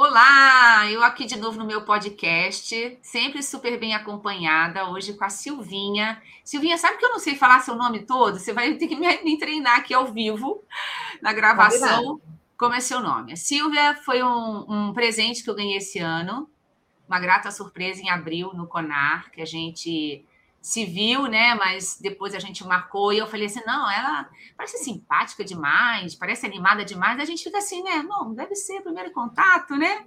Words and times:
Olá, 0.00 0.88
eu 0.88 1.02
aqui 1.02 1.26
de 1.26 1.36
novo 1.36 1.58
no 1.58 1.66
meu 1.66 1.82
podcast, 1.82 2.96
sempre 3.02 3.42
super 3.42 3.80
bem 3.80 3.96
acompanhada, 3.96 4.88
hoje 4.88 5.14
com 5.14 5.24
a 5.24 5.28
Silvinha. 5.28 6.22
Silvinha, 6.44 6.78
sabe 6.78 6.98
que 6.98 7.04
eu 7.04 7.10
não 7.10 7.18
sei 7.18 7.34
falar 7.34 7.58
seu 7.58 7.74
nome 7.74 8.06
todo? 8.06 8.38
Você 8.38 8.52
vai 8.52 8.74
ter 8.74 8.86
que 8.86 8.94
me, 8.94 9.38
treinar 9.40 9.80
aqui 9.80 9.92
ao 9.92 10.06
vivo, 10.06 10.62
na 11.20 11.32
gravação. 11.32 12.20
Como 12.56 12.76
é 12.76 12.80
seu 12.80 13.00
nome? 13.00 13.32
A 13.32 13.36
Silvia 13.36 13.96
foi 14.04 14.22
um, 14.22 14.66
um 14.68 14.92
presente 14.94 15.42
que 15.42 15.50
eu 15.50 15.56
ganhei 15.56 15.78
esse 15.78 15.98
ano, 15.98 16.48
uma 17.08 17.18
grata 17.18 17.50
surpresa 17.50 18.00
em 18.00 18.08
abril 18.08 18.54
no 18.54 18.68
Conar, 18.68 19.32
que 19.32 19.42
a 19.42 19.44
gente 19.44 20.24
viu, 20.84 21.26
né? 21.26 21.54
Mas 21.54 21.98
depois 22.00 22.34
a 22.34 22.38
gente 22.38 22.66
marcou 22.66 23.12
e 23.12 23.18
eu 23.18 23.26
falei 23.26 23.46
assim: 23.46 23.62
não, 23.66 23.90
ela 23.90 24.28
parece 24.56 24.78
simpática 24.78 25.44
demais, 25.44 26.14
parece 26.14 26.46
animada 26.46 26.84
demais. 26.84 27.20
A 27.20 27.24
gente 27.24 27.44
fica 27.44 27.58
assim, 27.58 27.82
né? 27.82 28.02
Não, 28.02 28.34
deve 28.34 28.54
ser 28.54 28.82
primeiro 28.82 29.10
contato, 29.12 29.76
né? 29.76 30.04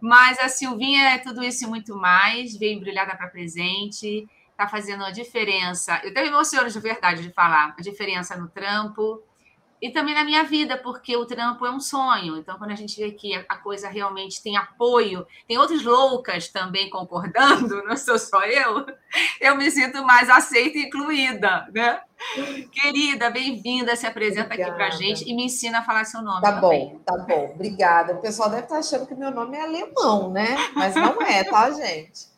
Mas 0.00 0.38
a 0.38 0.48
Silvinha 0.48 1.10
é 1.10 1.18
tudo 1.18 1.42
isso 1.42 1.64
e 1.64 1.66
muito 1.66 1.96
mais, 1.96 2.56
veio 2.56 2.76
embrulhada 2.76 3.16
para 3.16 3.28
presente, 3.28 4.28
tá 4.56 4.68
fazendo 4.68 5.04
a 5.04 5.10
diferença. 5.10 6.00
Eu 6.02 6.10
até 6.10 6.22
me 6.22 6.28
emociono 6.28 6.68
de 6.68 6.80
verdade 6.80 7.22
de 7.22 7.30
falar, 7.30 7.74
a 7.78 7.82
diferença 7.82 8.36
no 8.36 8.48
trampo, 8.48 9.22
e 9.82 9.90
também 9.90 10.14
na 10.14 10.22
minha 10.22 10.44
vida, 10.44 10.78
porque 10.78 11.16
o 11.16 11.26
trampo 11.26 11.66
é 11.66 11.70
um 11.72 11.80
sonho. 11.80 12.36
Então, 12.36 12.56
quando 12.56 12.70
a 12.70 12.76
gente 12.76 12.96
vê 12.96 13.10
que 13.10 13.34
a 13.34 13.56
coisa 13.56 13.88
realmente 13.88 14.40
tem 14.40 14.56
apoio, 14.56 15.26
tem 15.48 15.58
outras 15.58 15.82
loucas 15.82 16.46
também 16.46 16.88
concordando, 16.88 17.82
não 17.84 17.96
sou 17.96 18.16
só 18.16 18.44
eu, 18.44 18.86
eu 19.40 19.56
me 19.56 19.68
sinto 19.72 20.04
mais 20.04 20.30
aceita 20.30 20.78
e 20.78 20.82
incluída, 20.82 21.68
né? 21.74 22.00
Querida, 22.70 23.28
bem-vinda, 23.28 23.96
se 23.96 24.06
apresenta 24.06 24.54
Obrigada. 24.54 24.70
aqui 24.70 24.78
para 24.78 24.86
a 24.86 24.90
gente 24.96 25.28
e 25.28 25.34
me 25.34 25.46
ensina 25.46 25.80
a 25.80 25.82
falar 25.82 26.04
seu 26.04 26.22
nome. 26.22 26.42
Tá 26.42 26.60
também. 26.60 26.90
bom, 26.90 26.98
tá 27.00 27.18
bom. 27.18 27.50
Obrigada. 27.52 28.12
O 28.12 28.20
pessoal 28.20 28.48
deve 28.48 28.62
estar 28.62 28.78
achando 28.78 29.04
que 29.04 29.16
meu 29.16 29.32
nome 29.32 29.56
é 29.56 29.62
alemão, 29.62 30.30
né? 30.30 30.56
Mas 30.76 30.94
não 30.94 31.20
é, 31.20 31.42
tá, 31.42 31.68
gente? 31.72 32.31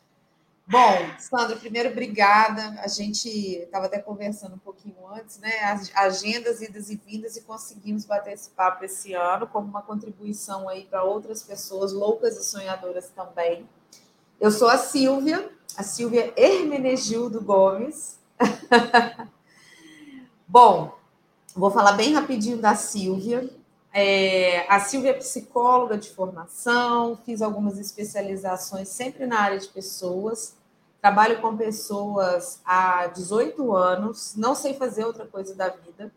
Bom, 0.67 0.97
Sandra, 1.19 1.55
primeiro, 1.57 1.89
obrigada. 1.89 2.79
A 2.81 2.87
gente 2.87 3.29
estava 3.29 3.85
até 3.85 3.99
conversando 3.99 4.55
um 4.55 4.59
pouquinho 4.59 4.95
antes, 5.13 5.37
né? 5.37 5.59
As 5.63 5.95
agendas, 5.95 6.59
idas 6.59 6.89
e 6.89 6.95
vindas, 6.95 7.37
e 7.37 7.41
conseguimos 7.41 8.03
bater 8.05 8.33
esse 8.33 8.49
papo 8.49 8.83
esse 8.83 9.13
ano 9.13 9.45
como 9.45 9.67
uma 9.67 9.83
contribuição 9.83 10.67
aí 10.67 10.85
para 10.85 11.03
outras 11.03 11.43
pessoas 11.43 11.93
loucas 11.93 12.35
e 12.37 12.43
sonhadoras 12.43 13.09
também. 13.09 13.69
Eu 14.41 14.49
sou 14.49 14.67
a 14.67 14.77
Silvia, 14.77 15.51
a 15.77 15.83
Silvia 15.83 16.33
Hermenegildo 16.35 17.41
Gomes. 17.41 18.17
Bom, 20.47 20.97
vou 21.55 21.69
falar 21.69 21.91
bem 21.91 22.13
rapidinho 22.13 22.57
da 22.57 22.73
Silvia. 22.73 23.47
É, 23.97 24.65
a 24.67 24.77
Silvia 24.81 25.11
é 25.11 25.13
psicóloga 25.13 25.97
de 25.97 26.09
formação, 26.09 27.17
fiz 27.25 27.41
algumas 27.41 27.79
especializações 27.79 28.89
sempre 28.89 29.25
na 29.25 29.39
área 29.39 29.57
de 29.57 29.69
pessoas. 29.69 30.53
Trabalho 30.99 31.39
com 31.39 31.55
pessoas 31.55 32.59
há 32.65 33.07
18 33.07 33.73
anos, 33.73 34.35
não 34.35 34.53
sei 34.53 34.73
fazer 34.73 35.05
outra 35.05 35.25
coisa 35.25 35.55
da 35.55 35.69
vida. 35.69 36.11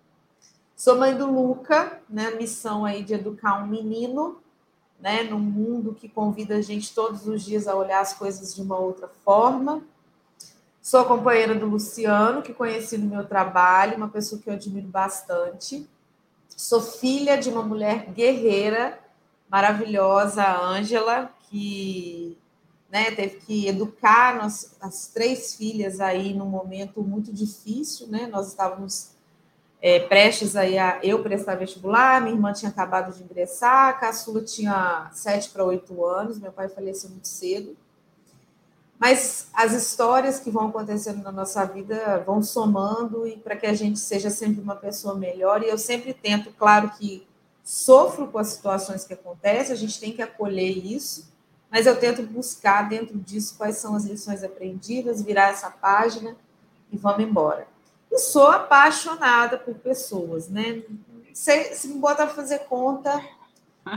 Sou 0.75 0.99
mãe 0.99 1.17
do 1.17 1.31
Luca, 1.31 2.01
né? 2.11 2.33
Missão 2.33 2.85
aí 2.85 3.05
de 3.05 3.15
educar 3.15 3.63
um 3.63 3.69
menino, 3.69 4.41
né? 4.99 5.23
Num 5.23 5.39
mundo 5.39 5.95
que 5.95 6.09
convida 6.09 6.57
a 6.57 6.61
gente 6.61 6.93
todos 6.93 7.29
os 7.29 7.45
dias 7.45 7.69
a 7.69 7.77
olhar 7.77 8.01
as 8.01 8.13
coisas 8.13 8.57
de 8.57 8.61
uma 8.61 8.77
outra 8.77 9.09
forma. 9.25 9.85
Sou 10.83 11.05
companheira 11.05 11.55
do 11.55 11.67
Luciano, 11.67 12.43
que 12.43 12.53
conheci 12.53 12.99
no 12.99 13.07
meu 13.07 13.25
trabalho, 13.25 13.97
uma 13.97 14.09
pessoa 14.09 14.43
que 14.43 14.51
eu 14.51 14.55
admiro 14.55 14.89
bastante. 14.89 15.89
Sou 16.59 16.83
filha 16.83 17.39
de 17.39 17.49
uma 17.49 17.63
mulher 17.63 18.11
guerreira, 18.11 18.99
maravilhosa, 19.49 20.45
Ângela, 20.61 21.33
que 21.49 22.37
né, 22.91 23.13
teve 23.13 23.37
que 23.37 23.69
educar 23.69 24.35
nós, 24.35 24.77
as 24.81 25.07
três 25.07 25.55
filhas 25.55 26.01
aí 26.01 26.35
num 26.35 26.47
momento 26.47 27.01
muito 27.01 27.33
difícil, 27.33 28.09
né? 28.09 28.27
Nós 28.27 28.49
estávamos 28.49 29.13
é, 29.81 30.01
prestes 30.01 30.57
aí 30.57 30.77
a 30.77 30.99
eu 31.01 31.23
prestar 31.23 31.55
vestibular, 31.55 32.21
minha 32.21 32.35
irmã 32.35 32.53
tinha 32.53 32.73
acabado 32.73 33.17
de 33.17 33.23
ingressar, 33.23 33.91
a 33.91 33.93
caçula 33.93 34.43
tinha 34.43 35.09
sete 35.13 35.51
para 35.51 35.63
oito 35.63 36.05
anos, 36.05 36.41
meu 36.41 36.51
pai 36.51 36.69
faleceu 36.69 37.09
muito 37.09 37.29
cedo. 37.29 37.77
Mas 38.99 39.49
as 39.53 39.73
histórias 39.73 40.41
que 40.41 40.51
vão 40.51 40.69
acontecendo 40.69 41.23
na 41.23 41.31
nossa 41.31 41.65
vida 41.65 42.23
vão 42.27 42.43
somando 42.43 43.27
e 43.27 43.37
para 43.37 43.57
que 43.57 43.67
a 43.67 43.75
gente 43.75 43.99
seja 43.99 44.29
sempre 44.29 44.61
uma 44.61 44.75
pessoa 44.75 45.15
melhor. 45.15 45.63
E 45.63 45.69
eu 45.69 45.79
sempre 45.79 46.13
tento, 46.13 46.53
claro 46.53 46.91
que 46.99 47.27
sofro 47.63 48.27
com 48.27 48.39
as 48.39 48.49
situações 48.49 49.05
que 49.05 49.15
acontecem, 49.15 49.73
a 49.73 49.79
gente 49.79 50.01
tem 50.01 50.13
que 50.13 50.23
acolher 50.23 50.71
isso, 50.71 51.31
mas 51.71 51.87
eu 51.87 51.95
tento 52.01 52.23
buscar 52.23 52.89
dentro 52.89 53.17
disso 53.19 53.55
quais 53.57 53.77
são 53.77 53.95
as 53.95 54.05
lições 54.05 54.43
aprendidas, 54.43 55.23
virar 55.23 55.51
essa 55.51 55.71
página 55.71 56.35
e 56.91 56.97
vamos 56.97 57.23
embora. 57.23 57.69
E 58.11 58.19
sou 58.19 58.49
apaixonada 58.49 59.59
por 59.59 59.75
pessoas, 59.75 60.49
né? 60.49 60.83
Se, 61.33 61.75
se 61.75 61.89
me 61.89 62.01
bota 62.01 62.25
a 62.25 62.29
fazer 62.29 62.61
conta, 62.61 63.23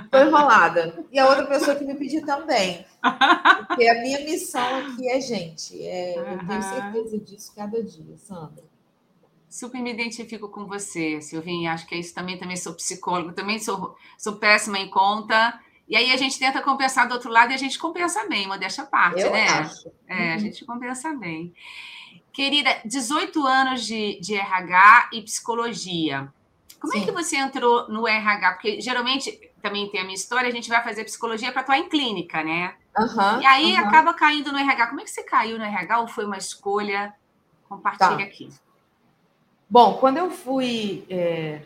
Estou 0.05 0.21
enrolada. 0.21 1.05
E 1.11 1.19
a 1.19 1.27
outra 1.27 1.45
pessoa 1.45 1.75
que 1.75 1.83
me 1.83 1.95
pediu 1.95 2.25
também. 2.25 2.85
Porque 3.67 3.87
a 3.87 4.01
minha 4.01 4.19
missão 4.19 4.77
aqui 4.77 5.09
é 5.09 5.19
gente. 5.19 5.81
É, 5.85 6.15
uhum. 6.17 6.33
Eu 6.33 6.47
tenho 6.47 6.63
certeza 6.63 7.19
disso 7.19 7.53
cada 7.55 7.83
dia, 7.83 8.17
Sandra. 8.17 8.63
Super 9.49 9.81
me 9.81 9.91
identifico 9.91 10.47
com 10.47 10.65
você, 10.65 11.21
Silvinha. 11.21 11.73
Acho 11.73 11.85
que 11.85 11.95
é 11.95 11.99
isso 11.99 12.13
também. 12.13 12.37
Também 12.37 12.55
sou 12.55 12.73
psicólogo, 12.73 13.33
também 13.33 13.59
sou, 13.59 13.95
sou 14.17 14.37
péssima 14.37 14.79
em 14.79 14.89
conta. 14.89 15.59
E 15.87 15.95
aí 15.95 16.11
a 16.13 16.17
gente 16.17 16.39
tenta 16.39 16.61
compensar 16.61 17.07
do 17.07 17.13
outro 17.13 17.29
lado 17.29 17.51
e 17.51 17.53
a 17.53 17.57
gente 17.57 17.77
compensa 17.77 18.25
bem, 18.29 18.47
modéstia 18.47 18.85
à 18.85 18.87
parte, 18.87 19.19
eu 19.19 19.31
né? 19.31 19.45
Acho. 19.45 19.91
É, 20.07 20.15
uhum. 20.15 20.33
a 20.33 20.37
gente 20.37 20.65
compensa 20.65 21.13
bem. 21.13 21.53
Querida, 22.31 22.79
18 22.85 23.45
anos 23.45 23.85
de, 23.85 24.17
de 24.21 24.35
RH 24.35 25.09
e 25.11 25.21
psicologia. 25.21 26.31
Como 26.79 26.93
Sim. 26.93 27.01
é 27.01 27.05
que 27.05 27.11
você 27.11 27.35
entrou 27.35 27.89
no 27.89 28.07
RH? 28.07 28.53
Porque 28.53 28.79
geralmente 28.79 29.50
também 29.61 29.89
tem 29.89 30.01
a 30.01 30.03
minha 30.03 30.15
história, 30.15 30.49
a 30.49 30.51
gente 30.51 30.69
vai 30.69 30.83
fazer 30.83 31.03
psicologia 31.03 31.51
para 31.51 31.61
atuar 31.61 31.77
em 31.77 31.87
clínica, 31.87 32.43
né? 32.43 32.75
Uhum, 32.97 33.41
e 33.41 33.45
aí 33.45 33.73
uhum. 33.73 33.87
acaba 33.87 34.13
caindo 34.13 34.51
no 34.51 34.57
RH. 34.57 34.87
Como 34.87 35.01
é 35.01 35.03
que 35.03 35.09
você 35.09 35.23
caiu 35.23 35.57
no 35.57 35.63
RH 35.63 35.99
ou 36.01 36.07
foi 36.07 36.25
uma 36.25 36.37
escolha? 36.37 37.13
Compartilha 37.69 38.17
tá. 38.17 38.23
aqui. 38.23 38.49
Bom, 39.69 39.97
quando 39.97 40.17
eu 40.17 40.29
fui. 40.29 41.05
É... 41.09 41.61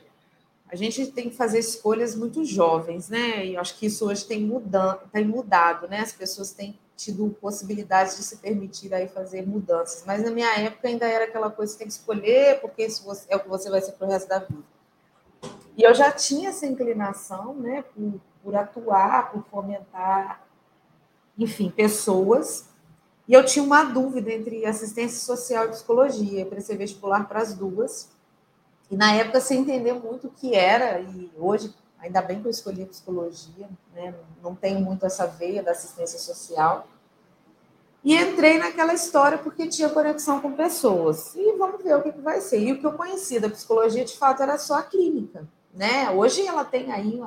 A 0.72 0.76
gente 0.76 1.08
tem 1.08 1.30
que 1.30 1.36
fazer 1.36 1.60
escolhas 1.60 2.16
muito 2.16 2.44
jovens, 2.44 3.08
né? 3.08 3.46
E 3.46 3.58
acho 3.58 3.78
que 3.78 3.86
isso 3.86 4.08
hoje 4.08 4.26
tem, 4.26 4.42
mudando, 4.42 5.00
tem 5.12 5.24
mudado, 5.24 5.88
né? 5.88 6.00
As 6.00 6.12
pessoas 6.12 6.52
têm 6.52 6.78
tido 6.98 7.36
possibilidade 7.40 8.16
de 8.16 8.24
se 8.24 8.38
permitir 8.38 8.94
aí 8.94 9.08
fazer 9.08 9.46
mudanças. 9.46 10.04
Mas 10.06 10.24
na 10.24 10.32
minha 10.32 10.54
época 10.60 10.88
ainda 10.88 11.06
era 11.06 11.26
aquela 11.26 11.50
coisa 11.50 11.72
que 11.72 11.78
você 11.78 11.80
tem 11.80 11.88
que 11.88 11.94
escolher, 11.94 12.60
porque 12.62 12.86
isso 12.86 13.06
é 13.30 13.36
o 13.36 13.40
que 13.40 13.48
você 13.48 13.70
vai 13.70 13.82
ser 13.82 13.94
para 13.94 14.08
o 14.08 14.10
resto 14.10 14.28
da 14.28 14.40
vida. 14.40 14.75
E 15.78 15.84
eu 15.84 15.94
já 15.94 16.12
tinha 16.12 16.50
essa 16.50 16.66
inclinação, 16.66 17.54
né, 17.56 17.84
por, 17.94 18.22
por 18.42 18.56
atuar, 18.56 19.32
por 19.32 19.44
fomentar, 19.52 20.42
enfim, 21.38 21.70
pessoas. 21.70 22.70
E 23.28 23.34
eu 23.34 23.44
tinha 23.44 23.64
uma 23.64 23.84
dúvida 23.84 24.32
entre 24.32 24.66
assistência 24.66 25.20
social 25.20 25.66
e 25.66 25.70
psicologia. 25.70 26.42
Eu 26.42 26.46
prestei 26.46 26.78
vestibular 26.78 27.28
para 27.28 27.42
as 27.42 27.54
duas. 27.54 28.10
E 28.90 28.96
na 28.96 29.14
época, 29.14 29.42
sem 29.42 29.62
entender 29.62 29.94
muito 29.94 30.28
o 30.28 30.30
que 30.30 30.54
era, 30.54 31.00
e 31.02 31.32
hoje, 31.38 31.74
ainda 32.00 32.22
bem 32.22 32.40
que 32.40 32.48
eu 32.48 32.52
escolhi 32.52 32.86
psicologia, 32.86 33.68
né? 33.94 34.14
não 34.42 34.56
tenho 34.56 34.80
muito 34.80 35.06
essa 35.06 35.26
veia 35.26 35.62
da 35.62 35.72
assistência 35.72 36.20
social. 36.20 36.88
E 38.04 38.16
entrei 38.16 38.60
naquela 38.60 38.94
história 38.94 39.40
porque 39.40 39.68
tinha 39.68 39.90
conexão 39.90 40.40
com 40.40 40.54
pessoas. 40.54 41.36
E 41.36 41.58
vamos 41.58 41.84
ver 41.84 41.96
o 41.96 42.04
que, 42.04 42.12
que 42.12 42.22
vai 42.22 42.40
ser. 42.40 42.60
E 42.60 42.72
o 42.72 42.80
que 42.80 42.86
eu 42.86 42.94
conhecia 42.94 43.42
da 43.42 43.50
psicologia, 43.50 44.06
de 44.06 44.16
fato, 44.16 44.44
era 44.44 44.58
só 44.60 44.76
a 44.76 44.84
clínica 44.84 45.46
né? 45.76 46.10
Hoje 46.10 46.48
ela 46.48 46.64
tem 46.64 46.92
aí 46.92 47.22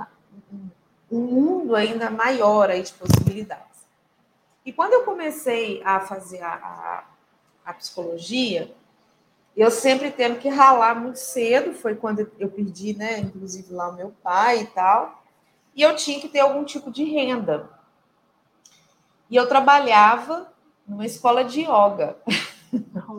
um 1.11 1.21
mundo 1.21 1.77
ainda 1.77 2.11
maior 2.11 2.71
aí 2.71 2.83
de 2.83 2.93
possibilidades. 2.95 3.69
E 4.65 4.73
quando 4.73 4.95
eu 4.95 5.05
comecei 5.05 5.83
a 5.85 6.01
fazer 6.01 6.43
a, 6.43 6.55
a, 6.55 7.05
a 7.65 7.75
psicologia, 7.75 8.75
eu 9.57 9.71
sempre 9.71 10.11
tendo 10.11 10.39
que 10.39 10.49
ralar 10.49 10.95
muito 10.95 11.19
cedo, 11.19 11.73
foi 11.75 11.95
quando 11.95 12.31
eu 12.39 12.49
perdi, 12.49 12.95
né, 12.95 13.19
inclusive 13.19 13.73
lá 13.73 13.89
o 13.89 13.97
meu 13.97 14.15
pai 14.23 14.61
e 14.61 14.67
tal, 14.67 15.23
e 15.75 15.83
eu 15.83 15.97
tinha 15.97 16.21
que 16.21 16.29
ter 16.29 16.41
algum 16.41 16.65
tipo 16.65 16.91
de 16.91 17.05
renda. 17.05 17.69
E 19.31 19.37
eu 19.37 19.49
trabalhava 19.49 20.53
numa 20.87 21.05
escola 21.05 21.45
de 21.45 21.63
yoga. 21.63 22.17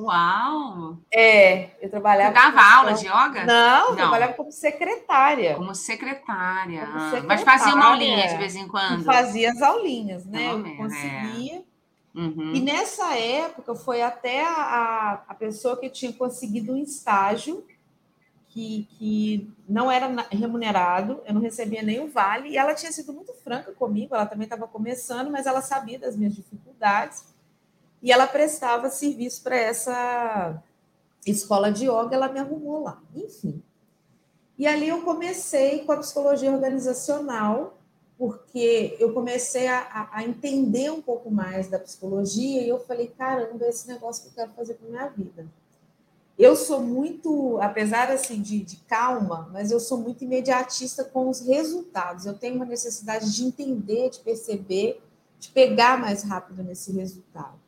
Uau! 0.02 0.98
É, 1.14 1.72
eu 1.82 1.90
trabalhava. 1.90 2.34
Você 2.34 2.42
dava 2.42 2.76
aula 2.78 2.94
de 2.94 3.06
yoga? 3.06 3.46
Não, 3.46 3.90
Não, 3.90 3.96
trabalhava 3.96 4.34
como 4.34 4.52
secretária. 4.52 5.56
Como 5.56 5.76
secretária. 5.76 6.86
Como 6.86 7.00
secretária. 7.00 7.28
Mas 7.28 7.44
fazia 7.44 7.76
uma 7.76 7.86
aulinha 7.86 8.28
de 8.28 8.38
vez 8.38 8.56
em 8.56 8.68
quando? 8.68 9.04
Fazia 9.04 9.52
as 9.52 9.62
aulinhas, 9.62 10.26
né? 10.26 10.52
eu 10.52 10.78
conseguia. 10.78 11.58
É. 11.58 11.70
Uhum. 12.16 12.54
E 12.56 12.62
nessa 12.62 13.16
época 13.16 13.76
foi 13.76 14.02
até 14.02 14.44
a, 14.44 15.24
a 15.28 15.34
pessoa 15.36 15.78
que 15.78 15.90
tinha 15.90 16.12
conseguido 16.12 16.74
um 16.74 16.78
estágio, 16.78 17.66
que, 18.48 18.88
que 18.98 19.54
não 19.68 19.92
era 19.92 20.08
remunerado, 20.32 21.22
eu 21.26 21.34
não 21.34 21.42
recebia 21.42 21.84
nem 21.84 22.00
o 22.00 22.10
vale, 22.10 22.50
e 22.50 22.58
ela 22.58 22.74
tinha 22.74 22.92
sido 22.92 23.14
muito 23.14 23.32
franca 23.44 23.72
comigo, 23.74 24.16
ela 24.16 24.26
também 24.26 24.46
estava 24.46 24.68
começando, 24.68 25.30
mas 25.30 25.46
ela 25.46 25.62
sabia 25.62 26.00
das 26.00 26.16
minhas 26.18 26.36
dificuldades, 26.36 27.29
e 28.02 28.12
ela 28.12 28.28
prestava 28.28 28.90
serviço 28.90 29.44
para 29.44 29.58
essa 29.58 30.64
escola 31.26 31.72
de 31.72 31.86
yoga, 31.86 32.16
ela 32.16 32.30
me 32.30 32.40
arrumou 32.40 32.84
lá, 32.84 33.02
enfim. 33.14 33.62
E 34.58 34.68
ali 34.68 34.90
eu 34.90 35.02
comecei 35.04 35.80
com 35.86 35.92
a 35.92 35.98
psicologia 35.98 36.52
organizacional, 36.52 37.78
porque 38.18 38.98
eu 39.00 39.14
comecei 39.14 39.68
a, 39.68 40.10
a, 40.12 40.24
entender 40.24 40.92
um 40.92 41.02
pouco 41.02 41.32
mais 41.32 41.70
da 41.70 41.80
psicologia 41.80 42.62
e 42.62 42.68
eu 42.68 42.78
falei, 42.80 43.08
caramba, 43.08 43.66
esse 43.66 43.88
negócio 43.88 44.24
que 44.24 44.30
eu 44.30 44.34
quero 44.34 44.52
fazer 44.52 44.74
com 44.74 44.88
a 44.88 44.90
minha 44.90 45.08
vida. 45.08 45.48
Eu 46.38 46.56
sou 46.56 46.82
muito, 46.82 47.58
apesar 47.62 48.12
assim 48.12 48.42
de, 48.42 48.62
de 48.62 48.78
calma, 48.78 49.50
mas 49.52 49.72
eu 49.72 49.80
sou 49.80 49.98
muito 49.98 50.24
imediatista 50.24 51.04
com 51.06 51.30
os 51.30 51.42
resultados. 51.42 52.26
Eu 52.26 52.34
tenho 52.34 52.56
uma 52.56 52.66
necessidade 52.66 53.34
de 53.34 53.46
entender, 53.46 54.10
de 54.10 54.20
perceber, 54.20 55.02
de 55.40 55.50
pegar 55.50 55.98
mais 55.98 56.24
rápido 56.24 56.64
nesse 56.64 56.92
resultado. 56.92 57.60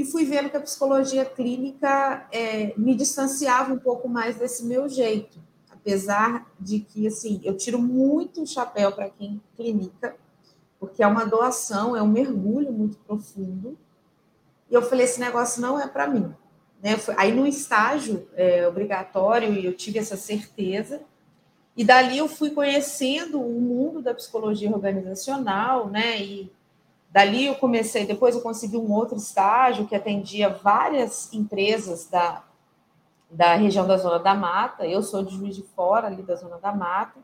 E 0.00 0.04
fui 0.04 0.24
vendo 0.24 0.50
que 0.50 0.56
a 0.56 0.60
psicologia 0.60 1.24
clínica 1.24 2.26
é, 2.32 2.72
me 2.76 2.94
distanciava 2.94 3.72
um 3.72 3.78
pouco 3.78 4.08
mais 4.08 4.36
desse 4.36 4.64
meu 4.64 4.88
jeito 4.88 5.38
apesar 5.80 6.46
de 6.58 6.80
que 6.80 7.06
assim 7.06 7.40
eu 7.42 7.56
tiro 7.56 7.78
muito 7.78 8.42
o 8.42 8.46
chapéu 8.46 8.92
para 8.92 9.08
quem 9.08 9.40
clinica, 9.56 10.14
porque 10.78 11.02
é 11.02 11.06
uma 11.06 11.24
doação, 11.24 11.96
é 11.96 12.02
um 12.02 12.08
mergulho 12.08 12.72
muito 12.72 12.98
profundo. 12.98 13.78
E 14.70 14.74
eu 14.74 14.82
falei, 14.82 15.04
esse 15.04 15.18
negócio 15.18 15.60
não 15.60 15.80
é 15.80 15.86
para 15.86 16.06
mim. 16.06 16.32
Né? 16.82 16.98
Aí 17.16 17.32
no 17.32 17.46
estágio 17.46 18.28
é, 18.34 18.66
obrigatório 18.66 19.52
eu 19.54 19.74
tive 19.74 19.98
essa 19.98 20.16
certeza. 20.16 21.02
E 21.76 21.84
dali 21.84 22.18
eu 22.18 22.28
fui 22.28 22.50
conhecendo 22.50 23.40
o 23.40 23.60
mundo 23.60 24.02
da 24.02 24.14
psicologia 24.14 24.70
organizacional, 24.70 25.88
né? 25.88 26.20
E 26.20 26.52
dali 27.10 27.46
eu 27.46 27.56
comecei, 27.56 28.06
depois 28.06 28.34
eu 28.34 28.40
consegui 28.40 28.76
um 28.76 28.92
outro 28.92 29.16
estágio 29.16 29.86
que 29.86 29.96
atendia 29.96 30.48
várias 30.48 31.32
empresas 31.32 32.06
da, 32.08 32.44
da 33.28 33.54
região 33.54 33.86
da 33.86 33.96
Zona 33.96 34.18
da 34.18 34.34
Mata, 34.34 34.86
eu 34.86 35.02
sou 35.02 35.22
de 35.22 35.34
Juiz 35.36 35.56
de 35.56 35.62
Fora, 35.62 36.06
ali 36.06 36.22
da 36.22 36.36
Zona 36.36 36.58
da 36.58 36.72
Mata, 36.72 37.18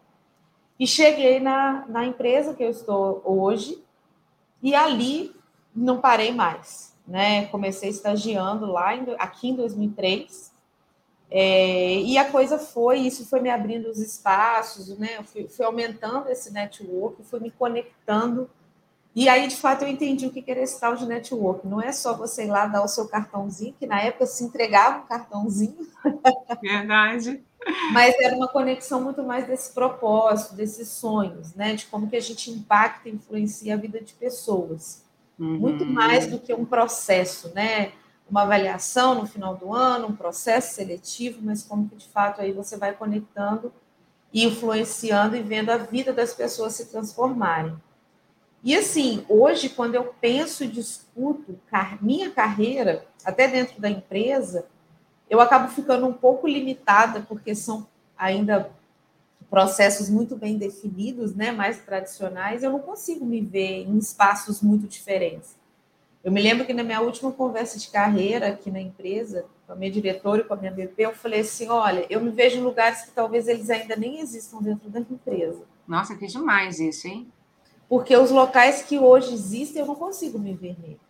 e 0.79 0.87
cheguei 0.87 1.41
na, 1.41 1.87
na 1.88 2.05
empresa 2.05 2.53
que 2.53 2.62
eu 2.62 2.71
estou 2.71 3.23
hoje, 3.25 3.83
e 4.62 4.75
ali 4.75 5.35
não 5.75 6.00
parei 6.00 6.32
mais, 6.32 6.94
né? 7.06 7.47
Comecei 7.47 7.89
estagiando 7.89 8.67
lá, 8.67 8.94
em, 8.94 9.06
aqui 9.19 9.50
em 9.50 9.55
2003, 9.55 10.53
é, 11.31 12.00
e 12.00 12.19
a 12.19 12.31
coisa 12.31 12.59
foi, 12.59 13.00
isso 13.00 13.27
foi 13.27 13.41
me 13.41 13.50
abrindo 13.50 13.89
os 13.89 13.99
espaços, 13.99 14.97
né? 14.99 15.19
Eu 15.19 15.25
fui, 15.25 15.49
fui 15.49 15.65
aumentando 15.65 16.29
esse 16.29 16.53
network, 16.53 17.23
fui 17.25 17.41
me 17.41 17.50
conectando 17.50 18.50
e 19.17 19.31
aí, 19.31 19.49
de 19.49 19.57
fato, 19.57 19.81
eu 19.83 19.89
entendi 19.89 20.27
o 20.27 20.31
que 20.31 20.45
era 20.47 20.61
esse 20.61 20.79
tal 20.79 20.95
de 20.95 21.07
network. 21.07 21.67
Não 21.67 21.81
é 21.81 21.91
só 21.91 22.15
você 22.15 22.45
ir 22.45 22.49
lá 22.49 22.67
dar 22.67 22.85
o 22.85 22.89
seu 22.89 23.09
cartãozinho, 23.09 23.75
que 23.79 23.87
na 23.87 23.99
época 23.99 24.27
se 24.27 24.45
entregava 24.45 24.99
um 24.99 25.07
cartãozinho. 25.07 25.89
Verdade. 26.61 27.43
Mas 27.95 28.15
era 28.21 28.37
uma 28.37 28.47
conexão 28.47 29.03
muito 29.03 29.23
mais 29.23 29.47
desse 29.47 29.73
propósito, 29.73 30.55
desses 30.55 30.89
sonhos, 30.89 31.55
né? 31.55 31.75
De 31.75 31.87
como 31.87 32.11
que 32.11 32.17
a 32.17 32.21
gente 32.21 32.51
impacta 32.51 33.09
e 33.09 33.13
influencia 33.13 33.73
a 33.73 33.79
vida 33.79 34.03
de 34.03 34.13
pessoas. 34.13 35.03
Uhum. 35.39 35.61
Muito 35.61 35.87
mais 35.87 36.27
do 36.27 36.39
que 36.39 36.53
um 36.53 36.67
processo, 36.67 37.51
né? 37.55 37.93
Uma 38.29 38.43
avaliação 38.43 39.15
no 39.15 39.27
final 39.27 39.57
do 39.57 39.73
ano, 39.73 40.09
um 40.09 40.15
processo 40.15 40.75
seletivo, 40.75 41.41
mas 41.43 41.63
como 41.63 41.89
que 41.89 41.97
de 41.97 42.09
fato 42.09 42.43
aí 42.43 42.53
você 42.53 42.77
vai 42.77 42.93
conectando 42.93 43.73
e 44.31 44.45
influenciando 44.45 45.37
e 45.37 45.43
vendo 45.43 45.71
a 45.71 45.79
vida 45.79 46.13
das 46.13 46.35
pessoas 46.35 46.75
se 46.75 46.91
transformarem. 46.91 47.75
E 48.67 48.75
assim, 48.75 49.25
hoje, 49.29 49.69
quando 49.69 49.95
eu 49.95 50.13
penso 50.21 50.65
e 50.65 50.67
discuto 50.67 51.57
minha 52.03 52.33
carreira, 52.33 53.07
até 53.25 53.47
dentro 53.47 53.81
da 53.81 53.89
empresa, 53.89 54.67
eu 55.31 55.41
acabo 55.41 55.69
ficando 55.69 56.05
um 56.05 56.13
pouco 56.13 56.49
limitada, 56.49 57.21
porque 57.29 57.55
são 57.55 57.87
ainda 58.19 58.69
processos 59.49 60.11
muito 60.11 60.35
bem 60.35 60.59
definidos, 60.59 61.33
né, 61.33 61.53
mais 61.53 61.79
tradicionais, 61.79 62.65
eu 62.65 62.73
não 62.73 62.81
consigo 62.81 63.25
me 63.25 63.41
ver 63.41 63.85
em 63.87 63.97
espaços 63.99 64.61
muito 64.61 64.89
diferentes. 64.89 65.55
Eu 66.25 66.33
me 66.33 66.43
lembro 66.43 66.67
que 66.67 66.75
na 66.75 66.83
minha 66.83 67.01
última 67.01 67.31
conversa 67.31 67.79
de 67.79 67.87
carreira 67.87 68.49
aqui 68.49 68.69
na 68.69 68.81
empresa, 68.81 69.45
com 69.65 69.75
a 69.75 69.77
minha 69.77 69.93
diretora 69.93 70.41
e 70.41 70.45
com 70.45 70.55
a 70.55 70.57
minha 70.57 70.73
BP, 70.73 71.05
eu 71.05 71.15
falei 71.15 71.43
assim: 71.43 71.69
olha, 71.69 72.05
eu 72.11 72.21
me 72.21 72.31
vejo 72.31 72.59
em 72.59 72.63
lugares 72.63 73.03
que 73.03 73.13
talvez 73.13 73.47
eles 73.47 73.71
ainda 73.71 73.95
nem 73.95 74.19
existam 74.19 74.61
dentro 74.61 74.91
da 74.91 74.99
empresa. 74.99 75.63
Nossa, 75.87 76.17
que 76.17 76.27
demais 76.27 76.81
isso, 76.81 77.07
hein? 77.07 77.31
Porque 77.88 78.17
os 78.17 78.31
locais 78.31 78.83
que 78.83 78.99
hoje 78.99 79.33
existem 79.33 79.81
eu 79.81 79.87
não 79.87 79.94
consigo 79.94 80.38
me 80.38 80.55
ver 80.55 80.77
nele. 80.81 81.00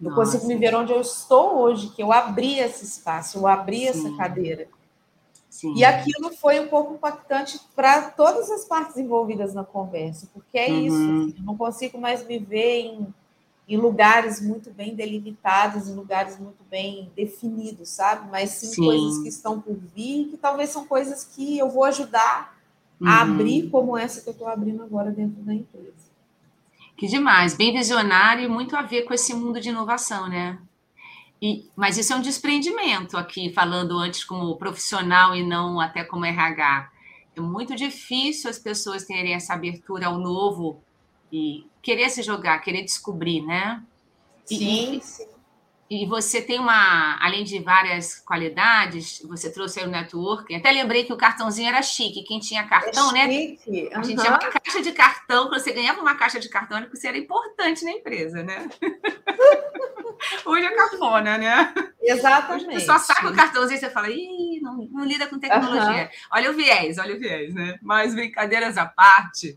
Eu 0.00 0.10
Nossa. 0.10 0.32
consigo 0.32 0.46
me 0.46 0.56
ver 0.56 0.74
onde 0.74 0.92
eu 0.92 1.00
estou 1.00 1.58
hoje, 1.58 1.88
que 1.90 2.02
eu 2.02 2.12
abri 2.12 2.58
esse 2.58 2.84
espaço, 2.84 3.38
eu 3.38 3.46
abri 3.46 3.80
Sim. 3.80 3.88
essa 3.88 4.16
cadeira. 4.16 4.68
Sim. 5.48 5.74
E 5.74 5.84
aquilo 5.84 6.30
foi 6.36 6.60
um 6.60 6.68
pouco 6.68 6.94
impactante 6.94 7.58
para 7.74 8.10
todas 8.10 8.50
as 8.50 8.66
partes 8.66 8.98
envolvidas 8.98 9.54
na 9.54 9.64
conversa, 9.64 10.28
porque 10.34 10.58
é 10.58 10.68
uhum. 10.68 10.86
isso. 10.86 11.38
Eu 11.38 11.44
não 11.44 11.56
consigo 11.56 11.98
mais 11.98 12.26
me 12.26 12.38
ver 12.38 12.80
em, 12.80 13.14
em, 13.66 13.76
lugares 13.78 14.38
muito 14.38 14.70
bem 14.70 14.94
delimitados, 14.94 15.88
em 15.88 15.94
lugares 15.94 16.38
muito 16.38 16.62
bem 16.70 17.10
definidos, 17.16 17.88
sabe? 17.88 18.28
Mas 18.30 18.50
sim, 18.50 18.66
sim, 18.66 18.84
coisas 18.84 19.22
que 19.22 19.28
estão 19.28 19.58
por 19.58 19.76
vir, 19.94 20.28
que 20.28 20.36
talvez 20.36 20.68
são 20.68 20.84
coisas 20.84 21.24
que 21.24 21.56
eu 21.56 21.70
vou 21.70 21.84
ajudar 21.84 22.54
uhum. 23.00 23.08
a 23.08 23.22
abrir, 23.22 23.70
como 23.70 23.96
essa 23.96 24.20
que 24.20 24.28
eu 24.28 24.32
estou 24.32 24.48
abrindo 24.48 24.82
agora 24.82 25.10
dentro 25.10 25.42
da 25.42 25.54
empresa. 25.54 26.05
Que 26.96 27.06
demais, 27.06 27.54
bem 27.54 27.72
visionário 27.72 28.44
e 28.44 28.48
muito 28.48 28.74
a 28.74 28.82
ver 28.82 29.02
com 29.02 29.12
esse 29.12 29.34
mundo 29.34 29.60
de 29.60 29.68
inovação, 29.68 30.28
né? 30.28 30.58
E, 31.40 31.68
mas 31.76 31.98
isso 31.98 32.12
é 32.12 32.16
um 32.16 32.22
desprendimento 32.22 33.16
aqui, 33.18 33.52
falando 33.52 33.98
antes 33.98 34.24
como 34.24 34.56
profissional 34.56 35.34
e 35.34 35.46
não 35.46 35.78
até 35.78 36.02
como 36.02 36.24
RH. 36.24 36.90
É 37.36 37.40
muito 37.40 37.76
difícil 37.76 38.48
as 38.48 38.58
pessoas 38.58 39.04
terem 39.04 39.34
essa 39.34 39.52
abertura 39.52 40.06
ao 40.06 40.18
novo 40.18 40.80
e 41.30 41.66
querer 41.82 42.08
se 42.08 42.22
jogar, 42.22 42.58
querer 42.60 42.82
descobrir, 42.82 43.42
né? 43.42 43.82
Sim, 44.46 44.96
e, 44.96 45.00
sim. 45.02 45.26
E 45.88 46.04
você 46.04 46.42
tem 46.42 46.58
uma, 46.58 47.16
além 47.20 47.44
de 47.44 47.60
várias 47.60 48.18
qualidades, 48.18 49.22
você 49.24 49.52
trouxe 49.52 49.78
aí 49.78 49.86
o 49.86 49.90
networking. 49.90 50.56
Até 50.56 50.72
lembrei 50.72 51.04
que 51.04 51.12
o 51.12 51.16
cartãozinho 51.16 51.68
era 51.68 51.80
chique. 51.80 52.24
Quem 52.24 52.40
tinha 52.40 52.66
cartão, 52.66 53.10
é 53.10 53.12
né? 53.12 53.56
Uhum. 53.66 53.88
A 53.92 54.02
gente 54.02 54.20
tinha 54.20 54.32
uma 54.32 54.38
caixa 54.38 54.82
de 54.82 54.92
cartão. 54.92 55.48
Quando 55.48 55.60
você 55.60 55.72
ganhava 55.72 56.00
uma 56.00 56.16
caixa 56.16 56.40
de 56.40 56.48
cartão, 56.48 56.84
você 56.90 57.06
era 57.06 57.18
importante 57.18 57.84
na 57.84 57.92
empresa, 57.92 58.42
né? 58.42 58.68
Hoje 60.44 60.66
é 60.66 60.74
cafona, 60.74 61.38
né? 61.38 61.72
Exatamente. 62.02 62.80
Só 62.80 62.98
saca 62.98 63.28
o 63.28 63.34
cartãozinho 63.34 63.76
e 63.76 63.80
você 63.80 63.90
fala, 63.90 64.10
ih, 64.10 64.58
não, 64.60 64.88
não 64.90 65.04
lida 65.04 65.28
com 65.28 65.38
tecnologia. 65.38 66.04
Uhum. 66.04 66.08
Olha 66.32 66.50
o 66.50 66.54
viés, 66.54 66.98
olha 66.98 67.14
o 67.14 67.18
viés, 67.18 67.54
né? 67.54 67.78
Mas 67.80 68.14
brincadeiras 68.14 68.76
à 68.76 68.86
parte 68.86 69.56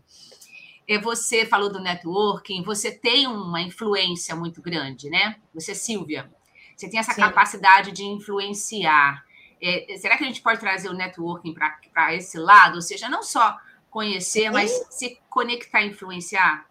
você 0.98 1.46
falou 1.46 1.70
do 1.70 1.80
networking, 1.80 2.62
você 2.62 2.90
tem 2.90 3.26
uma 3.26 3.60
influência 3.60 4.34
muito 4.34 4.60
grande, 4.60 5.08
né? 5.08 5.36
Você, 5.54 5.74
Silvia, 5.74 6.30
você 6.76 6.88
tem 6.88 6.98
essa 6.98 7.12
Sim. 7.12 7.20
capacidade 7.20 7.92
de 7.92 8.04
influenciar. 8.04 9.24
É, 9.62 9.96
será 9.98 10.16
que 10.16 10.24
a 10.24 10.26
gente 10.26 10.40
pode 10.40 10.58
trazer 10.58 10.88
o 10.88 10.94
networking 10.94 11.54
para 11.92 12.14
esse 12.14 12.38
lado? 12.38 12.76
Ou 12.76 12.82
seja, 12.82 13.08
não 13.08 13.22
só 13.22 13.58
conhecer, 13.90 14.44
Sim. 14.44 14.50
mas 14.50 14.70
se 14.90 15.18
conectar 15.28 15.82
e 15.82 15.88
influenciar? 15.88 16.66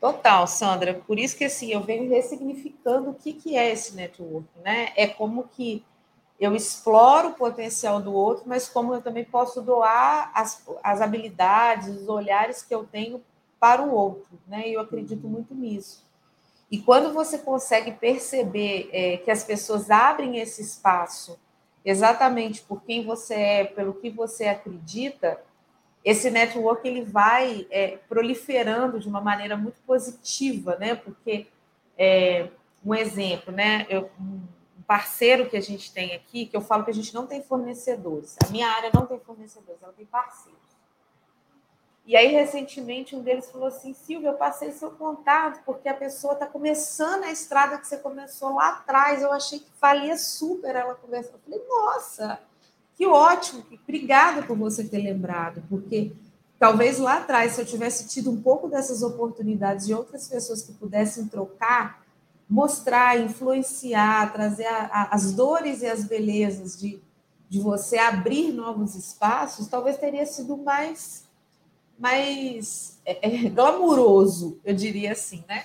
Total, 0.00 0.46
Sandra. 0.46 0.94
Por 0.94 1.18
isso 1.18 1.36
que 1.36 1.44
assim, 1.44 1.72
eu 1.72 1.80
venho 1.80 2.10
ressignificando 2.10 3.10
o 3.10 3.14
que, 3.14 3.32
que 3.32 3.56
é 3.56 3.70
esse 3.70 3.94
networking, 3.94 4.60
né? 4.62 4.92
É 4.96 5.06
como 5.06 5.48
que 5.48 5.84
eu 6.38 6.54
exploro 6.54 7.28
o 7.28 7.34
potencial 7.34 8.00
do 8.00 8.12
outro, 8.12 8.44
mas 8.46 8.68
como 8.68 8.94
eu 8.94 9.00
também 9.00 9.24
posso 9.24 9.62
doar 9.62 10.30
as, 10.34 10.66
as 10.82 11.00
habilidades, 11.00 11.88
os 11.88 12.08
olhares 12.08 12.62
que 12.62 12.74
eu 12.74 12.84
tenho 12.84 13.22
para 13.60 13.82
o 13.82 13.92
outro, 13.92 14.38
né? 14.46 14.68
Eu 14.68 14.80
acredito 14.80 15.26
muito 15.26 15.54
nisso. 15.54 16.04
E 16.70 16.78
quando 16.78 17.12
você 17.12 17.38
consegue 17.38 17.92
perceber 17.92 18.90
é, 18.92 19.16
que 19.18 19.30
as 19.30 19.44
pessoas 19.44 19.90
abrem 19.90 20.38
esse 20.38 20.60
espaço 20.60 21.38
exatamente 21.84 22.62
por 22.62 22.82
quem 22.82 23.04
você 23.04 23.34
é, 23.34 23.64
pelo 23.64 23.94
que 23.94 24.10
você 24.10 24.46
acredita, 24.46 25.40
esse 26.04 26.30
network 26.30 26.86
ele 26.86 27.02
vai 27.02 27.66
é, 27.70 27.98
proliferando 28.08 28.98
de 28.98 29.08
uma 29.08 29.20
maneira 29.20 29.56
muito 29.56 29.80
positiva, 29.86 30.76
né? 30.76 30.94
Porque 30.94 31.46
é, 31.96 32.48
um 32.84 32.94
exemplo, 32.94 33.52
né? 33.52 33.86
Eu, 33.88 34.10
parceiro 34.86 35.48
que 35.48 35.56
a 35.56 35.60
gente 35.60 35.92
tem 35.92 36.14
aqui, 36.14 36.46
que 36.46 36.56
eu 36.56 36.60
falo 36.60 36.84
que 36.84 36.90
a 36.90 36.94
gente 36.94 37.14
não 37.14 37.26
tem 37.26 37.42
fornecedores. 37.42 38.36
A 38.46 38.50
minha 38.50 38.68
área 38.68 38.90
não 38.92 39.06
tem 39.06 39.18
fornecedores, 39.18 39.82
ela 39.82 39.92
tem 39.92 40.06
parceiros. 40.06 40.64
E 42.06 42.16
aí, 42.16 42.28
recentemente, 42.32 43.16
um 43.16 43.22
deles 43.22 43.50
falou 43.50 43.68
assim: 43.68 43.94
Silvia, 43.94 44.28
eu 44.28 44.34
passei 44.34 44.72
seu 44.72 44.90
contato 44.90 45.62
porque 45.64 45.88
a 45.88 45.94
pessoa 45.94 46.34
está 46.34 46.46
começando 46.46 47.24
a 47.24 47.32
estrada 47.32 47.78
que 47.78 47.86
você 47.86 47.96
começou 47.96 48.54
lá 48.54 48.70
atrás. 48.70 49.22
Eu 49.22 49.32
achei 49.32 49.58
que 49.58 49.70
valia 49.80 50.16
super 50.18 50.76
ela 50.76 50.94
conversar. 50.94 51.32
Eu 51.32 51.40
falei: 51.40 51.66
nossa, 51.66 52.40
Que 52.94 53.06
ótimo, 53.06 53.64
obrigada 53.82 54.42
por 54.42 54.56
você 54.56 54.84
ter 54.84 54.98
lembrado, 54.98 55.62
porque 55.68 56.12
talvez 56.58 56.98
lá 56.98 57.18
atrás, 57.18 57.52
se 57.52 57.60
eu 57.62 57.66
tivesse 57.66 58.06
tido 58.06 58.30
um 58.30 58.40
pouco 58.40 58.68
dessas 58.68 59.02
oportunidades 59.02 59.86
de 59.86 59.94
outras 59.94 60.28
pessoas 60.28 60.62
que 60.62 60.74
pudessem 60.74 61.26
trocar, 61.26 62.03
mostrar, 62.48 63.20
influenciar, 63.20 64.32
trazer 64.32 64.66
a, 64.66 64.86
a, 64.86 65.14
as 65.14 65.32
dores 65.32 65.82
e 65.82 65.86
as 65.86 66.04
belezas 66.04 66.78
de, 66.78 67.00
de 67.48 67.60
você 67.60 67.98
abrir 67.98 68.52
novos 68.52 68.94
espaços, 68.94 69.66
talvez 69.66 69.96
teria 69.96 70.26
sido 70.26 70.56
mais, 70.56 71.24
mais 71.98 73.00
é, 73.04 73.28
é, 73.28 73.52
eu 74.64 74.74
diria 74.74 75.12
assim, 75.12 75.44
né? 75.48 75.64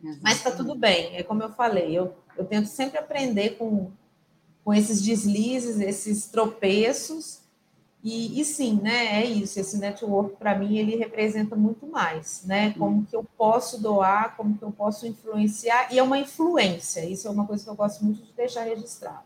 Exatamente. 0.00 0.22
Mas 0.22 0.36
está 0.36 0.50
tudo 0.50 0.74
bem, 0.74 1.16
é 1.16 1.22
como 1.22 1.42
eu 1.42 1.50
falei, 1.50 1.96
eu, 1.96 2.14
eu 2.36 2.44
tento 2.44 2.66
sempre 2.66 2.98
aprender 2.98 3.56
com, 3.56 3.90
com 4.64 4.74
esses 4.74 5.02
deslizes, 5.02 5.80
esses 5.80 6.26
tropeços, 6.26 7.45
e, 8.08 8.40
e, 8.40 8.44
sim, 8.44 8.78
né, 8.80 9.20
é 9.20 9.24
isso, 9.24 9.58
esse 9.58 9.76
network 9.78 10.36
para 10.36 10.56
mim 10.56 10.76
ele 10.76 10.94
representa 10.94 11.56
muito 11.56 11.88
mais, 11.88 12.44
né? 12.44 12.72
Como 12.78 13.04
que 13.04 13.16
eu 13.16 13.26
posso 13.36 13.82
doar, 13.82 14.36
como 14.36 14.56
que 14.56 14.62
eu 14.62 14.70
posso 14.70 15.08
influenciar, 15.08 15.92
e 15.92 15.98
é 15.98 16.02
uma 16.04 16.16
influência, 16.16 17.04
isso 17.04 17.26
é 17.26 17.30
uma 17.32 17.44
coisa 17.44 17.64
que 17.64 17.70
eu 17.70 17.74
gosto 17.74 18.04
muito 18.04 18.22
de 18.22 18.32
deixar 18.32 18.62
registrado. 18.62 19.24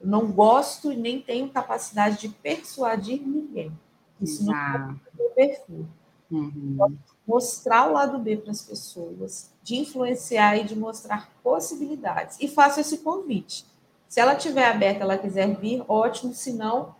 Eu 0.00 0.06
não 0.06 0.30
gosto 0.30 0.92
e 0.92 0.96
nem 0.96 1.20
tenho 1.20 1.48
capacidade 1.48 2.20
de 2.20 2.28
persuadir 2.28 3.20
ninguém. 3.20 3.72
Isso 4.20 4.44
não 4.46 4.54
é 4.54 4.76
o 4.78 5.16
meu 5.18 5.30
perfil. 5.30 5.88
Uhum. 6.30 6.96
Mostrar 7.26 7.88
o 7.88 7.94
lado 7.94 8.16
B 8.20 8.36
para 8.36 8.52
as 8.52 8.62
pessoas, 8.62 9.50
de 9.60 9.74
influenciar 9.74 10.56
e 10.56 10.62
de 10.62 10.76
mostrar 10.76 11.32
possibilidades. 11.42 12.36
E 12.40 12.46
faço 12.46 12.78
esse 12.78 12.98
convite. 12.98 13.66
Se 14.08 14.20
ela 14.20 14.36
tiver 14.36 14.68
aberta, 14.68 15.02
ela 15.02 15.18
quiser 15.18 15.56
vir, 15.56 15.82
ótimo. 15.88 16.32
Se 16.32 16.52
não, 16.52 16.94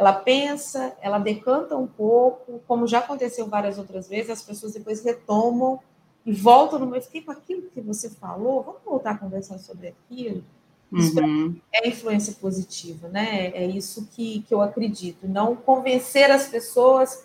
ela 0.00 0.14
pensa, 0.14 0.96
ela 1.02 1.18
decanta 1.18 1.76
um 1.76 1.86
pouco, 1.86 2.62
como 2.66 2.86
já 2.86 3.00
aconteceu 3.00 3.46
várias 3.46 3.76
outras 3.76 4.08
vezes, 4.08 4.30
as 4.30 4.42
pessoas 4.42 4.72
depois 4.72 5.04
retomam 5.04 5.78
e 6.24 6.32
voltam 6.32 6.78
no. 6.78 7.02
Fiquei 7.02 7.20
com 7.20 7.30
aquilo 7.30 7.68
que 7.68 7.82
você 7.82 8.08
falou, 8.08 8.62
vamos 8.62 8.80
voltar 8.82 9.10
a 9.10 9.18
conversar 9.18 9.58
sobre 9.58 9.88
aquilo. 9.88 10.42
Isso 10.90 11.20
uhum. 11.20 11.54
é 11.70 11.86
influência 11.86 12.32
positiva, 12.40 13.08
né? 13.08 13.48
É 13.48 13.66
isso 13.66 14.08
que, 14.10 14.40
que 14.48 14.54
eu 14.54 14.62
acredito. 14.62 15.28
Não 15.28 15.54
convencer 15.54 16.30
as 16.30 16.48
pessoas 16.48 17.24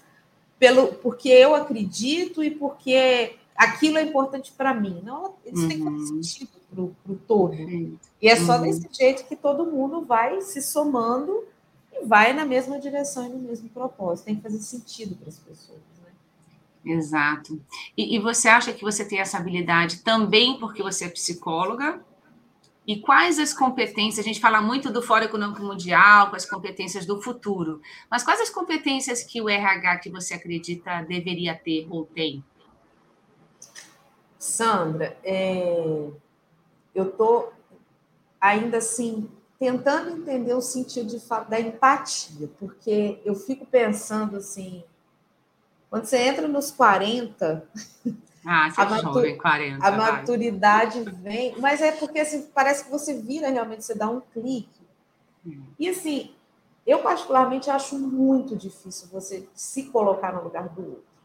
pelo 0.60 0.96
porque 0.96 1.29
eu 1.29 1.55
acredito 1.55 2.44
e 2.44 2.51
porque 2.51 3.38
aquilo 3.55 3.98
é 3.98 4.01
importante 4.01 4.51
para 4.51 4.74
mim. 4.74 5.01
Não, 5.01 5.36
isso 5.46 5.62
uhum. 5.62 5.70
tem 5.70 5.77
que 5.77 5.84
fazer 5.86 6.08
sentido 6.08 6.50
para 6.70 7.13
o 7.13 7.20
todo. 7.25 7.53
E 7.55 8.27
é 8.27 8.36
só 8.36 8.58
uhum. 8.58 8.63
desse 8.63 8.89
jeito 8.91 9.25
que 9.25 9.36
todo 9.38 9.65
mundo 9.65 10.01
vai 10.01 10.41
se 10.41 10.62
somando 10.62 11.54
e 11.96 12.06
vai 12.06 12.34
na 12.34 12.46
mesma 12.46 12.80
direção 12.80 13.25
e 13.25 13.30
no 13.30 13.40
mesmo 13.40 13.70
propósito. 13.70 14.25
Tem 14.25 14.36
que 14.36 14.42
fazer 14.42 14.60
sentido 14.60 15.16
para 15.16 15.30
as 15.30 15.40
pessoas. 15.40 15.80
Né? 16.04 16.94
Exato. 16.94 17.62
E, 17.98 18.16
e 18.16 18.20
você 18.20 18.48
acha 18.48 18.74
que 18.74 18.84
você 18.84 19.06
tem 19.06 19.20
essa 19.20 19.38
habilidade 19.38 20.04
também 20.04 20.60
porque 20.60 20.84
você 20.84 21.06
é 21.06 21.10
psicóloga? 21.10 22.04
E 22.88 22.98
quais 22.98 23.40
as 23.40 23.52
competências? 23.52 24.24
A 24.24 24.28
gente 24.28 24.40
fala 24.40 24.62
muito 24.62 24.92
do 24.92 25.02
Fórum 25.02 25.25
Econômico 25.25 25.64
Mundial, 25.64 26.30
com 26.30 26.36
as 26.36 26.46
competências 26.46 27.04
do 27.04 27.20
futuro, 27.20 27.82
mas 28.12 28.22
quais 28.24 28.40
as 28.40 28.50
competências 28.50 29.24
que 29.24 29.42
o 29.42 29.50
RH 29.50 29.98
que 30.00 30.10
você 30.12 30.36
acredita 30.36 31.02
deveria 31.02 31.56
ter 31.56 31.88
ou 31.90 32.06
tem? 32.06 32.44
Sandra, 34.38 35.18
é... 35.24 36.08
eu 36.94 37.10
estou 37.10 37.52
ainda 38.40 38.78
assim 38.78 39.28
tentando 39.59 40.12
entender 40.12 40.53
o 40.53 40.62
sentido 40.62 41.07
de, 41.07 41.21
da 41.50 41.59
empatia, 41.59 42.50
porque 42.59 43.21
eu 43.24 43.35
fico 43.35 43.65
pensando 43.65 44.38
assim, 44.38 44.83
quando 45.89 46.05
você 46.05 46.17
entra 46.17 46.47
nos 46.47 46.71
40, 46.71 47.67
ah, 48.45 48.69
a, 48.75 48.97
é 48.97 49.01
jovem, 49.01 49.38
40, 49.38 49.85
a 49.85 49.91
maturidade 49.91 51.01
vem, 51.03 51.57
mas 51.59 51.81
é 51.81 51.91
porque 51.93 52.19
assim, 52.19 52.50
parece 52.53 52.85
que 52.85 52.91
você 52.91 53.13
vira 53.13 53.50
realmente, 53.50 53.85
você 53.85 53.95
dá 53.95 54.09
um 54.09 54.19
clique. 54.19 54.85
Hum. 55.45 55.63
E 55.79 55.88
assim, 55.89 56.35
eu 56.85 57.00
particularmente 57.00 57.69
acho 57.69 57.97
muito 57.97 58.55
difícil 58.55 59.07
você 59.07 59.47
se 59.53 59.83
colocar 59.83 60.33
no 60.33 60.43
lugar 60.43 60.67
do 60.69 60.81
outro. 60.81 61.15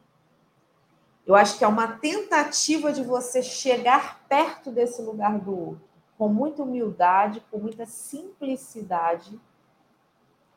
Eu 1.27 1.35
acho 1.35 1.59
que 1.59 1.65
é 1.65 1.69
uma 1.69 1.87
tentativa 1.87 2.93
de 2.93 3.03
você 3.03 3.43
chegar 3.43 4.21
perto 4.29 4.71
desse 4.71 5.03
lugar 5.03 5.39
do 5.39 5.57
outro 5.57 5.90
com 6.21 6.29
muita 6.29 6.63
humildade, 6.63 7.43
com 7.51 7.57
muita 7.57 7.87
simplicidade, 7.87 9.41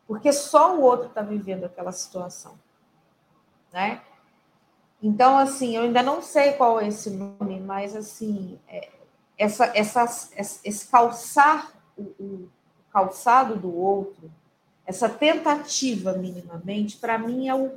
porque 0.05 0.34
só 0.34 0.75
o 0.75 0.82
outro 0.82 1.08
está 1.08 1.22
vivendo 1.22 1.63
aquela 1.63 1.93
situação, 1.93 2.60
né? 3.72 4.01
Então, 5.01 5.38
assim, 5.38 5.77
eu 5.77 5.84
ainda 5.84 6.03
não 6.03 6.22
sei 6.22 6.51
qual 6.51 6.82
é 6.82 6.89
esse 6.89 7.10
nome, 7.12 7.62
mas 7.62 7.96
assim, 7.96 8.60
é, 8.67 8.89
essa, 9.38 9.72
essa, 9.74 10.03
esse 10.36 10.86
calçar 10.91 11.72
o, 11.98 12.01
o 12.20 12.50
calçado 12.91 13.55
do 13.55 13.74
outro, 13.74 14.29
essa 14.86 15.08
tentativa 15.08 16.12
minimamente, 16.12 16.98
para 16.98 17.17
mim 17.17 17.48
é 17.48 17.55
o, 17.55 17.72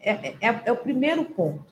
é, 0.00 0.10
é, 0.40 0.62
é 0.64 0.72
o 0.72 0.76
primeiro 0.76 1.24
ponto. 1.26 1.69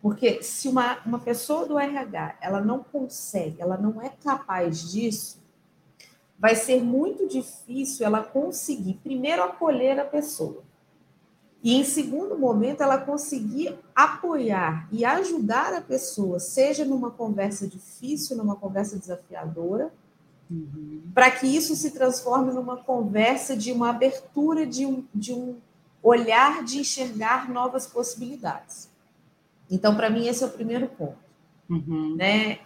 Porque 0.00 0.42
se 0.42 0.68
uma, 0.68 0.98
uma 1.04 1.18
pessoa 1.18 1.66
do 1.66 1.78
RH 1.78 2.36
ela 2.40 2.60
não 2.60 2.82
consegue, 2.82 3.60
ela 3.60 3.76
não 3.76 4.00
é 4.00 4.10
capaz 4.22 4.90
disso, 4.90 5.42
vai 6.38 6.54
ser 6.54 6.82
muito 6.82 7.26
difícil 7.26 8.06
ela 8.06 8.22
conseguir, 8.22 9.00
primeiro, 9.02 9.42
acolher 9.42 9.98
a 9.98 10.04
pessoa. 10.04 10.62
E, 11.60 11.74
em 11.74 11.82
segundo 11.82 12.38
momento, 12.38 12.82
ela 12.82 12.98
conseguir 12.98 13.76
apoiar 13.92 14.88
e 14.92 15.04
ajudar 15.04 15.74
a 15.74 15.80
pessoa, 15.80 16.38
seja 16.38 16.84
numa 16.84 17.10
conversa 17.10 17.66
difícil, 17.66 18.36
numa 18.36 18.54
conversa 18.54 18.96
desafiadora, 18.96 19.92
uhum. 20.48 21.02
para 21.12 21.32
que 21.32 21.48
isso 21.48 21.74
se 21.74 21.90
transforme 21.90 22.52
numa 22.52 22.76
conversa 22.76 23.56
de 23.56 23.72
uma 23.72 23.90
abertura, 23.90 24.64
de 24.64 24.86
um, 24.86 25.04
de 25.12 25.32
um 25.32 25.56
olhar 26.00 26.62
de 26.62 26.78
enxergar 26.78 27.50
novas 27.50 27.88
possibilidades. 27.88 28.88
Então, 29.70 29.94
para 29.94 30.10
mim, 30.10 30.26
esse 30.26 30.42
é 30.42 30.46
o 30.46 30.50
primeiro 30.50 30.88
ponto. 30.88 31.18
Uhum. 31.68 32.16
Né? 32.16 32.58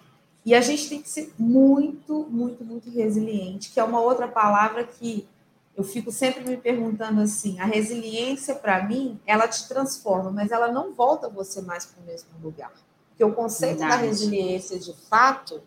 E 0.44 0.54
a 0.54 0.60
gente 0.60 0.88
tem 0.88 1.02
que 1.02 1.08
ser 1.08 1.32
muito, 1.38 2.26
muito, 2.28 2.64
muito 2.64 2.90
resiliente, 2.90 3.70
que 3.70 3.78
é 3.78 3.84
uma 3.84 4.00
outra 4.00 4.26
palavra 4.26 4.84
que 4.84 5.28
eu 5.76 5.84
fico 5.84 6.10
sempre 6.10 6.44
me 6.48 6.56
perguntando 6.56 7.20
assim: 7.20 7.58
a 7.60 7.64
resiliência, 7.64 8.54
para 8.54 8.82
mim, 8.84 9.20
ela 9.26 9.46
te 9.46 9.66
transforma, 9.68 10.30
mas 10.30 10.50
ela 10.50 10.70
não 10.70 10.92
volta 10.92 11.28
você 11.28 11.62
mais 11.62 11.86
para 11.86 12.02
o 12.02 12.06
mesmo 12.06 12.30
lugar. 12.42 12.72
Porque 13.08 13.24
o 13.24 13.32
conceito 13.32 13.78
Verdade. 13.78 14.02
da 14.02 14.08
resiliência, 14.08 14.78
de 14.78 14.94
fato, 15.08 15.62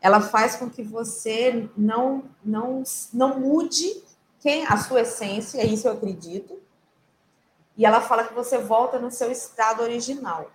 ela 0.00 0.20
faz 0.20 0.56
com 0.56 0.68
que 0.68 0.82
você 0.82 1.68
não, 1.76 2.24
não, 2.44 2.82
não 3.12 3.40
mude 3.40 4.02
quem 4.40 4.66
a 4.66 4.76
sua 4.76 5.02
essência, 5.02 5.64
isso 5.64 5.86
eu 5.86 5.92
acredito, 5.92 6.58
e 7.76 7.86
ela 7.86 8.00
fala 8.00 8.24
que 8.24 8.34
você 8.34 8.58
volta 8.58 8.98
no 8.98 9.10
seu 9.10 9.30
estado 9.30 9.82
original 9.82 10.50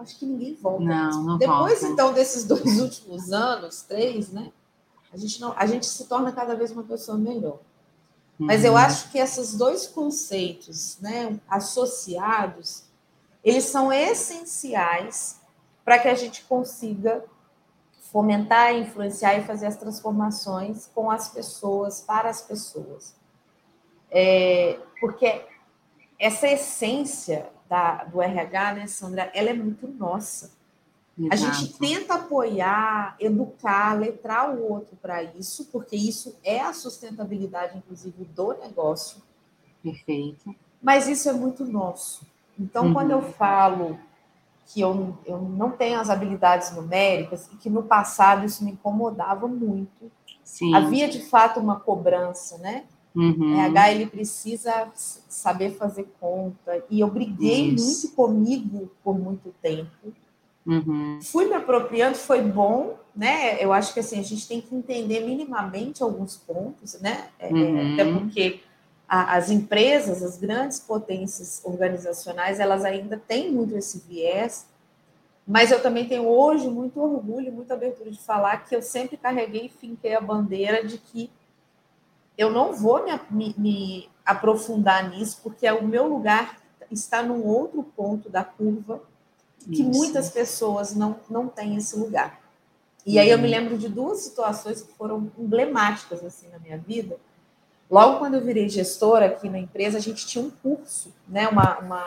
acho 0.00 0.18
que 0.18 0.26
ninguém 0.26 0.54
volta. 0.54 0.84
Não, 0.84 1.22
não 1.22 1.38
Depois, 1.38 1.80
volta. 1.80 1.86
então, 1.92 2.12
desses 2.12 2.44
dois 2.44 2.64
últimos 2.80 3.32
anos, 3.32 3.82
três, 3.82 4.30
né? 4.30 4.52
A 5.12 5.16
gente, 5.16 5.40
não, 5.40 5.52
a 5.56 5.66
gente 5.66 5.86
se 5.86 6.04
torna 6.04 6.32
cada 6.32 6.54
vez 6.54 6.70
uma 6.70 6.84
pessoa 6.84 7.18
melhor. 7.18 7.58
Mas 8.38 8.64
eu 8.64 8.72
uhum. 8.72 8.78
acho 8.78 9.10
que 9.10 9.18
esses 9.18 9.54
dois 9.54 9.86
conceitos, 9.86 10.98
né, 11.00 11.38
associados, 11.46 12.84
eles 13.44 13.64
são 13.64 13.92
essenciais 13.92 15.40
para 15.84 15.98
que 15.98 16.08
a 16.08 16.14
gente 16.14 16.42
consiga 16.44 17.22
fomentar, 18.10 18.74
influenciar 18.74 19.36
e 19.38 19.44
fazer 19.44 19.66
as 19.66 19.76
transformações 19.76 20.88
com 20.94 21.10
as 21.10 21.28
pessoas, 21.28 22.00
para 22.00 22.30
as 22.30 22.40
pessoas. 22.40 23.14
É, 24.10 24.78
porque 25.00 25.44
essa 26.18 26.48
essência 26.48 27.50
da, 27.70 28.02
do 28.02 28.20
RH, 28.20 28.74
né, 28.74 28.86
Sandra, 28.88 29.30
ela 29.32 29.50
é 29.50 29.54
muito 29.54 29.86
nossa. 29.86 30.58
Exato. 31.16 31.32
A 31.32 31.36
gente 31.36 31.78
tenta 31.78 32.14
apoiar, 32.14 33.14
educar, 33.20 33.96
letrar 33.96 34.50
o 34.50 34.72
outro 34.72 34.96
para 35.00 35.22
isso, 35.22 35.66
porque 35.66 35.94
isso 35.94 36.36
é 36.42 36.60
a 36.60 36.72
sustentabilidade, 36.72 37.78
inclusive, 37.78 38.24
do 38.24 38.54
negócio. 38.54 39.22
Perfeito. 39.82 40.54
Mas 40.82 41.06
isso 41.06 41.28
é 41.28 41.32
muito 41.32 41.64
nosso. 41.64 42.26
Então, 42.58 42.86
uhum. 42.86 42.92
quando 42.92 43.12
eu 43.12 43.22
falo 43.22 43.98
que 44.66 44.80
eu, 44.80 45.16
eu 45.24 45.40
não 45.40 45.70
tenho 45.70 46.00
as 46.00 46.10
habilidades 46.10 46.72
numéricas, 46.72 47.48
e 47.52 47.56
que 47.56 47.70
no 47.70 47.84
passado 47.84 48.44
isso 48.44 48.64
me 48.64 48.72
incomodava 48.72 49.46
muito, 49.46 50.10
Sim. 50.42 50.74
havia 50.74 51.08
de 51.08 51.20
fato 51.20 51.60
uma 51.60 51.78
cobrança, 51.78 52.58
né? 52.58 52.84
Uhum. 53.14 53.58
RH 53.58 53.92
ele 53.92 54.06
precisa 54.06 54.88
saber 54.94 55.72
fazer 55.72 56.06
conta. 56.20 56.84
E 56.88 57.00
eu 57.00 57.08
briguei 57.08 57.70
Isso. 57.70 57.84
muito 57.84 58.16
comigo 58.16 58.90
por 59.02 59.18
muito 59.18 59.54
tempo. 59.60 60.12
Uhum. 60.66 61.18
Fui 61.22 61.46
me 61.46 61.54
apropriando, 61.54 62.16
foi 62.16 62.42
bom, 62.42 62.96
né? 63.16 63.62
Eu 63.62 63.72
acho 63.72 63.92
que 63.92 64.00
assim, 64.00 64.20
a 64.20 64.22
gente 64.22 64.46
tem 64.46 64.60
que 64.60 64.74
entender 64.74 65.20
minimamente 65.20 66.02
alguns 66.02 66.36
pontos, 66.36 67.00
né? 67.00 67.28
É, 67.38 67.52
uhum. 67.52 67.94
Até 67.94 68.12
porque 68.12 68.60
a, 69.08 69.36
as 69.36 69.50
empresas, 69.50 70.22
as 70.22 70.38
grandes 70.38 70.78
potências 70.78 71.60
organizacionais, 71.64 72.60
elas 72.60 72.84
ainda 72.84 73.16
têm 73.16 73.50
muito 73.50 73.76
esse 73.76 74.04
viés, 74.06 74.68
mas 75.46 75.72
eu 75.72 75.82
também 75.82 76.06
tenho 76.06 76.28
hoje 76.28 76.68
muito 76.68 77.00
orgulho, 77.00 77.50
muita 77.50 77.74
abertura 77.74 78.10
de 78.10 78.20
falar 78.20 78.58
que 78.58 78.76
eu 78.76 78.80
sempre 78.80 79.16
carreguei 79.16 79.66
e 79.66 79.68
finquei 79.68 80.14
a 80.14 80.20
bandeira 80.20 80.84
de 80.86 80.96
que 80.96 81.28
eu 82.40 82.50
não 82.50 82.72
vou 82.72 83.04
me, 83.04 83.20
me, 83.30 83.54
me 83.58 84.08
aprofundar 84.24 85.10
nisso, 85.10 85.40
porque 85.42 85.66
é 85.66 85.72
o 85.74 85.86
meu 85.86 86.06
lugar 86.08 86.58
está 86.90 87.22
num 87.22 87.44
outro 87.44 87.82
ponto 87.82 88.30
da 88.30 88.42
curva 88.42 89.02
que 89.58 89.82
Isso. 89.82 89.90
muitas 89.90 90.30
pessoas 90.30 90.94
não, 90.96 91.20
não 91.28 91.48
têm 91.48 91.76
esse 91.76 91.94
lugar. 91.96 92.40
E 93.04 93.16
uhum. 93.16 93.20
aí 93.20 93.30
eu 93.30 93.38
me 93.38 93.44
uhum. 93.44 93.50
lembro 93.50 93.78
de 93.78 93.90
duas 93.90 94.20
situações 94.20 94.80
que 94.80 94.92
foram 94.94 95.30
emblemáticas 95.38 96.24
assim 96.24 96.48
na 96.48 96.58
minha 96.58 96.78
vida. 96.78 97.18
Logo 97.90 98.18
quando 98.18 98.34
eu 98.34 98.40
virei 98.40 98.70
gestora 98.70 99.26
aqui 99.26 99.48
na 99.50 99.58
empresa, 99.58 99.98
a 99.98 100.00
gente 100.00 100.26
tinha 100.26 100.42
um 100.42 100.50
curso, 100.50 101.12
né, 101.28 101.46
uma, 101.46 101.78
uma 101.78 102.06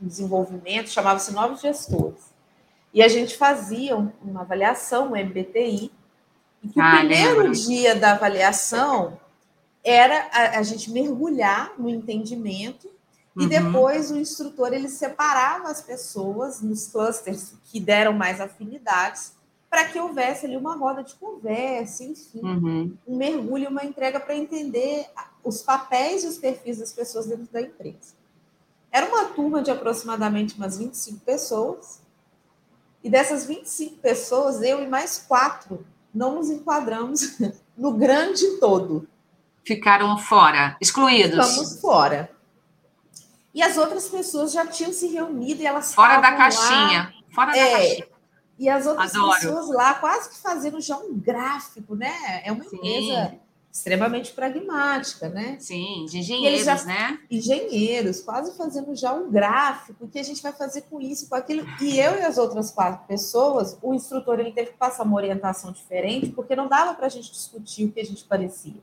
um 0.00 0.06
desenvolvimento, 0.06 0.90
chamava-se 0.90 1.32
Novos 1.32 1.62
Gestores. 1.62 2.34
E 2.92 3.02
a 3.02 3.08
gente 3.08 3.36
fazia 3.36 3.96
uma 3.96 4.42
avaliação, 4.42 5.12
um 5.12 5.16
MBTI, 5.16 5.90
e 6.62 6.68
que 6.68 6.80
ah, 6.80 6.94
o 6.94 6.98
primeiro 6.98 7.50
dia 7.52 7.94
da 7.94 8.12
avaliação 8.12 9.18
era 9.84 10.28
a, 10.32 10.58
a 10.58 10.62
gente 10.62 10.90
mergulhar 10.90 11.74
no 11.78 11.88
entendimento 11.88 12.88
e 13.36 13.42
uhum. 13.42 13.48
depois 13.48 14.10
o 14.10 14.16
instrutor 14.16 14.72
ele 14.72 14.88
separava 14.88 15.68
as 15.68 15.82
pessoas 15.82 16.62
nos 16.62 16.88
clusters 16.88 17.54
que 17.64 17.78
deram 17.78 18.12
mais 18.12 18.40
afinidades 18.40 19.34
para 19.68 19.86
que 19.86 19.98
houvesse 19.98 20.46
ali 20.46 20.56
uma 20.56 20.76
roda 20.76 21.02
de 21.02 21.16
conversa, 21.16 22.04
enfim, 22.04 22.40
uhum. 22.40 22.96
um 23.06 23.16
mergulho, 23.16 23.68
uma 23.68 23.84
entrega 23.84 24.20
para 24.20 24.36
entender 24.36 25.06
os 25.42 25.62
papéis 25.62 26.22
e 26.22 26.28
os 26.28 26.38
perfis 26.38 26.78
das 26.78 26.92
pessoas 26.92 27.26
dentro 27.26 27.52
da 27.52 27.60
empresa. 27.60 28.14
Era 28.92 29.08
uma 29.08 29.24
turma 29.24 29.60
de 29.60 29.72
aproximadamente 29.72 30.54
umas 30.56 30.78
25 30.78 31.18
pessoas, 31.24 32.00
e 33.02 33.10
dessas 33.10 33.44
25 33.44 33.96
pessoas, 33.96 34.62
eu 34.62 34.80
e 34.82 34.86
mais 34.86 35.18
quatro 35.18 35.84
não 36.14 36.36
nos 36.36 36.48
enquadramos 36.48 37.36
no 37.76 37.92
grande 37.92 38.58
todo. 38.58 39.08
Ficaram 39.66 40.16
fora, 40.18 40.76
excluídos. 40.80 41.48
Ficamos 41.48 41.80
fora. 41.80 42.30
E 43.54 43.62
as 43.62 43.76
outras 43.76 44.08
pessoas 44.08 44.52
já 44.52 44.66
tinham 44.66 44.92
se 44.92 45.06
reunido 45.08 45.62
e 45.62 45.66
elas 45.66 45.94
fora 45.94 46.20
da 46.20 46.32
caixinha, 46.32 47.04
lá, 47.04 47.12
fora 47.32 47.52
da 47.52 47.58
é, 47.58 47.70
caixinha. 47.70 48.06
E 48.58 48.68
as 48.68 48.86
outras 48.86 49.14
Adoro. 49.14 49.32
pessoas 49.32 49.68
lá 49.68 49.94
quase 49.94 50.30
que 50.30 50.38
fazendo 50.38 50.80
já 50.80 50.96
um 50.96 51.14
gráfico, 51.18 51.94
né? 51.94 52.42
É 52.44 52.52
uma 52.52 52.64
Sim. 52.64 52.76
empresa 52.76 53.38
extremamente 53.74 54.32
pragmática, 54.32 55.28
né? 55.28 55.56
Sim, 55.58 56.06
de 56.08 56.18
engenheiros, 56.18 56.64
já, 56.64 56.84
né? 56.84 57.18
Engenheiros, 57.28 58.20
quase 58.20 58.56
fazendo 58.56 58.94
já 58.94 59.12
um 59.12 59.28
gráfico, 59.28 60.04
o 60.04 60.08
que 60.08 60.20
a 60.20 60.22
gente 60.22 60.40
vai 60.40 60.52
fazer 60.52 60.82
com 60.82 61.00
isso, 61.00 61.28
com 61.28 61.34
aquilo. 61.34 61.66
E 61.80 61.98
eu 61.98 62.14
e 62.16 62.22
as 62.22 62.38
outras 62.38 62.70
quatro 62.70 63.04
pessoas, 63.08 63.76
o 63.82 63.92
instrutor 63.92 64.38
ele 64.38 64.52
teve 64.52 64.70
que 64.70 64.78
passar 64.78 65.02
uma 65.02 65.16
orientação 65.16 65.72
diferente, 65.72 66.28
porque 66.28 66.54
não 66.54 66.68
dava 66.68 66.94
para 66.94 67.06
a 67.06 67.08
gente 67.08 67.32
discutir 67.32 67.86
o 67.86 67.90
que 67.90 67.98
a 67.98 68.04
gente 68.04 68.22
parecia. 68.24 68.80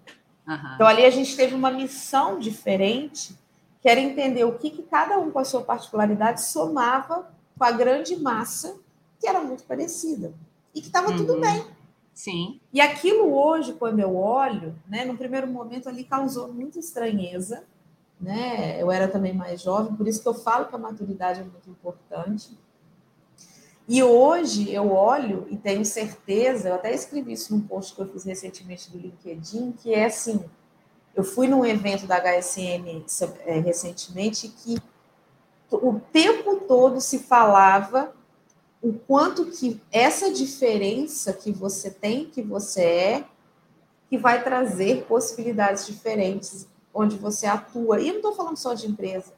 Uhum. 0.47 0.75
Então 0.75 0.87
ali 0.87 1.05
a 1.05 1.09
gente 1.09 1.35
teve 1.35 1.53
uma 1.53 1.71
missão 1.71 2.39
diferente, 2.39 3.35
que 3.81 3.89
era 3.89 3.99
entender 3.99 4.43
o 4.43 4.57
que, 4.57 4.69
que 4.69 4.83
cada 4.83 5.17
um 5.17 5.31
com 5.31 5.39
a 5.39 5.45
sua 5.45 5.61
particularidade 5.61 6.43
somava 6.43 7.31
com 7.57 7.63
a 7.63 7.71
grande 7.71 8.15
massa 8.15 8.75
que 9.19 9.27
era 9.27 9.41
muito 9.41 9.63
parecida 9.63 10.33
e 10.73 10.81
que 10.81 10.87
estava 10.87 11.11
uhum. 11.11 11.17
tudo 11.17 11.39
bem. 11.39 11.65
Sim. 12.13 12.59
E 12.73 12.81
aquilo 12.81 13.33
hoje, 13.33 13.73
quando 13.73 13.99
eu 13.99 14.15
olho, 14.15 14.75
né, 14.87 15.05
no 15.05 15.17
primeiro 15.17 15.47
momento 15.47 15.87
ali 15.87 16.03
causou 16.03 16.51
muita 16.51 16.79
estranheza, 16.79 17.63
né? 18.19 18.81
Eu 18.81 18.91
era 18.91 19.07
também 19.07 19.33
mais 19.33 19.61
jovem, 19.61 19.95
por 19.95 20.07
isso 20.07 20.21
que 20.21 20.27
eu 20.27 20.33
falo 20.33 20.67
que 20.67 20.75
a 20.75 20.77
maturidade 20.77 21.39
é 21.39 21.43
muito 21.43 21.69
importante. 21.69 22.57
E 23.93 24.01
hoje 24.01 24.73
eu 24.73 24.89
olho 24.93 25.45
e 25.49 25.57
tenho 25.57 25.83
certeza, 25.83 26.69
eu 26.69 26.75
até 26.75 26.95
escrevi 26.95 27.33
isso 27.33 27.53
num 27.53 27.59
post 27.59 27.93
que 27.93 28.01
eu 28.01 28.07
fiz 28.07 28.23
recentemente 28.23 28.89
do 28.89 28.97
LinkedIn, 28.97 29.73
que 29.73 29.93
é 29.93 30.05
assim, 30.05 30.45
eu 31.13 31.25
fui 31.25 31.45
num 31.45 31.65
evento 31.65 32.07
da 32.07 32.15
HSM 32.15 33.03
é, 33.45 33.59
recentemente 33.59 34.47
que 34.47 34.77
o 35.69 35.99
tempo 36.09 36.61
todo 36.69 37.01
se 37.01 37.19
falava 37.19 38.13
o 38.81 38.93
quanto 38.93 39.47
que 39.47 39.81
essa 39.91 40.31
diferença 40.31 41.33
que 41.33 41.51
você 41.51 41.91
tem, 41.91 42.27
que 42.27 42.41
você 42.41 42.83
é, 42.83 43.25
que 44.09 44.17
vai 44.17 44.41
trazer 44.41 45.03
possibilidades 45.03 45.85
diferentes 45.85 46.65
onde 46.93 47.17
você 47.17 47.45
atua. 47.45 47.99
E 47.99 48.07
eu 48.07 48.13
não 48.13 48.19
estou 48.21 48.35
falando 48.35 48.55
só 48.55 48.73
de 48.73 48.87
empresa, 48.87 49.33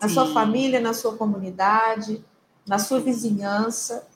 na 0.00 0.08
Sim. 0.08 0.14
sua 0.14 0.32
família, 0.32 0.80
na 0.80 0.94
sua 0.94 1.14
comunidade, 1.14 2.24
na 2.68 2.78
sua 2.78 3.00
vizinhança. 3.00 4.06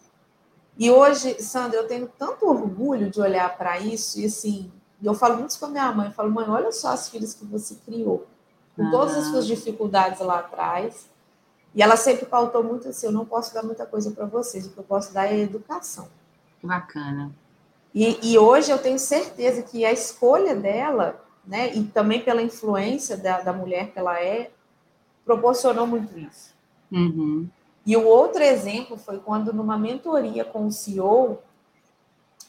E 0.83 0.91
hoje, 0.91 1.41
Sandra, 1.41 1.79
eu 1.79 1.87
tenho 1.87 2.11
tanto 2.19 2.45
orgulho 2.45 3.09
de 3.09 3.21
olhar 3.21 3.57
para 3.57 3.79
isso 3.79 4.19
e 4.19 4.25
assim, 4.25 4.69
eu 5.01 5.15
falo 5.15 5.37
muito 5.37 5.57
com 5.57 5.67
a 5.67 5.69
minha 5.69 5.93
mãe, 5.93 6.09
eu 6.09 6.13
falo, 6.13 6.29
mãe, 6.29 6.45
olha 6.49 6.73
só 6.73 6.89
as 6.89 7.09
filhas 7.09 7.35
que 7.35 7.45
você 7.45 7.77
criou, 7.87 8.27
com 8.75 8.91
todas 8.91 9.17
as 9.17 9.27
suas 9.27 9.47
dificuldades 9.47 10.19
lá 10.19 10.41
atrás, 10.41 11.09
e 11.73 11.81
ela 11.81 11.95
sempre 11.95 12.27
pautou 12.27 12.65
muito 12.65 12.89
assim: 12.89 13.07
eu 13.07 13.13
não 13.13 13.25
posso 13.25 13.55
dar 13.55 13.63
muita 13.63 13.87
coisa 13.87 14.11
para 14.11 14.27
vocês, 14.27 14.67
o 14.67 14.71
que 14.71 14.79
eu 14.79 14.83
posso 14.83 15.15
dar 15.15 15.27
é 15.27 15.39
educação. 15.39 16.09
Bacana. 16.61 17.31
E, 17.95 18.33
e, 18.33 18.37
hoje 18.37 18.73
eu 18.73 18.79
tenho 18.79 18.99
certeza 18.99 19.63
que 19.63 19.85
a 19.85 19.93
escolha 19.93 20.57
dela, 20.57 21.25
né, 21.47 21.73
e 21.77 21.85
também 21.85 22.25
pela 22.25 22.43
influência 22.43 23.17
da, 23.17 23.41
da 23.41 23.53
mulher 23.53 23.93
que 23.93 24.01
ela 24.01 24.21
é, 24.21 24.51
proporcionou 25.25 25.87
muito 25.87 26.19
isso. 26.19 26.53
Uhum. 26.91 27.49
E 27.85 27.97
o 27.97 28.07
outro 28.07 28.43
exemplo 28.43 28.97
foi 28.97 29.19
quando, 29.19 29.53
numa 29.53 29.79
mentoria 29.79 30.45
com 30.45 30.67
o 30.67 30.73
CEO, 30.73 31.39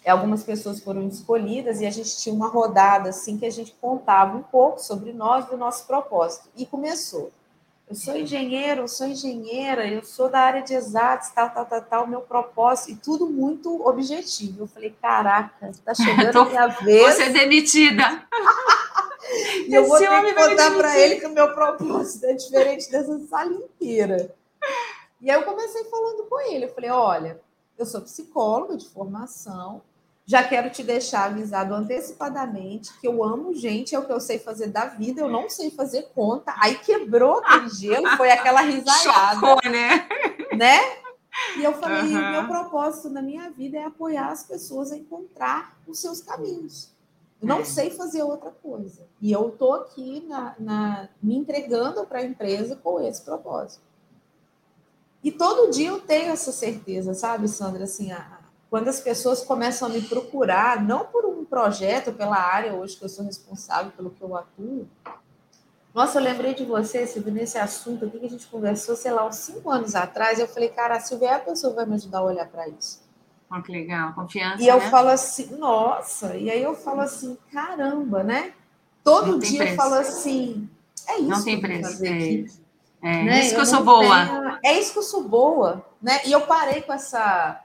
algumas 0.05 0.43
pessoas 0.43 0.79
foram 0.79 1.07
escolhidas 1.07 1.81
e 1.81 1.85
a 1.85 1.91
gente 1.91 2.17
tinha 2.17 2.35
uma 2.35 2.47
rodada 2.47 3.09
assim 3.09 3.37
que 3.37 3.45
a 3.45 3.51
gente 3.51 3.75
contava 3.79 4.37
um 4.37 4.43
pouco 4.43 4.79
sobre 4.79 5.13
nós, 5.13 5.45
do 5.47 5.57
nosso 5.57 5.87
propósito. 5.87 6.49
E 6.55 6.65
começou 6.65 7.31
eu 7.89 7.95
sou 7.95 8.15
engenheiro, 8.17 8.81
eu 8.81 8.87
sou 8.87 9.05
engenheira, 9.07 9.85
eu 9.85 10.03
sou 10.03 10.29
da 10.29 10.39
área 10.39 10.61
de 10.61 10.73
exatos, 10.73 11.29
tal, 11.29 11.49
tal, 11.49 11.65
tal, 11.65 11.81
tal, 11.81 12.07
meu 12.07 12.21
propósito, 12.21 12.91
e 12.91 12.95
tudo 12.95 13.27
muito 13.27 13.85
objetivo. 13.85 14.63
Eu 14.63 14.67
falei, 14.67 14.95
caraca, 15.01 15.69
está 15.69 15.93
chegando 15.95 16.31
Tô, 16.31 16.41
a 16.41 16.45
minha 16.45 16.67
vez. 16.67 17.01
Vou 17.01 17.11
ser 17.11 17.33
demitida. 17.33 18.25
e 19.67 19.73
eu 19.73 19.85
vou 19.85 19.99
ter 19.99 20.07
que 20.07 20.33
contar 20.33 20.71
para 20.71 20.97
ele 20.97 21.19
que 21.19 21.27
o 21.27 21.33
meu 21.33 21.53
propósito 21.53 22.25
é 22.25 22.33
diferente 22.33 22.89
dessa 22.89 23.19
sala 23.27 23.51
inteira. 23.51 24.33
E 25.23 25.31
aí 25.31 25.39
eu 25.39 25.45
comecei 25.45 25.85
falando 25.85 26.25
com 26.25 26.37
ele, 26.41 26.65
eu 26.65 26.73
falei, 26.73 26.89
olha, 26.89 27.41
eu 27.77 27.85
sou 27.85 28.01
psicóloga 28.01 28.75
de 28.75 28.89
formação, 28.89 29.81
já 30.25 30.43
quero 30.43 30.69
te 30.69 30.83
deixar 30.83 31.25
avisado 31.25 31.73
antecipadamente 31.73 32.97
que 32.99 33.07
eu 33.07 33.23
amo 33.23 33.53
gente, 33.53 33.95
é 33.95 33.99
o 33.99 34.05
que 34.05 34.11
eu 34.11 34.19
sei 34.19 34.37
fazer 34.37 34.67
da 34.67 34.85
vida, 34.85 35.21
eu 35.21 35.29
não 35.29 35.49
sei 35.49 35.71
fazer 35.71 36.09
conta. 36.13 36.53
Aí 36.61 36.77
quebrou 36.79 37.39
aquele 37.39 37.69
gelo, 37.75 38.09
foi 38.17 38.31
aquela 38.31 38.61
risada. 38.61 39.35
Chocou, 39.35 39.71
né? 39.71 40.07
Né? 40.57 40.79
E 41.57 41.63
eu 41.63 41.73
falei, 41.73 42.01
uhum. 42.01 42.31
meu 42.31 42.47
propósito 42.47 43.09
na 43.09 43.21
minha 43.21 43.49
vida 43.49 43.77
é 43.77 43.85
apoiar 43.85 44.27
as 44.27 44.43
pessoas 44.43 44.91
a 44.91 44.97
encontrar 44.97 45.77
os 45.87 45.99
seus 45.99 46.21
caminhos. 46.21 46.93
Eu 47.41 47.47
não 47.47 47.59
é. 47.59 47.65
sei 47.65 47.89
fazer 47.89 48.23
outra 48.23 48.51
coisa. 48.51 49.05
E 49.21 49.31
eu 49.31 49.49
estou 49.49 49.73
aqui 49.73 50.25
na, 50.27 50.55
na, 50.59 51.09
me 51.21 51.35
entregando 51.35 52.05
para 52.05 52.19
a 52.19 52.23
empresa 52.23 52.75
com 52.75 53.01
esse 53.01 53.21
propósito. 53.21 53.92
E 55.23 55.31
todo 55.31 55.71
dia 55.71 55.89
eu 55.89 56.01
tenho 56.01 56.31
essa 56.31 56.51
certeza, 56.51 57.13
sabe, 57.13 57.47
Sandra? 57.47 57.85
Assim, 57.85 58.11
a, 58.11 58.39
quando 58.69 58.89
as 58.89 58.99
pessoas 58.99 59.41
começam 59.41 59.87
a 59.87 59.91
me 59.91 60.01
procurar, 60.01 60.83
não 60.83 61.05
por 61.05 61.25
um 61.25 61.45
projeto, 61.45 62.11
pela 62.11 62.35
área 62.37 62.73
hoje 62.73 62.97
que 62.97 63.05
eu 63.05 63.09
sou 63.09 63.23
responsável, 63.23 63.91
pelo 63.91 64.09
que 64.09 64.21
eu 64.21 64.35
atuo. 64.35 64.87
Nossa, 65.93 66.17
eu 66.17 66.23
lembrei 66.23 66.55
de 66.55 66.65
você, 66.65 67.05
Silvia, 67.05 67.31
nesse 67.31 67.57
assunto 67.57 68.05
aqui 68.05 68.19
que 68.19 68.25
a 68.25 68.29
gente 68.29 68.47
conversou, 68.47 68.95
sei 68.95 69.11
lá, 69.11 69.27
uns 69.27 69.35
cinco 69.35 69.69
anos 69.69 69.93
atrás. 69.93 70.39
Eu 70.39 70.47
falei, 70.47 70.69
cara, 70.69 70.95
a 70.95 70.99
Silvia 70.99 71.29
é 71.29 71.33
a 71.35 71.39
pessoa 71.39 71.71
que 71.71 71.75
vai 71.77 71.85
me 71.85 71.93
ajudar 71.93 72.17
a 72.17 72.23
olhar 72.23 72.47
para 72.47 72.67
isso. 72.67 73.03
Oh, 73.51 73.61
que 73.61 73.71
legal, 73.71 74.13
confiança. 74.13 74.63
E 74.63 74.67
eu 74.67 74.79
né? 74.79 74.89
falo 74.89 75.09
assim, 75.09 75.55
nossa, 75.55 76.35
e 76.35 76.49
aí 76.49 76.63
eu 76.63 76.73
falo 76.73 77.01
assim, 77.01 77.37
caramba, 77.51 78.23
né? 78.23 78.53
Todo 79.03 79.37
dia 79.37 79.59
preço. 79.59 79.73
eu 79.73 79.77
falo 79.77 79.93
assim, 79.93 80.67
é 81.07 81.19
isso. 81.19 81.29
Não 81.29 81.43
tem 81.43 81.61
preço. 81.61 82.03
É, 82.03 82.45
é 83.03 83.23
né? 83.23 83.39
isso 83.41 83.49
que 83.49 83.55
eu, 83.55 83.59
eu 83.61 83.65
sou 83.65 83.83
boa. 83.83 84.25
Tenho... 84.25 84.59
É 84.63 84.79
isso 84.79 84.93
que 84.93 84.99
eu 84.99 85.03
sou 85.03 85.23
boa, 85.23 85.85
né? 86.01 86.21
E 86.25 86.31
eu 86.31 86.41
parei 86.41 86.81
com 86.81 86.93
essa 86.93 87.63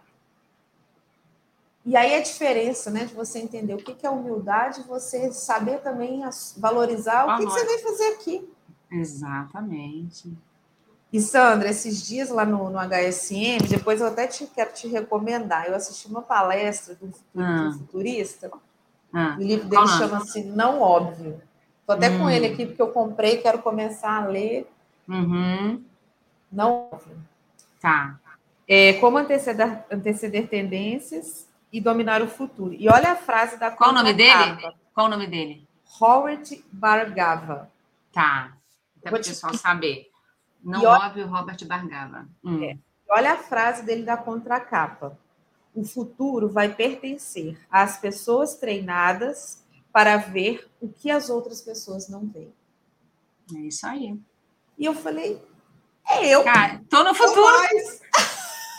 e 1.88 1.96
aí 1.96 2.14
a 2.16 2.20
diferença, 2.20 2.90
né, 2.90 3.07
de 3.07 3.14
você 3.14 3.38
entender 3.38 3.72
o 3.72 3.79
que 3.79 4.07
é 4.07 4.11
humildade, 4.11 4.83
você 4.87 5.33
saber 5.33 5.79
também 5.79 6.20
valorizar 6.59 7.24
o 7.24 7.38
que, 7.38 7.46
que 7.46 7.51
você 7.51 7.64
veio 7.64 7.83
fazer 7.83 8.09
aqui. 8.09 8.53
Exatamente. 8.92 10.31
E 11.11 11.18
Sandra, 11.18 11.70
esses 11.70 12.07
dias 12.07 12.29
lá 12.29 12.44
no, 12.44 12.68
no 12.68 12.79
HSM, 12.79 13.66
depois 13.66 14.03
eu 14.03 14.09
até 14.09 14.27
te, 14.27 14.46
quero 14.48 14.70
te 14.74 14.87
recomendar. 14.87 15.66
Eu 15.66 15.74
assisti 15.74 16.09
uma 16.09 16.20
palestra 16.20 16.94
do, 16.94 17.11
ah. 17.40 17.70
futurista. 17.72 18.51
Ah. 19.11 19.37
O 19.38 19.42
livro 19.42 19.66
dele 19.66 19.87
chama-se 19.87 20.44
Não 20.44 20.83
Óbvio. 20.83 21.40
Estou 21.81 21.96
até 21.96 22.11
hum. 22.11 22.18
com 22.18 22.29
ele 22.29 22.48
aqui, 22.48 22.66
porque 22.66 22.83
eu 22.83 22.92
comprei, 22.92 23.38
quero 23.38 23.61
começar 23.61 24.22
a 24.22 24.27
ler. 24.27 24.70
Uhum. 25.09 25.83
Não. 26.53 26.90
Tá. 27.81 28.21
É, 28.66 28.94
como 28.94 29.16
anteceder, 29.18 29.85
anteceder 29.90 30.49
tendências 30.49 31.49
e 31.73 31.81
dominar 31.81 32.23
o 32.23 32.29
futuro. 32.29 32.75
E 32.75 32.88
olha 32.88 33.12
a 33.12 33.16
frase 33.16 33.59
da 33.59 33.71
Qual 33.71 33.90
o 33.90 33.94
nome 33.94 34.12
dele? 34.12 34.75
Qual 34.94 35.07
o 35.07 35.11
nome 35.11 35.27
dele? 35.27 35.66
Howard 36.01 36.64
Bargava. 36.71 37.71
Tá. 38.12 38.57
Até 38.99 39.11
para 39.11 39.21
o 39.21 39.25
pessoal 39.25 39.55
saber. 39.55 40.11
Não 40.62 40.81
olha... 40.81 41.07
óbvio, 41.07 41.27
Robert 41.27 41.66
Bargava. 41.66 42.29
Hum. 42.44 42.62
É. 42.62 42.79
Olha 43.09 43.33
a 43.33 43.37
frase 43.37 43.85
dele 43.85 44.03
da 44.03 44.16
contracapa. 44.16 45.18
O 45.75 45.85
futuro 45.85 46.49
vai 46.49 46.75
pertencer 46.75 47.59
às 47.71 47.97
pessoas 47.97 48.57
treinadas 48.57 49.64
para 49.92 50.16
ver 50.16 50.68
o 50.81 50.88
que 50.88 51.11
as 51.11 51.31
outras 51.31 51.62
pessoas 51.62 52.09
não 52.09 52.27
veem. 52.27 52.53
É 53.55 53.61
isso 53.61 53.87
aí. 53.87 54.18
E 54.78 54.84
eu 54.84 54.94
falei, 54.94 55.40
é 56.08 56.26
eu. 56.26 56.42
Cara, 56.42 56.80
tô 56.88 57.04
no 57.04 57.14
futuro. 57.14 57.46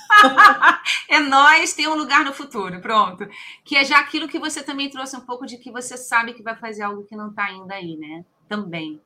é 1.09 1.19
nós, 1.19 1.73
tem 1.73 1.87
um 1.87 1.93
lugar 1.95 2.25
no 2.25 2.33
futuro, 2.33 2.79
pronto. 2.81 3.27
Que 3.63 3.77
é 3.77 3.85
já 3.85 3.99
aquilo 3.99 4.27
que 4.27 4.39
você 4.39 4.63
também 4.63 4.89
trouxe 4.89 5.15
um 5.15 5.21
pouco 5.21 5.45
de 5.45 5.57
que 5.57 5.71
você 5.71 5.95
sabe 5.95 6.33
que 6.33 6.41
vai 6.41 6.55
fazer 6.55 6.81
algo 6.83 7.03
que 7.03 7.15
não 7.15 7.29
está 7.29 7.45
ainda 7.45 7.75
aí, 7.75 7.95
né? 7.97 8.25
Também. 8.47 8.99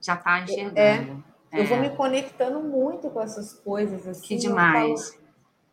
Já 0.00 0.14
está 0.14 0.40
enxergando. 0.40 0.78
É, 0.78 1.16
é. 1.52 1.60
Eu 1.60 1.66
vou 1.66 1.78
me 1.78 1.90
conectando 1.90 2.60
muito 2.60 3.10
com 3.10 3.20
essas 3.20 3.52
coisas. 3.52 4.06
Assim, 4.08 4.26
que 4.26 4.36
demais. 4.36 5.10
Falo, 5.10 5.22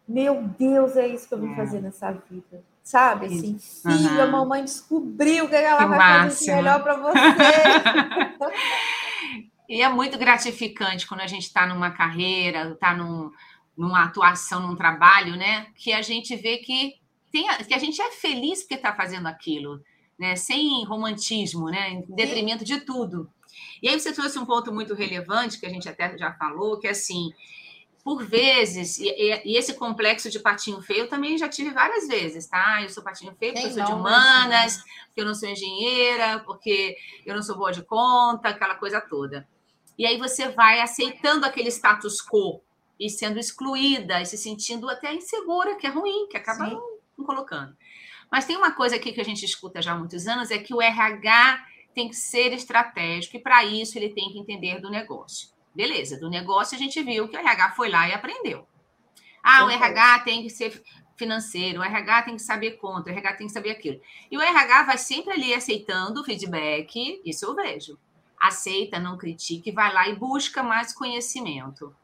Meu 0.07 0.43
Deus, 0.43 0.97
é 0.97 1.07
isso 1.07 1.27
que 1.27 1.33
eu 1.33 1.39
vim 1.39 1.53
é. 1.53 1.55
fazer 1.55 1.81
nessa 1.81 2.11
vida. 2.11 2.61
Sabe? 2.83 3.27
Assim, 3.27 3.57
filha, 3.59 4.15
uhum. 4.15 4.21
a 4.21 4.27
mamãe 4.27 4.63
descobriu 4.63 5.47
que 5.47 5.55
ela 5.55 5.83
que 5.83 5.85
vai 5.85 5.97
máximo. 5.97 6.39
fazer 6.39 6.55
melhor 6.55 6.83
para 6.83 6.95
você. 6.97 7.19
e 9.69 9.83
é 9.83 9.87
muito 9.87 10.17
gratificante 10.17 11.05
quando 11.05 11.21
a 11.21 11.27
gente 11.27 11.43
está 11.43 11.67
numa 11.67 11.91
carreira, 11.91 12.71
está 12.71 12.95
num, 12.95 13.31
numa 13.77 14.03
atuação, 14.03 14.67
num 14.67 14.75
trabalho, 14.75 15.35
né? 15.35 15.67
Que 15.75 15.93
a 15.93 16.01
gente 16.01 16.35
vê 16.35 16.57
que, 16.57 16.95
tem, 17.31 17.47
que 17.67 17.73
a 17.75 17.77
gente 17.77 18.01
é 18.01 18.09
feliz 18.09 18.61
porque 18.61 18.73
está 18.73 18.95
fazendo 18.95 19.27
aquilo, 19.27 19.79
né? 20.17 20.35
Sem 20.35 20.83
romantismo, 20.85 21.69
né? 21.69 21.91
Em 21.91 22.01
detrimento 22.09 22.65
de 22.65 22.81
tudo. 22.81 23.29
E 23.79 23.87
aí 23.87 23.99
você 23.99 24.11
trouxe 24.11 24.39
um 24.39 24.45
ponto 24.45 24.73
muito 24.73 24.95
relevante, 24.95 25.59
que 25.59 25.67
a 25.67 25.69
gente 25.69 25.87
até 25.87 26.17
já 26.17 26.33
falou, 26.33 26.79
que 26.79 26.87
é 26.87 26.91
assim, 26.91 27.31
por 28.03 28.25
vezes, 28.25 28.97
e, 28.97 29.07
e, 29.45 29.55
esse 29.55 29.75
complexo 29.75 30.31
de 30.31 30.39
patinho 30.39 30.81
feio 30.81 31.01
eu 31.01 31.09
também 31.09 31.37
já 31.37 31.47
tive 31.47 31.69
várias 31.69 32.07
vezes, 32.07 32.47
tá? 32.47 32.81
Eu 32.81 32.89
sou 32.89 33.03
patinho 33.03 33.35
feio 33.37 33.53
porque 33.53 33.67
eu 33.67 33.71
sou 33.71 33.85
de 33.85 33.91
humanas, 33.91 34.77
porque 35.05 35.21
eu 35.21 35.25
não 35.25 35.35
sou 35.35 35.47
engenheira, 35.47 36.39
porque 36.39 36.97
eu 37.23 37.35
não 37.35 37.43
sou 37.43 37.55
boa 37.55 37.71
de 37.71 37.83
conta, 37.83 38.49
aquela 38.49 38.73
coisa 38.73 38.99
toda. 38.99 39.47
E 39.99 40.05
aí 40.05 40.17
você 40.17 40.47
vai 40.47 40.79
aceitando 40.79 41.45
aquele 41.45 41.67
status 41.67 42.21
quo 42.21 42.61
e 42.97 43.09
sendo 43.09 43.37
excluída 43.37 44.21
e 44.21 44.25
se 44.25 44.37
sentindo 44.37 44.89
até 44.89 45.13
insegura, 45.13 45.75
que 45.75 45.85
é 45.85 45.89
ruim, 45.89 46.25
que 46.29 46.37
acaba 46.37 46.67
não, 46.67 46.81
não 47.17 47.25
colocando. 47.25 47.75
Mas 48.31 48.45
tem 48.45 48.55
uma 48.55 48.71
coisa 48.71 48.95
aqui 48.95 49.11
que 49.11 49.19
a 49.19 49.25
gente 49.25 49.43
escuta 49.43 49.81
já 49.81 49.91
há 49.91 49.97
muitos 49.97 50.25
anos, 50.25 50.51
é 50.51 50.57
que 50.57 50.73
o 50.73 50.81
RH 50.81 51.65
tem 51.93 52.07
que 52.07 52.15
ser 52.15 52.53
estratégico 52.53 53.35
e 53.35 53.41
para 53.41 53.65
isso 53.65 53.97
ele 53.97 54.09
tem 54.09 54.31
que 54.31 54.39
entender 54.39 54.79
do 54.79 54.89
negócio. 54.89 55.49
Beleza, 55.75 56.17
do 56.17 56.29
negócio 56.29 56.77
a 56.77 56.79
gente 56.79 57.03
viu 57.03 57.27
que 57.27 57.35
o 57.35 57.39
RH 57.39 57.71
foi 57.71 57.89
lá 57.89 58.07
e 58.07 58.13
aprendeu. 58.13 58.65
Ah, 59.43 59.65
o 59.65 59.69
RH 59.69 60.19
tem 60.19 60.43
que 60.43 60.49
ser 60.49 60.81
financeiro, 61.17 61.81
o 61.81 61.83
RH 61.83 62.23
tem 62.23 62.35
que 62.37 62.41
saber 62.41 62.77
conta, 62.77 63.09
o 63.09 63.13
RH 63.13 63.33
tem 63.33 63.47
que 63.47 63.53
saber 63.53 63.71
aquilo. 63.71 63.99
E 64.31 64.37
o 64.37 64.41
RH 64.41 64.83
vai 64.83 64.97
sempre 64.97 65.33
ali 65.33 65.53
aceitando 65.53 66.21
o 66.21 66.23
feedback, 66.23 67.21
isso 67.25 67.45
eu 67.45 67.53
vejo. 67.53 67.99
Aceita, 68.39 68.99
não 68.99 69.17
critique, 69.17 69.71
vai 69.71 69.93
lá 69.93 70.07
e 70.07 70.15
busca 70.15 70.63
mais 70.63 70.93
conhecimento. 70.93 71.95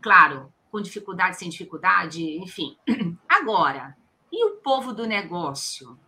Claro, 0.00 0.52
com 0.70 0.80
dificuldade, 0.80 1.38
sem 1.38 1.48
dificuldade, 1.48 2.38
enfim. 2.38 2.76
Agora, 3.28 3.96
e 4.32 4.44
o 4.46 4.56
povo 4.56 4.92
do 4.92 5.06
negócio? 5.06 5.98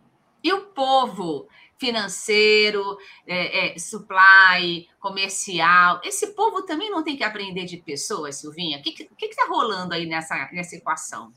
E 0.43 0.51
o 0.51 0.67
povo 0.67 1.47
financeiro, 1.77 2.97
é, 3.27 3.75
é, 3.75 3.79
supply, 3.79 4.87
comercial. 4.99 6.01
Esse 6.03 6.33
povo 6.33 6.63
também 6.63 6.89
não 6.89 7.03
tem 7.03 7.15
que 7.15 7.23
aprender 7.23 7.65
de 7.65 7.77
pessoas, 7.77 8.37
Silvinha? 8.37 8.79
O 8.79 8.81
que 8.81 9.25
está 9.25 9.45
rolando 9.47 9.93
aí 9.93 10.05
nessa, 10.05 10.49
nessa 10.51 10.75
equação? 10.75 11.31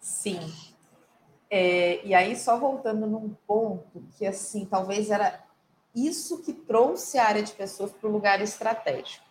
Sim. 0.00 0.40
É, 1.50 2.04
e 2.06 2.14
aí, 2.14 2.34
só 2.34 2.58
voltando 2.58 3.06
num 3.06 3.36
ponto 3.46 4.02
que, 4.16 4.24
assim, 4.24 4.64
talvez 4.64 5.10
era 5.10 5.41
isso 5.94 6.42
que 6.42 6.52
trouxe 6.52 7.18
a 7.18 7.26
área 7.26 7.42
de 7.42 7.52
pessoas 7.52 7.92
para 7.92 8.08
o 8.08 8.12
lugar 8.12 8.40
estratégico. 8.40 9.24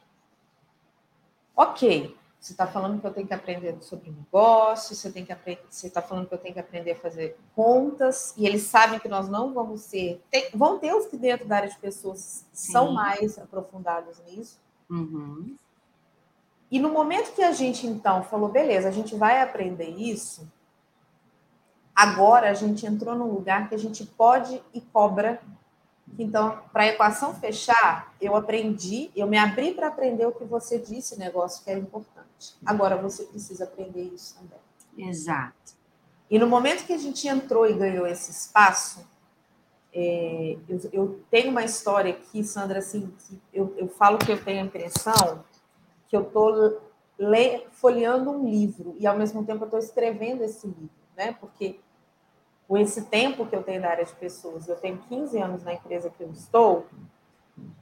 Ok, 1.56 2.16
você 2.42 2.54
está 2.54 2.66
falando 2.66 3.00
que 3.00 3.06
eu 3.06 3.14
tenho 3.14 3.28
que 3.28 3.34
aprender 3.34 3.78
sobre 3.82 4.10
negócio, 4.10 4.96
você 4.96 5.12
tem 5.12 5.24
que 5.24 5.32
aprender, 5.32 5.64
você 5.70 5.86
está 5.86 6.02
falando 6.02 6.28
que 6.28 6.34
eu 6.34 6.40
tenho 6.40 6.54
que 6.54 6.60
aprender 6.60 6.92
a 6.94 6.96
fazer 6.96 7.38
contas, 7.56 8.34
e 8.36 8.48
eles 8.48 8.64
sabem 8.64 9.00
que 9.00 9.08
nós 9.08 9.30
não 9.30 9.54
vamos 9.54 9.82
ser. 9.82 10.20
Tem, 10.32 10.50
vão 10.54 10.80
ter 10.80 10.92
os 10.96 11.06
que 11.06 11.18
dentro 11.18 11.48
da 11.48 11.58
área 11.58 11.70
de 11.70 11.78
pessoas 11.78 12.48
Sim. 12.52 12.72
são 12.72 12.94
mais 12.94 13.38
aprofundados 13.38 14.20
nisso. 14.26 14.60
Uhum. 14.90 15.56
E 16.72 16.80
no 16.80 16.90
momento 16.90 17.34
que 17.36 17.44
a 17.44 17.52
gente 17.52 17.86
então 17.86 18.24
falou, 18.24 18.50
beleza, 18.50 18.88
a 18.88 18.92
gente 18.92 19.14
vai 19.16 19.40
aprender 19.42 19.90
isso, 19.90 20.52
agora 21.96 22.50
a 22.50 22.56
gente 22.56 22.88
entrou 22.88 23.14
num 23.14 23.32
lugar 23.32 23.70
que 23.70 23.76
a 23.76 23.78
gente 23.78 24.04
pode 24.04 24.64
e 24.74 24.82
cobra 24.82 25.40
então, 26.18 26.60
para 26.72 26.84
a 26.84 26.88
equação 26.88 27.34
fechar, 27.34 28.14
eu 28.20 28.36
aprendi, 28.36 29.12
eu 29.16 29.28
me 29.28 29.38
abri 29.38 29.74
para 29.74 29.88
aprender 29.88 30.26
o 30.26 30.32
que 30.32 30.44
você 30.44 30.78
disse, 30.78 31.18
negócio 31.18 31.64
que 31.64 31.70
era 31.70 31.80
importante. 31.80 32.56
Agora 32.66 32.98
você 32.98 33.24
precisa 33.24 33.64
aprender 33.64 34.04
isso 34.04 34.36
também. 34.36 35.10
Exato. 35.10 35.74
E 36.30 36.40
no 36.40 36.48
momento 36.48 36.86
que 36.86 36.94
a 36.94 36.98
gente 36.98 37.28
entrou 37.28 37.68
e 37.68 37.74
ganhou 37.74 38.06
esse 38.08 38.32
espaço, 38.32 39.06
é, 39.94 40.58
eu, 40.68 40.80
eu, 40.94 41.22
tenho 41.30 41.52
uma 41.52 41.64
história 41.64 42.14
aqui, 42.14 42.44
Sandra, 42.44 42.80
assim, 42.80 43.14
que 43.28 43.42
eu, 43.54 43.74
eu 43.78 43.88
falo 43.90 44.18
que 44.18 44.32
eu 44.32 44.42
tenho 44.42 44.62
a 44.62 44.66
impressão 44.66 45.44
que 46.08 46.16
eu 46.16 46.22
estou 46.24 46.82
folheando 47.72 48.32
um 48.32 48.50
livro 48.50 48.96
e 49.00 49.06
ao 49.06 49.18
mesmo 49.18 49.46
tempo 49.46 49.64
eu 49.64 49.66
estou 49.66 49.80
escrevendo 49.80 50.44
esse 50.44 50.66
livro, 50.66 50.90
né? 51.16 51.36
Porque 51.40 51.80
esse 52.78 53.04
tempo 53.04 53.46
que 53.46 53.56
eu 53.56 53.64
tenho 53.64 53.82
na 53.82 53.90
área 53.90 54.06
de 54.06 54.14
pessoas, 54.14 54.68
eu 54.68 54.76
tenho 54.76 54.98
15 55.10 55.38
anos 55.38 55.64
na 55.64 55.74
empresa 55.74 56.10
que 56.10 56.24
eu 56.24 56.32
estou, 56.32 56.88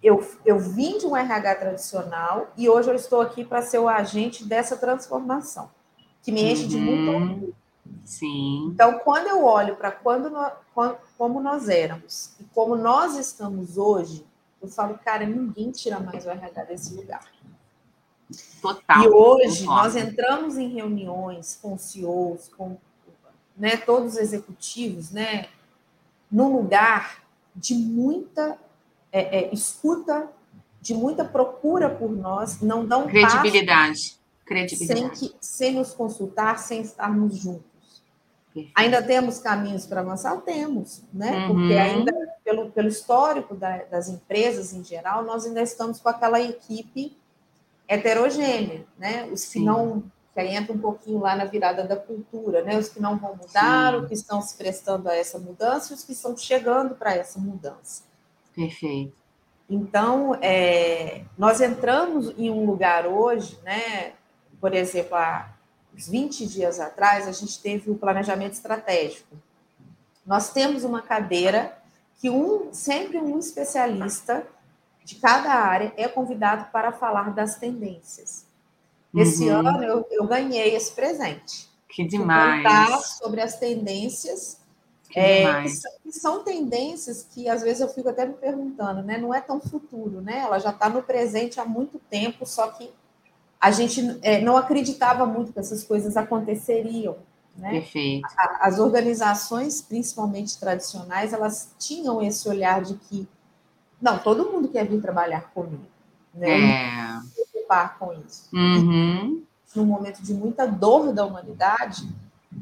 eu, 0.02 0.25
eu 0.45 0.60
vim 0.60 0.97
de 0.97 1.06
um 1.06 1.15
RH 1.15 1.56
tradicional 1.56 2.47
e 2.58 2.69
hoje 2.69 2.89
eu 2.89 2.95
estou 2.95 3.21
aqui 3.21 3.43
para 3.43 3.62
ser 3.62 3.80
o 3.80 3.88
agente 3.88 4.45
dessa 4.45 4.78
transformação, 4.78 5.69
que 6.23 6.32
me 6.32 6.41
enche 6.52 6.63
uhum. 6.63 6.69
de 6.69 6.78
muito 6.78 7.12
orgulho. 7.12 7.56
Sim. 8.04 8.69
Então, 8.73 8.99
quando 8.99 9.28
eu 9.28 9.43
olho 9.43 9.75
para 9.75 9.91
quando, 9.91 10.32
quando 10.73 10.97
como 11.17 11.41
nós 11.41 11.69
éramos 11.69 12.36
e 12.39 12.43
como 12.45 12.75
nós 12.75 13.17
estamos 13.17 13.78
hoje, 13.78 14.25
eu 14.62 14.67
falo, 14.67 14.97
cara, 14.97 15.25
ninguém 15.25 15.71
tira 15.71 15.99
mais 15.99 16.25
o 16.25 16.30
RH 16.30 16.63
desse 16.63 16.93
lugar. 16.95 17.25
Total. 18.62 19.04
E 19.04 19.08
hoje 19.08 19.62
concordo. 19.62 19.84
nós 19.84 19.95
entramos 19.95 20.58
em 20.58 20.67
reuniões 20.69 21.58
com 21.62 21.78
CEOs, 21.78 22.49
com 22.56 22.78
né, 23.60 23.78
todos 23.78 24.13
os 24.13 24.17
executivos, 24.17 25.12
né, 25.12 25.48
num 26.32 26.52
lugar 26.56 27.22
de 27.56 27.76
muita 27.76 28.58
é, 29.12 29.39
é, 29.39 29.54
escuta, 29.54 30.30
de 30.82 30.93
muita 30.93 31.26
procura 31.26 31.89
por 31.89 32.10
nós, 32.10 32.62
não 32.62 32.86
dão 32.86 33.06
credibilidade, 33.06 34.17
credibilidade. 34.45 35.17
Sem, 35.17 35.30
que, 35.30 35.36
sem 35.41 35.74
nos 35.74 35.93
consultar, 35.93 36.58
sem 36.58 36.82
estarmos 36.82 37.36
juntos. 37.36 37.69
Perfeito. 38.54 38.72
Ainda 38.76 39.02
temos 39.02 39.39
caminhos 39.39 39.86
para 39.86 40.02
avançar? 40.02 40.36
Temos, 40.41 41.04
né? 41.13 41.48
Uhum. 41.48 41.48
Porque 41.48 41.74
ainda, 41.74 42.12
pelo, 42.43 42.72
pelo 42.72 42.88
histórico 42.88 43.56
da, 43.56 43.84
das 43.84 44.10
empresas 44.10 44.74
em 44.74 44.84
geral, 44.84 45.24
nós 45.24 45.45
ainda 45.45 45.62
estamos 45.62 46.00
com 46.00 46.10
aquela 46.10 46.41
equipe 46.41 47.15
heterogênea, 47.88 48.86
né? 48.98 49.26
Os 49.32 49.45
que 49.45 49.60
Sim. 49.60 49.65
não 49.65 50.04
que 50.34 50.39
aí 50.39 50.56
entra 50.56 50.74
um 50.74 50.80
pouquinho 50.80 51.20
lá 51.20 51.36
na 51.36 51.46
virada 51.46 51.84
da 51.84 51.96
cultura, 51.96 52.63
né? 52.63 52.78
Os 52.78 52.89
que 52.89 53.00
não 53.00 53.18
vão 53.18 53.36
mudar, 53.36 53.94
Sim. 53.94 54.00
os 54.00 54.08
que 54.08 54.13
estão 54.13 54.42
se 54.42 54.56
prestando 54.56 55.10
a 55.10 55.15
essa 55.15 55.39
mudança 55.39 55.94
os 55.94 56.04
que 56.04 56.12
estão 56.12 56.36
chegando 56.38 56.96
para 56.96 57.15
essa 57.15 57.39
mudança. 57.39 58.04
Perfeito. 58.54 59.18
Então, 59.70 60.36
é, 60.42 61.24
nós 61.38 61.62
entramos 61.62 62.34
em 62.38 62.50
um 62.50 62.65
lugar 62.65 63.06
hoje, 63.06 63.60
né? 63.63 64.13
Por 64.60 64.74
exemplo, 64.74 65.15
há 65.15 65.54
uns 65.96 66.08
20 66.08 66.48
dias 66.48 66.80
atrás, 66.80 67.28
a 67.28 67.32
gente 67.32 67.62
teve 67.62 67.92
o 67.92 67.96
planejamento 67.96 68.54
estratégico. 68.54 69.36
Nós 70.26 70.52
temos 70.52 70.84
uma 70.84 71.02
cadeira 71.02 71.78
que 72.18 72.30
um, 72.30 72.74
sempre 72.74 73.18
um 73.18 73.38
especialista 73.39 74.46
de 75.04 75.15
cada 75.15 75.54
área 75.54 75.94
é 75.96 76.08
convidado 76.08 76.70
para 76.72 76.92
falar 76.92 77.34
das 77.34 77.56
tendências. 77.56 78.49
Esse 79.15 79.50
uhum. 79.50 79.67
ano 79.67 79.84
eu, 79.84 80.08
eu, 80.12 80.28
ganhei 80.28 80.76
esse 80.76 80.91
presente. 80.91 81.69
Que 81.88 82.06
demais. 82.06 82.63
Contar 82.63 83.00
sobre 83.00 83.41
as 83.41 83.58
tendências 83.58 84.60
É, 85.15 85.63
que, 85.63 85.69
são, 85.69 85.91
que, 86.04 86.12
são, 86.12 86.43
tendências 86.43 87.24
que 87.24 87.50
às 87.50 87.63
vezes 87.63 87.82
eu 87.82 87.89
fico 87.89 88.10
até 88.10 88.26
me 88.26 88.34
perguntando, 88.34 89.02
né? 89.02 89.17
Não 89.17 89.34
é 89.34 89.41
tão 89.41 89.60
futuro, 89.60 90.22
né? 90.22 90.39
Ela 90.39 90.60
já 90.60 90.69
está 90.69 90.88
no 90.88 91.02
presente 91.02 91.60
há 91.60 91.65
muito 91.65 92.00
tempo, 92.10 92.45
só 92.45 92.67
que 92.67 92.91
a 93.60 93.72
gente 93.72 94.19
é, 94.22 94.39
não 94.39 94.56
acreditava 94.56 95.26
muito 95.26 95.52
que 95.52 95.60
essas 95.60 95.84
coisas 95.84 96.15
aconteceriam. 96.15 97.17
Né? 97.58 97.72
Perfeito. 97.72 98.28
As 98.62 98.80
organizações, 98.80 99.82
principalmente 99.82 100.58
tradicionais, 100.58 101.34
elas 101.34 101.74
tinham 101.78 102.22
esse 102.22 102.48
olhar 102.48 102.82
de 102.82 102.93
que 102.95 103.28
não, 104.02 104.17
todo 104.17 104.50
mundo 104.50 104.69
quer 104.69 104.88
vir 104.88 105.02
trabalhar 105.02 105.52
comigo. 105.52 105.84
Né? 106.34 106.72
É. 106.72 107.19
Preocupar 107.70 108.00
com 108.00 108.14
isso. 108.28 108.50
Uhum. 108.52 109.44
Num 109.76 109.86
momento 109.86 110.24
de 110.24 110.34
muita 110.34 110.66
dor 110.66 111.14
da 111.14 111.24
humanidade, 111.24 112.10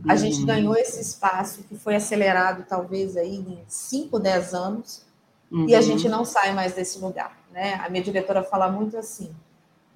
a 0.06 0.12
uhum. 0.12 0.18
gente 0.18 0.44
ganhou 0.44 0.76
esse 0.76 1.02
espaço 1.02 1.64
que 1.64 1.76
foi 1.78 1.96
acelerado 1.96 2.66
talvez 2.68 3.16
aí 3.16 3.36
em 3.36 3.64
5, 3.66 4.20
10 4.20 4.54
anos, 4.54 5.06
uhum. 5.50 5.68
e 5.68 5.74
a 5.74 5.80
uhum. 5.80 5.84
gente 5.84 6.10
não 6.10 6.26
sai 6.26 6.54
mais 6.54 6.74
desse 6.74 7.00
lugar. 7.00 7.38
Né? 7.52 7.76
A 7.76 7.90
minha 7.90 8.04
diretora 8.04 8.44
fala 8.44 8.70
muito 8.70 8.98
assim: 8.98 9.34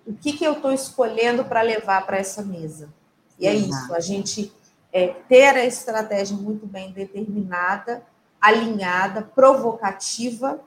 o 0.08 0.14
que, 0.14 0.32
que 0.32 0.46
eu 0.46 0.54
estou 0.54 0.72
escolhendo 0.72 1.44
para 1.44 1.62
levar 1.62 2.06
para 2.06 2.18
essa 2.18 2.42
mesa? 2.42 2.90
E 3.38 3.46
é 3.46 3.54
isso, 3.54 3.94
a 3.94 4.00
gente 4.00 4.54
é, 4.94 5.08
ter 5.08 5.56
a 5.56 5.66
estratégia 5.66 6.38
muito 6.38 6.66
bem 6.66 6.92
determinada, 6.92 8.04
alinhada, 8.40 9.22
provocativa. 9.22 10.62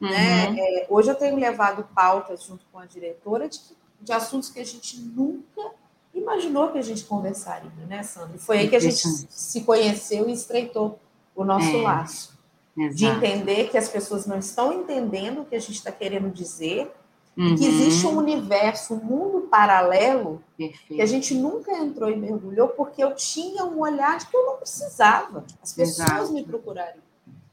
Né? 0.00 0.46
Uhum. 0.46 0.52
Né? 0.54 0.56
É, 0.58 0.86
hoje 0.88 1.10
eu 1.10 1.14
tenho 1.14 1.36
levado 1.36 1.86
pautas 1.94 2.44
junto 2.44 2.64
com 2.72 2.78
a 2.78 2.86
diretora 2.86 3.48
de, 3.48 3.60
de 4.00 4.12
assuntos 4.12 4.48
que 4.48 4.60
a 4.60 4.64
gente 4.64 4.98
nunca 5.00 5.72
imaginou 6.14 6.70
que 6.70 6.78
a 6.78 6.82
gente 6.82 7.04
conversaria, 7.04 7.70
né, 7.88 8.02
Sandra? 8.02 8.38
Foi 8.38 8.58
aí 8.58 8.68
que 8.68 8.76
a 8.76 8.80
gente 8.80 9.06
se 9.28 9.60
conheceu 9.62 10.28
e 10.28 10.32
estreitou 10.32 10.98
o 11.34 11.44
nosso 11.44 11.76
é, 11.76 11.82
laço. 11.82 12.38
Exato. 12.76 12.96
De 12.96 13.04
entender 13.04 13.68
que 13.68 13.76
as 13.76 13.88
pessoas 13.88 14.26
não 14.26 14.38
estão 14.38 14.72
entendendo 14.72 15.42
o 15.42 15.44
que 15.44 15.54
a 15.54 15.60
gente 15.60 15.74
está 15.74 15.92
querendo 15.92 16.30
dizer, 16.30 16.92
uhum. 17.36 17.56
que 17.56 17.66
existe 17.66 18.06
um 18.06 18.16
universo, 18.16 18.94
um 18.94 19.04
mundo 19.04 19.42
paralelo 19.48 20.42
Perfeito. 20.56 20.94
que 20.94 21.02
a 21.02 21.06
gente 21.06 21.34
nunca 21.34 21.72
entrou 21.72 22.10
e 22.10 22.16
mergulhou 22.16 22.68
porque 22.68 23.02
eu 23.02 23.14
tinha 23.14 23.64
um 23.64 23.80
olhar 23.80 24.18
de 24.18 24.26
que 24.26 24.36
eu 24.36 24.46
não 24.46 24.56
precisava. 24.56 25.44
As 25.62 25.72
pessoas 25.72 26.08
Exato. 26.08 26.32
me 26.32 26.44
procurariam. 26.44 27.02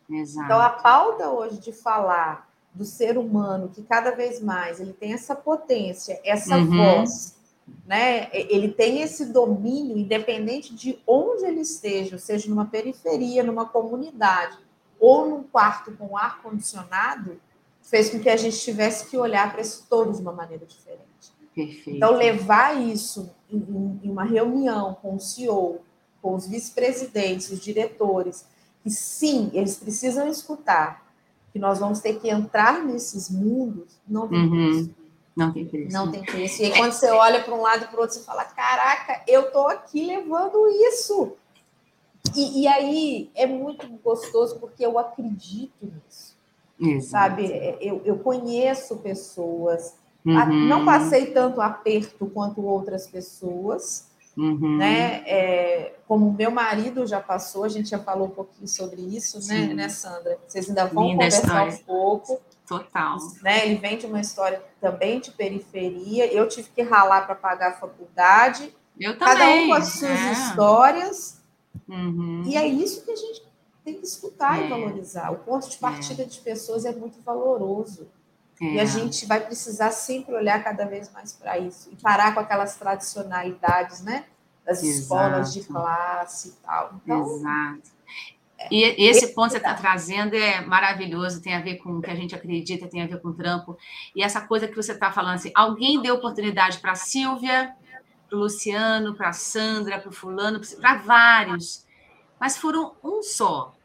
Exato. 0.09 0.45
Então, 0.45 0.59
a 0.59 0.69
pauta 0.69 1.29
hoje 1.29 1.57
de 1.57 1.71
falar 1.71 2.46
do 2.77 2.85
ser 2.85 3.17
humano, 3.17 3.69
que 3.69 3.81
cada 3.81 4.11
vez 4.11 4.39
mais 4.39 4.79
ele 4.79 4.93
tem 4.93 5.13
essa 5.13 5.35
potência, 5.35 6.21
essa 6.23 6.57
uhum. 6.57 6.77
voz, 6.77 7.35
né? 7.85 8.29
Ele 8.31 8.69
tem 8.69 9.01
esse 9.01 9.25
domínio, 9.25 9.97
independente 9.97 10.73
de 10.75 10.99
onde 11.05 11.43
ele 11.45 11.61
esteja, 11.61 12.17
seja 12.17 12.49
numa 12.49 12.65
periferia, 12.65 13.43
numa 13.43 13.65
comunidade, 13.65 14.57
ou 14.99 15.27
num 15.27 15.43
quarto 15.43 15.91
com 15.93 16.15
ar 16.15 16.41
condicionado, 16.41 17.39
fez 17.81 18.09
com 18.09 18.19
que 18.19 18.29
a 18.29 18.37
gente 18.37 18.59
tivesse 18.59 19.09
que 19.09 19.17
olhar 19.17 19.51
para 19.51 19.61
isso 19.61 19.85
todo 19.89 20.13
de 20.13 20.21
uma 20.21 20.31
maneira 20.31 20.65
diferente. 20.65 21.01
Perfeito. 21.55 21.89
Então, 21.89 22.15
levar 22.15 22.79
isso 22.79 23.31
em, 23.49 23.99
em 24.03 24.09
uma 24.09 24.23
reunião 24.23 24.95
com 25.01 25.15
o 25.15 25.19
CEO, 25.19 25.81
com 26.21 26.35
os 26.35 26.47
vice-presidentes, 26.47 27.49
os 27.49 27.59
diretores, 27.59 28.45
que 28.83 28.89
sim, 28.91 29.49
eles 29.53 29.77
precisam 29.77 30.27
escutar, 30.27 31.06
que 31.57 31.59
nós 31.59 31.79
vamos 31.79 31.99
ter 31.99 32.19
que 32.19 32.29
entrar 32.29 32.85
nesses 32.85 33.31
mundos, 33.31 33.99
não 34.07 34.27
tem 34.27 34.39
uhum. 34.39 34.89
Não 35.35 35.51
tem 35.51 35.65
preço. 35.65 35.93
Não 35.93 36.11
tem 36.11 36.23
preço. 36.23 36.61
E 36.61 36.65
aí, 36.65 36.71
quando 36.75 36.93
você 36.93 37.11
olha 37.11 37.43
para 37.43 37.53
um 37.53 37.61
lado 37.61 37.83
e 37.83 37.87
para 37.87 37.97
o 37.97 38.01
outro, 38.01 38.15
você 38.15 38.23
fala: 38.23 38.43
caraca, 38.43 39.21
eu 39.27 39.51
tô 39.51 39.67
aqui 39.67 40.03
levando 40.03 40.67
isso. 40.89 41.33
E, 42.35 42.63
e, 42.63 42.67
aí 42.67 43.29
é 43.35 43.45
muito 43.45 43.87
gostoso 44.03 44.59
porque 44.59 44.83
eu 44.83 44.97
acredito 44.97 45.73
nisso. 45.81 46.35
Exato. 46.79 47.09
Sabe? 47.09 47.51
É, 47.51 47.77
eu, 47.79 48.01
eu 48.03 48.17
conheço 48.17 48.97
pessoas, 48.97 49.95
uhum. 50.25 50.67
não 50.67 50.83
passei 50.83 51.27
tanto 51.27 51.61
aperto 51.61 52.25
quanto 52.27 52.65
outras 52.65 53.07
pessoas, 53.07 54.07
uhum. 54.37 54.77
né? 54.77 55.23
É, 55.25 55.95
como 56.07 56.31
meu 56.31 56.51
marido 56.51 57.05
já 57.05 57.19
passou, 57.19 57.63
a 57.63 57.69
gente 57.69 57.89
já 57.89 57.99
falou 57.99 58.27
um 58.27 58.31
pouquinho 58.31 58.67
sobre 58.67 59.01
isso, 59.01 59.45
né, 59.47 59.73
né, 59.73 59.89
Sandra? 59.89 60.37
Vocês 60.47 60.69
ainda 60.69 60.85
vão 60.85 61.03
Linda 61.03 61.15
conversar 61.15 61.67
um 61.67 61.77
pouco. 61.77 62.41
Total. 62.67 63.17
Né? 63.41 63.65
Ele 63.65 63.75
vem 63.75 63.97
de 63.97 64.05
uma 64.05 64.19
história 64.19 64.61
também 64.79 65.19
de 65.19 65.31
periferia. 65.31 66.31
Eu 66.31 66.47
tive 66.47 66.69
que 66.69 66.81
ralar 66.81 67.25
para 67.25 67.35
pagar 67.35 67.69
a 67.71 67.73
faculdade. 67.73 68.73
Eu 68.99 69.17
também. 69.17 69.37
Cada 69.37 69.49
um 69.49 69.67
com 69.67 69.73
as 69.73 69.87
suas 69.87 70.19
é. 70.19 70.31
histórias. 70.33 71.41
Uhum. 71.87 72.43
E 72.45 72.57
é 72.57 72.67
isso 72.67 73.05
que 73.05 73.11
a 73.11 73.15
gente 73.15 73.43
tem 73.85 73.95
que 73.95 74.05
escutar 74.05 74.61
é. 74.61 74.65
e 74.65 74.69
valorizar. 74.69 75.31
O 75.31 75.37
ponto 75.37 75.69
de 75.69 75.77
partida 75.77 76.23
é. 76.23 76.25
de 76.25 76.39
pessoas 76.39 76.83
é 76.83 76.91
muito 76.91 77.21
valoroso. 77.21 78.07
E 78.59 78.79
a 78.79 78.83
é. 78.83 78.85
gente 78.85 79.25
vai 79.25 79.39
precisar 79.39 79.91
sempre 79.91 80.33
olhar 80.33 80.63
cada 80.63 80.85
vez 80.85 81.11
mais 81.11 81.33
para 81.33 81.57
isso. 81.57 81.89
E 81.91 81.95
parar 81.95 82.33
com 82.33 82.39
aquelas 82.39 82.75
tradicionalidades, 82.75 84.01
né? 84.01 84.25
Das 84.65 84.83
Exato. 84.83 84.99
escolas 84.99 85.53
de 85.53 85.63
classe 85.63 86.49
e 86.49 86.51
tal. 86.65 86.95
Então, 87.03 87.25
Exato. 87.25 87.97
E 88.71 88.83
esse 89.07 89.33
ponto 89.33 89.47
que 89.47 89.51
você 89.51 89.57
está 89.57 89.75
trazendo 89.75 90.35
é 90.35 90.61
maravilhoso, 90.61 91.41
tem 91.41 91.53
a 91.53 91.61
ver 91.61 91.75
com 91.77 91.97
o 91.97 92.01
que 92.01 92.09
a 92.09 92.15
gente 92.15 92.33
acredita, 92.33 92.87
tem 92.87 93.03
a 93.03 93.07
ver 93.07 93.21
com 93.21 93.29
o 93.29 93.33
trampo. 93.33 93.77
E 94.15 94.23
essa 94.23 94.41
coisa 94.41 94.67
que 94.67 94.75
você 94.75 94.93
está 94.93 95.11
falando, 95.11 95.35
assim, 95.35 95.51
alguém 95.53 96.01
deu 96.01 96.15
oportunidade 96.15 96.79
para 96.79 96.93
a 96.93 96.95
Silvia, 96.95 97.75
para 98.27 98.37
o 98.37 98.41
Luciano, 98.41 99.15
para 99.15 99.29
a 99.29 99.33
Sandra, 99.33 99.99
para 99.99 100.09
o 100.09 100.11
fulano, 100.11 100.59
para 100.81 100.97
vários, 100.97 101.85
mas 102.39 102.57
foram 102.57 102.95
um 103.03 103.21
só. 103.21 103.76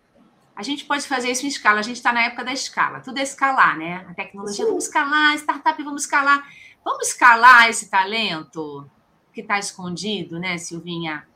A 0.54 0.62
gente 0.62 0.84
pode 0.84 1.06
fazer 1.06 1.30
isso 1.30 1.44
em 1.44 1.48
escala, 1.48 1.80
a 1.80 1.82
gente 1.82 1.96
está 1.96 2.12
na 2.12 2.24
época 2.24 2.44
da 2.44 2.52
escala, 2.52 3.00
tudo 3.00 3.18
é 3.18 3.22
escalar, 3.22 3.76
né? 3.78 4.06
A 4.08 4.14
tecnologia, 4.14 4.66
vamos 4.66 4.84
escalar, 4.84 5.34
startup, 5.36 5.82
vamos 5.82 6.02
escalar. 6.02 6.46
Vamos 6.84 7.08
escalar 7.08 7.68
esse 7.68 7.88
talento 7.88 8.88
que 9.32 9.40
está 9.40 9.58
escondido, 9.58 10.38
né, 10.38 10.58
Silvinha? 10.58 11.26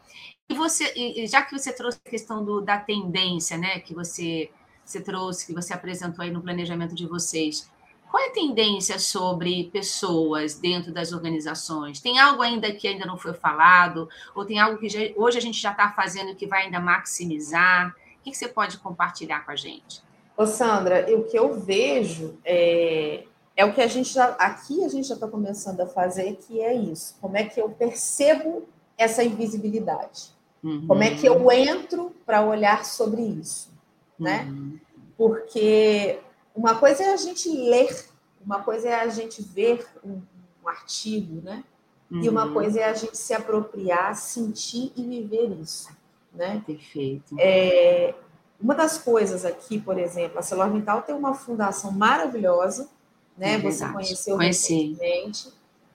E 0.48 0.54
você, 0.54 1.26
já 1.26 1.42
que 1.42 1.56
você 1.56 1.72
trouxe 1.72 1.98
a 2.04 2.10
questão 2.10 2.44
do, 2.44 2.60
da 2.60 2.78
tendência, 2.78 3.56
né, 3.56 3.80
que 3.80 3.94
você, 3.94 4.50
você 4.84 5.00
trouxe, 5.00 5.46
que 5.46 5.52
você 5.52 5.72
apresentou 5.72 6.22
aí 6.22 6.30
no 6.30 6.42
planejamento 6.42 6.94
de 6.94 7.06
vocês, 7.06 7.70
qual 8.10 8.22
é 8.22 8.28
a 8.28 8.32
tendência 8.32 8.98
sobre 8.98 9.70
pessoas 9.72 10.54
dentro 10.54 10.92
das 10.92 11.12
organizações? 11.12 12.00
Tem 12.00 12.18
algo 12.18 12.42
ainda 12.42 12.72
que 12.72 12.86
ainda 12.86 13.04
não 13.04 13.18
foi 13.18 13.34
falado? 13.34 14.08
Ou 14.34 14.44
tem 14.44 14.58
algo 14.58 14.78
que 14.78 14.88
já, 14.88 15.00
hoje 15.16 15.38
a 15.38 15.40
gente 15.40 15.60
já 15.60 15.72
está 15.72 15.90
fazendo 15.90 16.34
que 16.36 16.46
vai 16.46 16.64
ainda 16.64 16.78
maximizar? 16.78 17.94
O 18.26 18.28
que, 18.28 18.32
que 18.32 18.38
você 18.38 18.48
pode 18.48 18.78
compartilhar 18.78 19.44
com 19.44 19.52
a 19.52 19.56
gente? 19.56 20.02
Ô 20.36 20.46
Sandra, 20.46 21.06
o 21.16 21.22
que 21.22 21.38
eu 21.38 21.60
vejo 21.60 22.36
é, 22.44 23.22
é 23.54 23.64
o 23.64 23.72
que 23.72 23.80
a 23.80 23.86
gente 23.86 24.12
já, 24.12 24.30
aqui 24.30 24.84
a 24.84 24.88
gente 24.88 25.06
já 25.06 25.14
está 25.14 25.28
começando 25.28 25.80
a 25.80 25.86
fazer, 25.86 26.34
que 26.34 26.60
é 26.60 26.74
isso. 26.74 27.16
Como 27.20 27.36
é 27.36 27.44
que 27.44 27.60
eu 27.60 27.70
percebo 27.70 28.64
essa 28.98 29.22
invisibilidade? 29.22 30.34
Uhum. 30.60 30.88
Como 30.88 31.04
é 31.04 31.14
que 31.14 31.24
eu 31.24 31.52
entro 31.52 32.16
para 32.26 32.44
olhar 32.44 32.84
sobre 32.84 33.22
isso, 33.22 33.70
né? 34.18 34.44
Uhum. 34.50 34.76
Porque 35.16 36.18
uma 36.52 36.74
coisa 36.74 37.04
é 37.04 37.12
a 37.12 37.16
gente 37.16 37.48
ler, 37.48 38.08
uma 38.44 38.60
coisa 38.60 38.88
é 38.88 38.94
a 38.94 39.08
gente 39.08 39.40
ver 39.40 39.86
um, 40.04 40.20
um 40.64 40.68
artigo, 40.68 41.40
né? 41.42 41.62
Uhum. 42.10 42.22
E 42.22 42.28
uma 42.28 42.46
uhum. 42.46 42.54
coisa 42.54 42.80
é 42.80 42.84
a 42.86 42.94
gente 42.94 43.16
se 43.16 43.32
apropriar, 43.32 44.16
sentir 44.16 44.92
e 44.96 45.04
viver 45.04 45.48
isso, 45.62 45.95
né? 46.36 46.62
Perfeito. 46.66 47.34
É, 47.38 48.14
uma 48.60 48.74
das 48.74 48.98
coisas 48.98 49.44
aqui, 49.44 49.80
por 49.80 49.98
exemplo, 49.98 50.36
a 50.36 50.38
ArcelorMittal 50.38 51.02
tem 51.02 51.14
uma 51.14 51.34
fundação 51.34 51.90
maravilhosa, 51.90 52.88
né? 53.36 53.54
É 53.54 53.58
Você 53.58 53.86
conheceu 53.88 54.36
Conheci. 54.36 54.90
recentemente. 54.90 55.52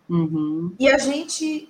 Uhum. 0.10 0.76
E 0.78 0.90
a 0.90 0.98
gente 0.98 1.70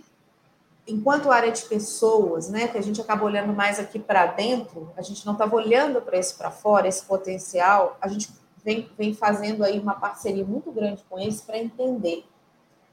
enquanto 0.88 1.32
área 1.32 1.52
de 1.52 1.64
pessoas, 1.64 2.50
né, 2.50 2.68
que 2.68 2.78
a 2.78 2.82
gente 2.82 3.00
acaba 3.00 3.24
olhando 3.24 3.54
mais 3.54 3.80
aqui 3.80 4.00
para 4.00 4.26
dentro, 4.26 4.92
a 4.98 5.02
gente 5.02 5.26
não 5.26 5.34
estava 5.34 5.56
olhando 5.56 6.02
para 6.02 6.18
esse 6.18 6.34
para 6.36 6.52
fora, 6.52 6.88
esse 6.88 7.06
potencial, 7.06 7.98
a 8.02 8.08
gente 8.08 8.30
vem, 8.64 8.90
vem 8.98 9.14
fazendo 9.14 9.64
aí 9.64 9.80
uma 9.80 9.94
parceria 9.94 10.46
muito 10.46 10.72
grande 10.72 11.04
com 11.10 11.20
eles 11.20 11.42
para 11.42 11.58
entender 11.58 12.26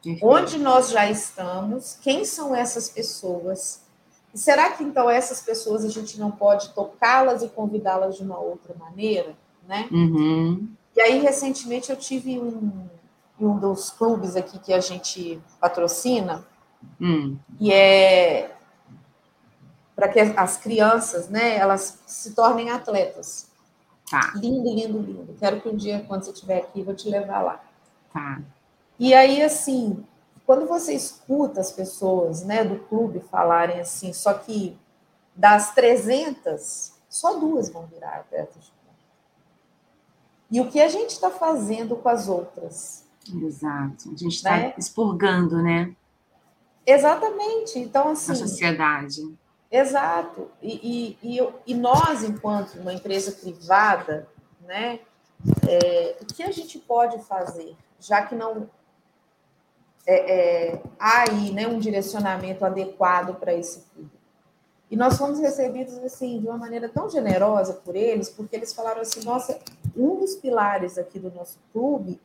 uhum. 0.05 0.19
onde 0.23 0.59
nós 0.59 0.91
já 0.91 1.11
estamos, 1.11 1.99
quem 2.01 2.25
são 2.25 2.55
essas 2.55 2.89
pessoas, 2.89 3.83
e 4.35 4.39
será 4.39 4.71
que 4.73 4.85
então 4.85 5.09
essas 5.09 5.41
pessoas 5.41 5.85
a 5.85 5.89
gente 5.89 6.19
não 6.19 6.31
pode 6.31 6.71
tocá-las 6.71 7.43
e 7.43 7.49
convidá-las 7.49 8.17
de 8.17 8.23
uma 8.23 8.39
outra 8.39 8.75
maneira, 8.79 9.35
né? 9.67 9.89
Uhum. 9.91 10.69
E 10.97 11.01
aí 11.01 11.19
recentemente 11.21 11.91
eu 11.91 11.97
tive 11.97 12.39
um, 12.39 12.89
um 13.41 13.59
dos 13.59 13.91
clubes 13.91 14.37
aqui 14.37 14.59
que 14.59 14.73
a 14.73 14.81
gente 14.81 15.41
patrocina, 15.61 16.45
Hum. 17.01 17.37
E 17.61 17.73
é 17.73 18.55
para 19.95 20.09
que 20.09 20.21
as 20.21 20.57
crianças, 20.57 21.29
né, 21.29 21.57
elas 21.57 22.01
se 22.07 22.33
tornem 22.33 22.71
atletas. 22.71 23.49
Tá. 24.09 24.33
Lindo, 24.37 24.73
lindo, 24.73 25.01
lindo. 25.01 25.37
Quero 25.41 25.61
que 25.61 25.69
um 25.69 25.75
dia, 25.75 26.05
quando 26.07 26.23
você 26.23 26.31
estiver 26.31 26.59
aqui, 26.59 26.81
eu 26.81 26.85
vou 26.85 26.95
te 26.95 27.11
levar 27.11 27.43
lá. 27.43 27.65
Tá. 28.13 28.41
E 28.97 29.13
aí, 29.13 29.43
assim, 29.43 30.05
quando 30.49 30.67
você 30.67 30.95
escuta 30.95 31.61
as 31.61 31.71
pessoas, 31.71 32.43
né, 32.43 32.65
do 32.65 32.79
clube 32.79 33.21
falarem 33.21 33.81
assim, 33.81 34.15
só 34.15 34.33
que 34.33 34.79
das 35.37 35.75
300, 35.75 36.95
só 37.07 37.39
duas 37.39 37.69
vão 37.69 37.85
virar 37.85 38.21
atletas 38.21 38.65
de 38.65 38.71
ponta. 38.71 39.05
E 40.51 40.59
o 40.59 40.71
que 40.71 40.81
a 40.81 40.89
gente 40.89 41.11
está 41.11 41.29
fazendo 41.29 41.97
com 41.97 42.09
as 42.09 42.29
outras? 42.31 43.05
Exato. 43.31 44.09
A 44.09 44.17
gente 44.17 44.37
está 44.37 44.57
né? 44.57 44.75
expurgando, 44.79 45.63
né? 45.63 45.95
Exatamente. 46.87 47.79
Então, 47.79 48.09
assim. 48.09 48.33
A 48.33 48.35
sociedade. 48.35 49.21
Exato. 49.71 50.51
E, 50.63 51.19
e, 51.23 51.39
e, 51.39 51.49
e 51.67 51.75
nós, 51.75 52.25
enquanto 52.25 52.77
uma 52.77 52.95
empresa 52.95 53.33
privada, 53.33 54.27
né, 54.63 55.01
é, 55.69 56.17
o 56.23 56.25
que 56.25 56.43
a 56.43 56.51
gente 56.51 56.79
pode 56.79 57.23
fazer, 57.25 57.77
já 58.01 58.23
que 58.23 58.35
não 58.35 58.67
é, 60.11 60.71
é, 60.71 60.83
há 60.99 61.25
aí 61.29 61.53
né, 61.53 61.69
um 61.69 61.79
direcionamento 61.79 62.65
adequado 62.65 63.35
para 63.39 63.53
esse 63.53 63.81
público? 63.81 64.17
E 64.91 64.97
nós 64.97 65.19
fomos 65.19 65.39
recebidos 65.39 65.99
assim 65.99 66.41
de 66.41 66.47
uma 66.47 66.57
maneira 66.57 66.89
tão 66.89 67.11
generosa 67.11 67.75
por 67.75 67.95
eles, 67.95 68.31
porque 68.31 68.57
eles 68.57 68.73
falaram 68.73 69.03
assim: 69.03 69.23
nossa, 69.23 69.59
um 69.95 70.17
dos 70.17 70.35
pilares 70.35 70.97
aqui 70.97 71.19
do 71.19 71.31
nosso 71.31 71.59
clube 71.73 72.19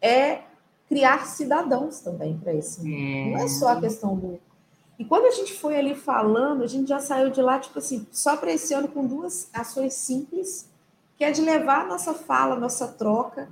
é 0.00 0.42
criar 0.88 1.26
cidadãos 1.26 1.98
também 1.98 2.38
para 2.38 2.54
esse 2.54 2.78
mundo. 2.80 2.94
É. 2.94 3.30
Não 3.32 3.44
é 3.44 3.48
só 3.48 3.70
a 3.70 3.80
questão 3.80 4.14
do. 4.14 4.38
E 4.96 5.04
quando 5.04 5.26
a 5.26 5.32
gente 5.32 5.52
foi 5.52 5.76
ali 5.76 5.96
falando, 5.96 6.62
a 6.62 6.66
gente 6.66 6.88
já 6.88 7.00
saiu 7.00 7.28
de 7.30 7.42
lá, 7.42 7.58
tipo 7.58 7.78
assim, 7.78 8.06
só 8.12 8.36
para 8.36 8.52
esse 8.52 8.72
ano 8.72 8.86
com 8.86 9.04
duas 9.04 9.50
ações 9.52 9.94
simples, 9.94 10.70
que 11.18 11.24
é 11.24 11.32
de 11.32 11.42
levar 11.42 11.82
a 11.82 11.88
nossa 11.88 12.14
fala, 12.14 12.54
a 12.54 12.58
nossa 12.58 12.86
troca. 12.86 13.48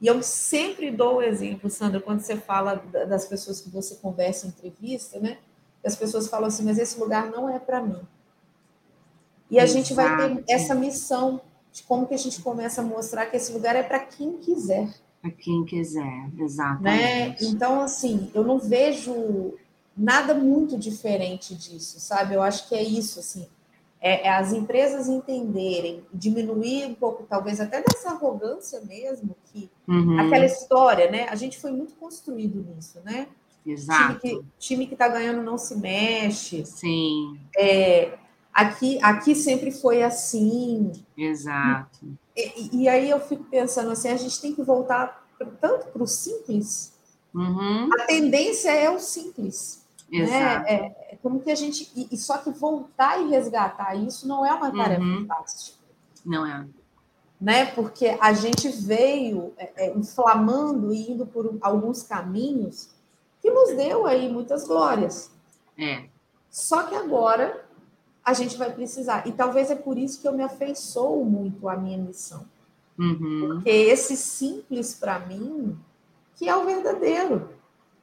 E 0.00 0.06
eu 0.06 0.22
sempre 0.22 0.90
dou 0.90 1.16
o 1.16 1.22
exemplo, 1.22 1.70
Sandra, 1.70 2.00
quando 2.00 2.20
você 2.20 2.36
fala 2.36 2.76
das 3.08 3.24
pessoas 3.26 3.60
que 3.60 3.70
você 3.70 3.94
conversa 3.96 4.46
em 4.46 4.50
entrevista, 4.50 5.18
né? 5.18 5.38
As 5.84 5.96
pessoas 5.96 6.28
falam 6.28 6.48
assim, 6.48 6.64
mas 6.64 6.78
esse 6.78 6.98
lugar 6.98 7.30
não 7.30 7.48
é 7.48 7.58
para 7.58 7.80
mim. 7.80 8.00
E 9.50 9.58
a 9.58 9.64
Exato. 9.64 9.78
gente 9.78 9.94
vai 9.94 10.36
ter 10.36 10.52
essa 10.52 10.74
missão 10.74 11.40
de 11.72 11.82
como 11.84 12.06
que 12.06 12.14
a 12.14 12.18
gente 12.18 12.42
começa 12.42 12.80
a 12.80 12.84
mostrar 12.84 13.26
que 13.26 13.36
esse 13.36 13.52
lugar 13.52 13.76
é 13.76 13.82
para 13.82 14.00
quem 14.00 14.38
quiser. 14.38 14.88
Para 15.22 15.30
quem 15.30 15.64
quiser, 15.64 16.30
exatamente. 16.38 17.44
Né? 17.44 17.50
Então, 17.50 17.80
assim, 17.80 18.30
eu 18.34 18.44
não 18.44 18.58
vejo 18.58 19.54
nada 19.96 20.34
muito 20.34 20.76
diferente 20.76 21.54
disso, 21.54 22.00
sabe? 22.00 22.34
Eu 22.34 22.42
acho 22.42 22.68
que 22.68 22.74
é 22.74 22.82
isso, 22.82 23.20
assim, 23.20 23.46
é, 24.00 24.26
é, 24.26 24.30
as 24.30 24.52
empresas 24.52 25.08
entenderem, 25.08 26.04
diminuir 26.12 26.86
um 26.86 26.94
pouco, 26.94 27.24
talvez 27.28 27.60
até 27.60 27.82
dessa 27.82 28.10
arrogância 28.10 28.80
mesmo, 28.82 29.36
que 29.46 29.70
uhum. 29.88 30.18
aquela 30.20 30.44
história, 30.44 31.10
né? 31.10 31.26
A 31.28 31.34
gente 31.34 31.58
foi 31.58 31.72
muito 31.72 31.94
construído 31.94 32.62
nisso, 32.62 33.00
né? 33.04 33.28
Exato. 33.66 34.44
Time 34.58 34.86
que 34.86 34.94
está 34.94 35.08
ganhando 35.08 35.42
não 35.42 35.58
se 35.58 35.76
mexe. 35.76 36.64
Sim. 36.64 37.38
É, 37.56 38.16
aqui, 38.52 38.98
aqui 39.02 39.34
sempre 39.34 39.72
foi 39.72 40.02
assim. 40.02 40.92
Exato. 41.16 42.06
E, 42.36 42.82
e, 42.82 42.88
aí 42.88 43.10
eu 43.10 43.18
fico 43.18 43.44
pensando 43.44 43.90
assim, 43.90 44.08
a 44.08 44.16
gente 44.16 44.40
tem 44.40 44.54
que 44.54 44.62
voltar 44.62 45.26
tanto 45.60 45.86
para 45.88 46.02
o 46.02 46.06
simples. 46.06 46.94
Uhum. 47.34 47.88
A 47.92 48.06
tendência 48.06 48.70
é 48.70 48.88
o 48.88 49.00
simples. 49.00 49.85
Né? 50.10 50.18
Exato. 50.18 50.64
Né? 50.64 50.64
É, 50.68 51.12
é, 51.12 51.18
como 51.22 51.40
que 51.40 51.50
a 51.50 51.54
gente. 51.54 51.90
E, 51.94 52.08
e, 52.12 52.16
só 52.16 52.38
que 52.38 52.50
voltar 52.50 53.20
e 53.20 53.28
resgatar 53.28 53.94
isso 53.94 54.26
não 54.26 54.44
é 54.44 54.52
uma 54.52 54.70
tarefa 54.70 55.02
uhum. 55.02 55.26
fácil. 55.26 55.74
Não 56.24 56.46
é. 56.46 56.66
Né? 57.40 57.66
Porque 57.66 58.16
a 58.20 58.32
gente 58.32 58.68
veio 58.68 59.52
é, 59.58 59.86
é, 59.86 59.96
inflamando 59.96 60.92
e 60.92 61.10
indo 61.10 61.26
por 61.26 61.58
alguns 61.60 62.02
caminhos 62.02 62.90
que 63.40 63.50
nos 63.50 63.76
deu 63.76 64.06
aí 64.06 64.32
muitas 64.32 64.66
glórias. 64.66 65.30
É. 65.78 66.04
Só 66.50 66.84
que 66.84 66.94
agora 66.94 67.64
a 68.24 68.32
gente 68.32 68.56
vai 68.56 68.72
precisar. 68.72 69.26
E 69.26 69.32
talvez 69.32 69.70
é 69.70 69.76
por 69.76 69.98
isso 69.98 70.20
que 70.20 70.26
eu 70.26 70.32
me 70.32 70.42
afeiçoo 70.42 71.24
muito 71.24 71.68
à 71.68 71.76
minha 71.76 71.98
missão. 71.98 72.44
Uhum. 72.98 73.48
Porque 73.48 73.70
esse 73.70 74.16
simples 74.16 74.94
para 74.94 75.18
mim, 75.18 75.78
que 76.34 76.48
é 76.48 76.56
o 76.56 76.64
verdadeiro. 76.64 77.55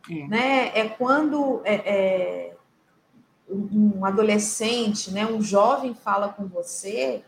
É, 0.09 0.27
né? 0.27 0.71
é 0.79 0.89
quando 0.89 1.61
é, 1.63 1.75
é, 1.75 2.55
um 3.49 4.05
adolescente, 4.05 5.11
né, 5.11 5.25
um 5.25 5.41
jovem 5.41 5.93
fala 5.93 6.29
com 6.29 6.47
você, 6.47 7.23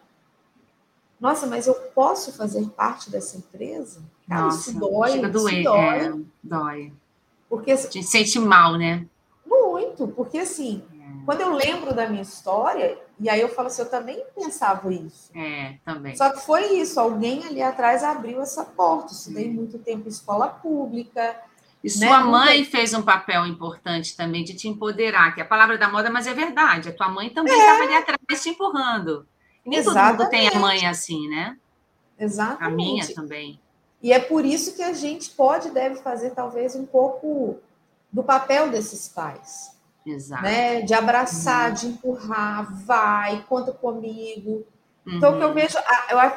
nossa, 1.19 1.47
mas 1.47 1.67
eu 1.67 1.73
posso 1.73 2.33
fazer 2.33 2.67
parte 2.69 3.09
dessa 3.09 3.37
empresa? 3.37 4.03
Cara, 4.27 4.41
nossa, 4.41 4.69
isso 4.69 4.79
dói, 4.79 5.11
chega 5.11 5.29
doer, 5.29 5.53
isso 5.53 5.63
dói. 5.63 5.97
É, 5.97 6.13
dói. 6.43 6.93
Porque, 7.47 7.71
a 7.71 7.75
gente 7.77 8.03
sente 8.03 8.37
mal, 8.39 8.77
né? 8.77 9.05
Muito, 9.45 10.07
porque 10.09 10.39
assim, 10.39 10.83
quando 11.25 11.41
eu 11.41 11.53
lembro 11.53 11.93
da 11.93 12.09
minha 12.09 12.21
história, 12.21 12.97
e 13.19 13.29
aí 13.29 13.39
eu 13.39 13.49
falo 13.49 13.67
assim, 13.67 13.81
eu 13.81 13.89
também 13.89 14.23
pensava 14.35 14.93
isso. 14.93 15.31
É, 15.35 15.77
também. 15.85 16.15
Só 16.15 16.29
que 16.31 16.41
foi 16.41 16.73
isso, 16.73 16.99
alguém 16.99 17.45
ali 17.45 17.61
atrás 17.61 18.03
abriu 18.03 18.41
essa 18.41 18.63
porta. 18.63 19.13
Estudei 19.13 19.49
muito 19.49 19.79
tempo 19.79 20.05
em 20.05 20.11
escola 20.11 20.47
pública. 20.47 21.35
E 21.85 21.99
né? 21.99 22.07
sua 22.07 22.21
mãe 22.21 22.65
fez 22.65 22.95
um 22.95 23.03
papel 23.03 23.45
importante 23.45 24.17
também 24.17 24.43
de 24.43 24.55
te 24.55 24.67
empoderar, 24.67 25.35
que 25.35 25.39
é 25.39 25.43
a 25.43 25.47
palavra 25.47 25.77
da 25.77 25.87
moda, 25.87 26.09
mas 26.09 26.25
é 26.25 26.33
verdade. 26.33 26.89
A 26.89 26.91
tua 26.93 27.09
mãe 27.09 27.29
também 27.29 27.53
estava 27.53 27.83
é. 27.83 27.83
ali 27.83 27.93
atrás 27.93 28.41
te 28.41 28.49
empurrando. 28.49 29.27
E 29.63 29.69
nem 29.69 29.79
Exatamente. 29.79 30.11
todo 30.11 30.19
mundo 30.19 30.29
tem 30.31 30.47
a 30.47 30.59
mãe 30.59 30.87
assim, 30.87 31.29
né? 31.29 31.55
Exatamente. 32.17 32.63
A 32.63 32.75
minha 32.75 33.13
também. 33.13 33.59
E 34.01 34.11
é 34.11 34.19
por 34.19 34.43
isso 34.43 34.75
que 34.75 34.81
a 34.81 34.93
gente 34.93 35.29
pode, 35.29 35.69
deve 35.69 35.97
fazer 35.97 36.31
talvez 36.31 36.75
um 36.75 36.87
pouco 36.87 37.59
do 38.11 38.23
papel 38.23 38.71
desses 38.71 39.07
pais. 39.07 39.77
Exato. 40.03 40.41
Né? 40.41 40.81
De 40.81 40.93
abraçar, 40.95 41.69
uhum. 41.69 41.75
de 41.75 41.87
empurrar, 41.87 42.83
vai, 42.83 43.45
conta 43.47 43.71
comigo. 43.71 44.65
Uhum. 45.05 45.17
Então, 45.17 45.35
o 45.35 45.37
que 45.37 45.43
eu 45.43 45.49
uhum. 45.49 45.53
vejo, 45.53 45.77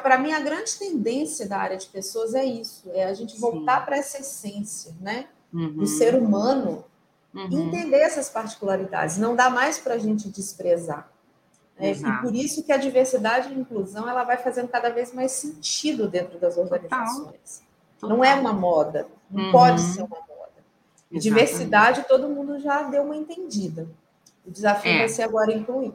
para 0.03 0.19
mim, 0.19 0.31
a 0.31 0.39
grande 0.39 0.77
tendência 0.77 1.49
da 1.49 1.57
área 1.57 1.77
de 1.77 1.87
pessoas 1.87 2.35
é 2.35 2.45
isso: 2.45 2.87
é 2.93 3.05
a 3.05 3.13
gente 3.15 3.39
voltar 3.39 3.83
para 3.83 3.97
essa 3.97 4.19
essência, 4.19 4.95
né? 5.01 5.27
Uhum. 5.53 5.77
Do 5.77 5.87
ser 5.87 6.15
humano, 6.15 6.85
uhum. 7.33 7.67
entender 7.67 7.97
essas 7.97 8.29
particularidades. 8.29 9.17
Não 9.17 9.35
dá 9.35 9.49
mais 9.49 9.77
para 9.79 9.95
a 9.95 9.97
gente 9.97 10.29
desprezar. 10.29 11.09
Né? 11.79 11.91
E 11.91 12.21
por 12.21 12.35
isso 12.35 12.63
que 12.63 12.71
a 12.71 12.77
diversidade 12.77 13.49
e 13.49 13.55
a 13.55 13.57
inclusão 13.57 14.07
ela 14.07 14.23
vai 14.23 14.37
fazendo 14.37 14.67
cada 14.67 14.89
vez 14.89 15.13
mais 15.13 15.31
sentido 15.31 16.07
dentro 16.07 16.37
das 16.37 16.57
organizações. 16.57 17.63
Total. 17.99 17.99
Total. 17.99 18.09
Não 18.09 18.23
é 18.23 18.35
uma 18.35 18.53
moda, 18.53 19.07
não 19.29 19.45
uhum. 19.45 19.51
pode 19.51 19.81
ser 19.81 20.01
uma 20.01 20.09
moda. 20.09 20.29
Exatamente. 21.11 21.23
Diversidade, 21.23 22.05
todo 22.07 22.29
mundo 22.29 22.59
já 22.59 22.83
deu 22.83 23.03
uma 23.03 23.15
entendida. 23.15 23.87
O 24.45 24.51
desafio 24.51 24.91
é. 24.91 24.97
vai 24.99 25.09
ser 25.09 25.23
agora 25.23 25.51
incluir. 25.51 25.93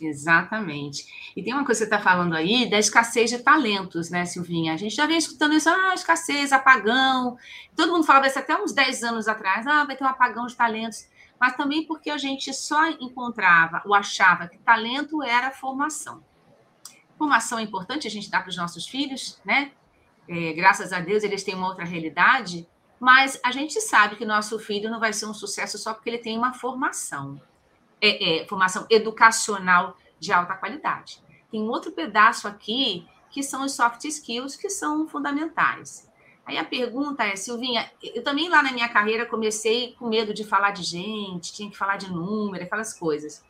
Exatamente. 0.00 1.32
E 1.36 1.42
tem 1.42 1.52
uma 1.52 1.64
coisa 1.64 1.84
que 1.84 1.88
você 1.88 1.94
está 1.94 1.98
falando 1.98 2.34
aí 2.34 2.68
da 2.68 2.78
escassez 2.78 3.30
de 3.30 3.38
talentos, 3.38 4.10
né, 4.10 4.24
Silvinha? 4.24 4.74
A 4.74 4.76
gente 4.76 4.94
já 4.94 5.06
vem 5.06 5.18
escutando 5.18 5.54
isso, 5.54 5.68
ah, 5.68 5.94
escassez, 5.94 6.52
apagão. 6.52 7.36
Todo 7.74 7.92
mundo 7.92 8.04
falava 8.04 8.26
isso 8.26 8.38
até 8.38 8.56
uns 8.56 8.72
10 8.72 9.02
anos 9.02 9.28
atrás, 9.28 9.66
ah, 9.66 9.84
vai 9.84 9.96
ter 9.96 10.04
um 10.04 10.08
apagão 10.08 10.46
de 10.46 10.54
talentos. 10.54 11.08
Mas 11.40 11.56
também 11.56 11.84
porque 11.84 12.10
a 12.10 12.18
gente 12.18 12.52
só 12.52 12.88
encontrava 12.88 13.82
ou 13.84 13.94
achava 13.94 14.48
que 14.48 14.58
talento 14.58 15.22
era 15.22 15.50
formação. 15.50 16.22
Formação 17.16 17.58
é 17.58 17.62
importante 17.62 18.06
a 18.06 18.10
gente 18.10 18.30
dar 18.30 18.40
para 18.40 18.50
os 18.50 18.56
nossos 18.56 18.86
filhos, 18.86 19.40
né? 19.44 19.72
É, 20.28 20.52
graças 20.52 20.92
a 20.92 21.00
Deus 21.00 21.24
eles 21.24 21.42
têm 21.42 21.54
uma 21.54 21.68
outra 21.68 21.84
realidade, 21.84 22.68
mas 23.00 23.40
a 23.44 23.50
gente 23.50 23.80
sabe 23.80 24.16
que 24.16 24.24
nosso 24.24 24.58
filho 24.58 24.90
não 24.90 25.00
vai 25.00 25.12
ser 25.12 25.26
um 25.26 25.34
sucesso 25.34 25.78
só 25.78 25.94
porque 25.94 26.10
ele 26.10 26.18
tem 26.18 26.36
uma 26.36 26.52
formação, 26.52 27.40
é, 28.00 28.42
é, 28.42 28.46
formação 28.46 28.86
educacional 28.90 29.96
de 30.18 30.32
alta 30.32 30.54
qualidade. 30.54 31.22
Tem 31.50 31.60
um 31.60 31.68
outro 31.68 31.92
pedaço 31.92 32.46
aqui 32.46 33.06
que 33.30 33.42
são 33.42 33.64
os 33.64 33.72
soft 33.72 34.04
skills 34.04 34.56
que 34.56 34.70
são 34.70 35.06
fundamentais. 35.06 36.08
Aí 36.46 36.56
a 36.56 36.64
pergunta 36.64 37.24
é, 37.24 37.36
Silvinha, 37.36 37.90
eu 38.02 38.22
também 38.24 38.48
lá 38.48 38.62
na 38.62 38.72
minha 38.72 38.88
carreira 38.88 39.26
comecei 39.26 39.94
com 39.98 40.08
medo 40.08 40.32
de 40.32 40.44
falar 40.44 40.70
de 40.70 40.82
gente, 40.82 41.52
tinha 41.52 41.70
que 41.70 41.76
falar 41.76 41.96
de 41.96 42.10
número, 42.10 42.64
aquelas 42.64 42.94
coisas. 42.98 43.44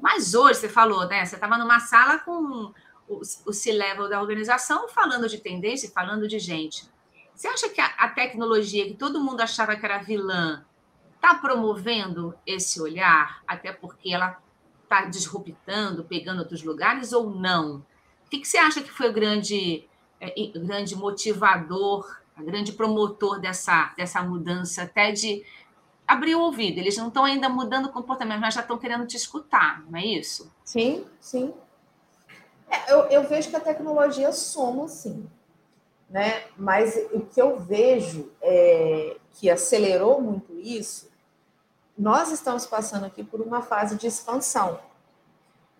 Mas 0.00 0.34
hoje 0.34 0.60
você 0.60 0.68
falou, 0.68 1.06
né? 1.06 1.24
Você 1.24 1.36
estava 1.36 1.56
numa 1.56 1.80
sala 1.80 2.18
com 2.18 2.72
o, 3.08 3.52
C-level 3.52 4.08
da 4.08 4.20
organização 4.20 4.88
falando 4.88 5.26
de 5.26 5.38
tendência, 5.38 5.90
falando 5.90 6.28
de 6.28 6.38
gente. 6.38 6.88
Você 7.34 7.48
acha 7.48 7.68
que 7.68 7.80
a 7.80 8.08
tecnologia 8.08 8.86
que 8.86 8.94
todo 8.94 9.22
mundo 9.22 9.40
achava 9.40 9.76
que 9.76 9.84
era 9.84 9.98
vilã 9.98 10.64
está 11.18 11.34
promovendo 11.34 12.34
esse 12.46 12.80
olhar, 12.80 13.42
até 13.46 13.72
porque 13.72 14.14
ela 14.14 14.40
está 14.84 15.04
disruptando, 15.04 16.04
pegando 16.04 16.38
outros 16.38 16.62
lugares 16.62 17.12
ou 17.12 17.28
não? 17.28 17.84
O 18.26 18.30
que, 18.30 18.38
que 18.38 18.48
você 18.48 18.56
acha 18.56 18.80
que 18.80 18.90
foi 18.90 19.10
o 19.10 19.12
grande, 19.12 19.86
é, 20.20 20.32
grande 20.58 20.96
motivador, 20.96 22.20
a 22.36 22.42
grande 22.42 22.72
promotor 22.72 23.40
dessa, 23.40 23.92
dessa 23.96 24.22
mudança, 24.22 24.82
até 24.82 25.10
de 25.12 25.44
abrir 26.06 26.36
o 26.36 26.40
ouvido? 26.40 26.78
Eles 26.78 26.96
não 26.96 27.08
estão 27.08 27.24
ainda 27.24 27.48
mudando 27.48 27.86
o 27.86 27.92
comportamento, 27.92 28.40
mas 28.40 28.54
já 28.54 28.60
estão 28.60 28.78
querendo 28.78 29.06
te 29.06 29.16
escutar, 29.16 29.84
não 29.90 29.98
é 29.98 30.06
isso? 30.06 30.50
Sim, 30.64 31.04
sim. 31.20 31.52
É, 32.70 32.92
eu, 32.92 33.00
eu 33.06 33.28
vejo 33.28 33.50
que 33.50 33.56
a 33.56 33.60
tecnologia 33.60 34.30
soma, 34.30 34.86
sim 34.88 35.28
né? 36.08 36.44
Mas 36.56 36.96
o 37.12 37.20
que 37.20 37.40
eu 37.40 37.58
vejo 37.58 38.30
é, 38.40 39.16
que 39.34 39.50
acelerou 39.50 40.20
muito 40.20 40.58
isso, 40.58 41.07
nós 41.98 42.30
estamos 42.30 42.64
passando 42.64 43.04
aqui 43.04 43.24
por 43.24 43.40
uma 43.40 43.60
fase 43.60 43.96
de 43.96 44.06
expansão. 44.06 44.78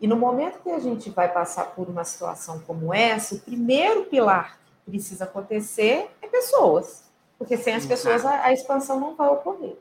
E 0.00 0.06
no 0.06 0.16
momento 0.16 0.60
que 0.62 0.70
a 0.70 0.78
gente 0.78 1.10
vai 1.10 1.32
passar 1.32 1.66
por 1.74 1.88
uma 1.88 2.04
situação 2.04 2.60
como 2.60 2.92
essa, 2.92 3.36
o 3.36 3.40
primeiro 3.40 4.06
pilar 4.06 4.58
que 4.84 4.90
precisa 4.90 5.24
acontecer 5.24 6.10
é 6.20 6.26
pessoas. 6.26 7.04
Porque 7.38 7.56
sem 7.56 7.74
as 7.74 7.84
Exato. 7.84 7.88
pessoas 7.88 8.26
a, 8.26 8.46
a, 8.46 8.52
expansão 8.52 8.98
não 8.98 9.14
vai 9.14 9.28
ocorrer. 9.28 9.78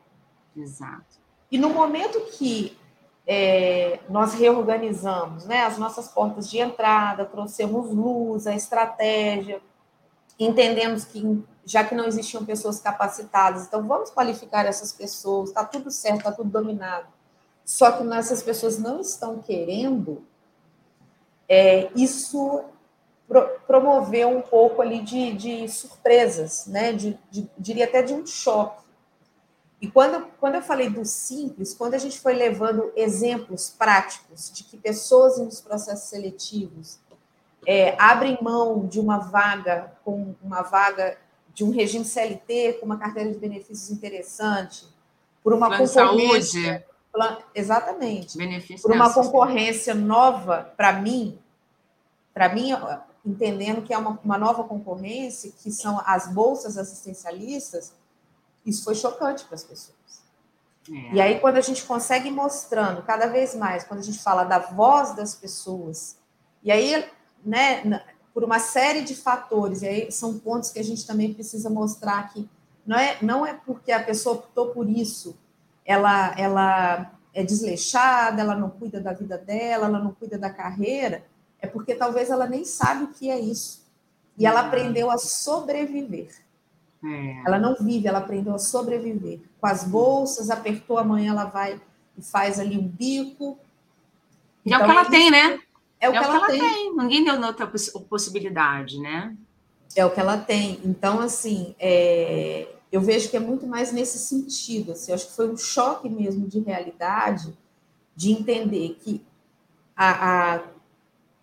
Exato. 0.55 1.17
E 1.51 1.57
no 1.57 1.69
momento 1.69 2.19
que 2.37 2.77
é, 3.25 3.99
nós 4.09 4.33
reorganizamos 4.35 5.45
né, 5.45 5.63
as 5.63 5.77
nossas 5.77 6.07
portas 6.07 6.49
de 6.49 6.59
entrada, 6.59 7.25
trouxemos 7.25 7.91
luz, 7.91 8.45
a 8.45 8.55
estratégia, 8.55 9.59
entendemos 10.39 11.03
que 11.03 11.43
já 11.67 11.83
que 11.83 11.93
não 11.93 12.05
existiam 12.05 12.45
pessoas 12.45 12.79
capacitadas, 12.79 13.67
então 13.67 13.85
vamos 13.85 14.09
qualificar 14.09 14.65
essas 14.65 14.93
pessoas, 14.93 15.49
está 15.49 15.65
tudo 15.65 15.91
certo, 15.91 16.19
está 16.19 16.31
tudo 16.31 16.49
dominado. 16.49 17.07
Só 17.65 17.91
que 17.91 18.07
essas 18.13 18.41
pessoas 18.41 18.79
não 18.79 19.01
estão 19.01 19.39
querendo, 19.39 20.23
é, 21.49 21.91
isso 21.93 22.63
pro, 23.27 23.59
promoveu 23.67 24.29
um 24.29 24.41
pouco 24.41 24.81
ali 24.81 25.01
de, 25.01 25.33
de 25.33 25.67
surpresas, 25.67 26.67
né? 26.67 26.93
De, 26.93 27.19
de, 27.29 27.49
diria 27.57 27.83
até 27.83 28.01
de 28.01 28.13
um 28.13 28.25
choque. 28.25 28.87
E 29.81 29.91
quando, 29.91 30.25
quando 30.39 30.55
eu 30.55 30.61
falei 30.61 30.89
do 30.89 31.03
simples, 31.03 31.73
quando 31.73 31.95
a 31.95 31.99
gente 31.99 32.17
foi 32.17 32.33
levando 32.33 32.93
exemplos 32.95 33.69
práticos 33.69 34.49
de 34.51 34.63
que 34.63 34.77
pessoas 34.77 35.37
nos 35.37 35.59
processos 35.59 36.07
seletivos 36.07 36.97
é, 37.65 38.01
abrem 38.01 38.39
mão 38.41 38.87
de 38.87 38.99
uma 39.01 39.17
vaga 39.17 39.91
com 40.05 40.33
uma 40.41 40.61
vaga 40.61 41.17
de 41.57 41.63
um 41.63 41.71
regime 41.71 42.05
CLT 42.05 42.73
com 42.73 42.85
uma 42.85 42.99
carteira 42.99 43.31
de 43.31 43.39
benefícios 43.39 43.89
interessante, 43.89 44.87
por 45.43 45.53
uma 45.53 45.69
Plano 45.69 45.87
concorrência, 45.87 46.61
saúde. 46.61 46.85
Plan, 47.11 47.37
exatamente. 47.55 48.37
Benefício 48.37 48.83
por 48.83 48.95
uma 48.95 49.11
concorrência 49.11 49.95
nova 49.95 50.71
para 50.77 50.93
mim, 50.93 51.39
para 52.31 52.53
mim 52.53 52.73
entendendo 53.25 53.81
que 53.81 53.91
é 53.91 53.97
uma, 53.97 54.19
uma 54.23 54.37
nova 54.37 54.65
concorrência, 54.65 55.51
que 55.57 55.71
são 55.71 55.99
as 56.05 56.31
bolsas 56.31 56.77
assistencialistas, 56.77 57.91
isso 58.63 58.83
foi 58.83 58.93
chocante 58.93 59.43
para 59.45 59.55
as 59.55 59.63
pessoas. 59.63 59.97
É. 60.87 61.15
E 61.15 61.19
aí, 61.19 61.39
quando 61.39 61.57
a 61.57 61.61
gente 61.61 61.83
consegue 61.85 62.29
mostrando 62.29 63.01
cada 63.01 63.25
vez 63.25 63.55
mais, 63.55 63.83
quando 63.83 64.01
a 64.01 64.03
gente 64.03 64.19
fala 64.19 64.43
da 64.43 64.59
voz 64.59 65.15
das 65.15 65.33
pessoas, 65.33 66.19
e 66.61 66.71
aí, 66.71 67.03
né, 67.43 67.81
por 68.37 68.43
uma 68.43 68.59
série 68.59 69.01
de 69.01 69.15
fatores, 69.15 69.81
e 69.81 69.87
aí 69.87 70.11
são 70.11 70.37
pontos 70.37 70.69
que 70.69 70.77
a 70.77 70.83
gente 70.83 71.07
também 71.07 71.33
precisa 71.33 71.71
mostrar 71.71 72.31
que 72.31 72.47
não 72.85 72.95
é, 72.95 73.17
não 73.19 73.43
é 73.43 73.55
porque 73.55 73.91
a 73.91 74.03
pessoa 74.03 74.35
optou 74.35 74.67
por 74.67 74.87
isso, 74.87 75.35
ela, 75.83 76.39
ela 76.39 77.13
é 77.33 77.43
desleixada, 77.43 78.39
ela 78.39 78.53
não 78.53 78.69
cuida 78.69 79.01
da 79.01 79.11
vida 79.11 79.39
dela, 79.39 79.87
ela 79.87 79.97
não 79.97 80.11
cuida 80.11 80.37
da 80.37 80.51
carreira, 80.51 81.25
é 81.59 81.65
porque 81.65 81.95
talvez 81.95 82.29
ela 82.29 82.45
nem 82.45 82.63
sabe 82.63 83.05
o 83.05 83.07
que 83.07 83.27
é 83.31 83.39
isso. 83.39 83.83
E 84.37 84.45
ela 84.45 84.61
uhum. 84.61 84.67
aprendeu 84.67 85.09
a 85.09 85.17
sobreviver. 85.17 86.29
É. 87.03 87.41
Ela 87.43 87.57
não 87.57 87.73
vive, 87.73 88.07
ela 88.07 88.19
aprendeu 88.19 88.53
a 88.53 88.59
sobreviver. 88.59 89.39
Com 89.59 89.65
as 89.65 89.83
bolsas, 89.83 90.51
apertou 90.51 90.99
amanhã, 90.99 91.31
ela 91.31 91.45
vai 91.45 91.81
e 92.15 92.21
faz 92.21 92.59
ali 92.59 92.77
um 92.77 92.87
bico. 92.87 93.57
E 94.63 94.71
então, 94.71 94.79
é 94.79 94.83
o 94.83 94.85
que 94.85 94.91
ela 94.91 95.05
tem, 95.05 95.31
né? 95.31 95.59
É 95.99 96.09
o, 96.09 96.13
é 96.13 96.19
que, 96.19 96.23
o 96.23 96.23
ela 96.23 96.45
que, 96.45 96.45
ela, 96.45 96.47
tem. 96.47 96.59
tem. 96.59 96.95
Ninguém 96.95 97.23
deu 97.23 97.41
outra 97.41 97.67
possibilidade, 97.67 98.99
né? 98.99 99.35
É 99.95 100.05
o 100.05 100.11
que 100.11 100.19
ela 100.19 100.37
tem. 100.37 100.79
Então, 100.83 101.19
assim, 101.19 101.75
é... 101.79 102.67
eu 102.91 103.01
vejo 103.01 103.29
que 103.29 103.37
é 103.37 103.39
muito 103.39 103.65
mais 103.65 103.91
nesse 103.91 104.19
sentido. 104.19 104.91
Assim, 104.91 105.11
acho 105.11 105.27
que 105.27 105.35
foi 105.35 105.49
um 105.49 105.57
choque 105.57 106.09
mesmo 106.09 106.47
de 106.47 106.59
realidade 106.59 107.57
de 108.15 108.31
entender 108.31 108.97
que 109.01 109.23
a, 109.95 110.55
a, 110.55 110.63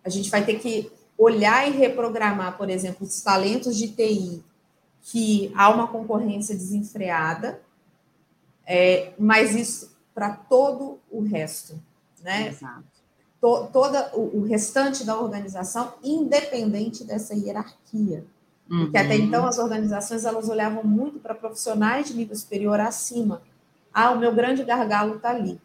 a 0.03 0.09
gente 0.09 0.29
vai 0.29 0.45
ter 0.45 0.59
que 0.59 0.91
olhar 1.17 1.67
e 1.67 1.71
reprogramar, 1.71 2.57
por 2.57 2.69
exemplo, 2.69 3.05
os 3.05 3.21
talentos 3.21 3.77
de 3.77 3.89
TI, 3.89 4.43
que 5.01 5.51
há 5.55 5.69
uma 5.69 5.87
concorrência 5.87 6.55
desenfreada, 6.55 7.61
é, 8.65 9.13
mas 9.17 9.55
isso 9.55 9.95
para 10.13 10.35
todo 10.35 10.99
o 11.09 11.21
resto, 11.21 11.79
né? 12.21 12.47
Exato 12.47 12.95
to, 13.45 13.67
toda 13.71 14.09
o, 14.15 14.39
o, 14.39 14.43
restante 14.43 15.05
da 15.05 15.19
organização, 15.19 15.93
independente 16.03 17.03
dessa 17.03 17.35
hierarquia. 17.35 18.25
Uhum. 18.69 18.85
Porque 18.85 18.97
até 18.97 19.15
então 19.15 19.45
as 19.45 19.59
organizações 19.59 20.25
elas 20.25 20.49
olhavam 20.49 20.83
muito 20.83 21.19
para 21.19 21.35
profissionais 21.35 22.07
de 22.07 22.15
nível 22.15 22.35
superior 22.35 22.79
acima. 22.79 23.43
Ah, 23.93 24.09
o 24.11 24.17
meu 24.17 24.33
grande 24.33 24.63
gargalo 24.63 25.17
está 25.17 25.29
ali. 25.29 25.61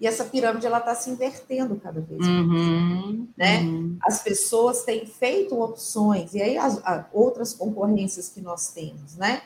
E 0.00 0.06
essa 0.06 0.24
pirâmide 0.24 0.64
ela 0.64 0.78
está 0.78 0.94
se 0.94 1.10
invertendo 1.10 1.74
cada 1.76 2.00
vez 2.00 2.20
mais. 2.20 2.46
Uhum. 2.46 3.28
Né? 3.36 3.60
Uhum. 3.62 3.98
As 4.02 4.22
pessoas 4.22 4.84
têm 4.84 5.04
feito 5.04 5.60
opções, 5.60 6.34
e 6.34 6.42
aí 6.42 6.56
as, 6.56 6.80
as 6.84 7.04
outras 7.12 7.52
concorrências 7.52 8.28
que 8.28 8.40
nós 8.40 8.68
temos, 8.68 9.16
né? 9.16 9.42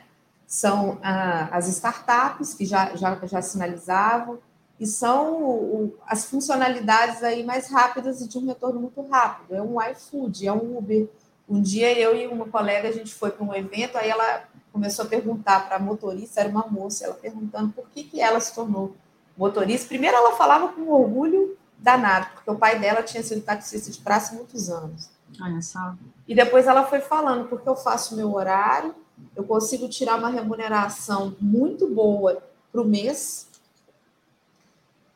São 0.47 0.99
ah, 1.03 1.49
as 1.53 1.69
startups, 1.69 2.55
que 2.55 2.65
já, 2.65 2.95
já, 2.97 3.19
já 3.27 3.43
sinalizavam, 3.43 4.39
e 4.79 4.87
são 4.87 5.43
o, 5.43 5.95
as 6.07 6.27
funcionalidades 6.27 7.23
aí 7.23 7.45
mais 7.45 7.71
rápidas 7.71 8.21
e 8.21 8.29
de 8.29 8.39
um 8.39 8.47
retorno 8.47 8.81
muito 8.81 9.03
rápido. 9.03 9.55
É 9.55 9.63
um 9.63 9.83
iFood, 9.91 10.47
é 10.47 10.53
um 10.53 10.79
Uber. 10.79 11.09
Um 11.49 11.61
dia 11.61 11.99
eu 11.99 12.15
e 12.15 12.27
uma 12.27 12.47
colega 12.47 12.89
a 12.89 12.93
gente 12.93 13.15
foi 13.15 13.31
para 13.31 13.45
um 13.45 13.55
evento, 13.55 13.97
aí 13.97 14.11
ela 14.11 14.45
começou 14.73 15.07
a 15.07 15.09
perguntar 15.09 15.67
para 15.67 15.77
a 15.77 15.81
motorista, 15.81 16.41
era 16.41 16.49
uma 16.49 16.67
moça, 16.67 17.07
ela 17.07 17.15
perguntando 17.15 17.73
por 17.73 17.89
que, 17.89 18.05
que 18.05 18.21
ela 18.21 18.39
se 18.39 18.55
tornou 18.55 18.95
motorista. 19.37 19.89
Primeiro 19.89 20.17
ela 20.17 20.37
falava 20.37 20.69
com 20.69 20.89
orgulho 20.91 21.57
danado, 21.79 22.27
porque 22.35 22.51
o 22.51 22.57
pai 22.57 22.79
dela 22.79 23.03
tinha 23.03 23.23
sido 23.23 23.41
taxista 23.41 23.91
de 23.91 23.99
praça 23.99 24.35
muitos 24.35 24.69
anos. 24.69 25.11
Olha 25.41 25.63
só. 25.63 25.95
E 26.27 26.35
depois 26.35 26.67
ela 26.67 26.85
foi 26.85 27.01
falando, 27.01 27.49
porque 27.49 27.69
eu 27.69 27.77
faço 27.77 28.15
meu 28.15 28.35
horário, 28.35 28.95
eu 29.35 29.45
consigo 29.45 29.89
tirar 29.89 30.19
uma 30.19 30.29
remuneração 30.29 31.35
muito 31.41 31.89
boa 31.89 32.43
para 32.71 32.81
o 32.81 32.85
mês, 32.85 33.48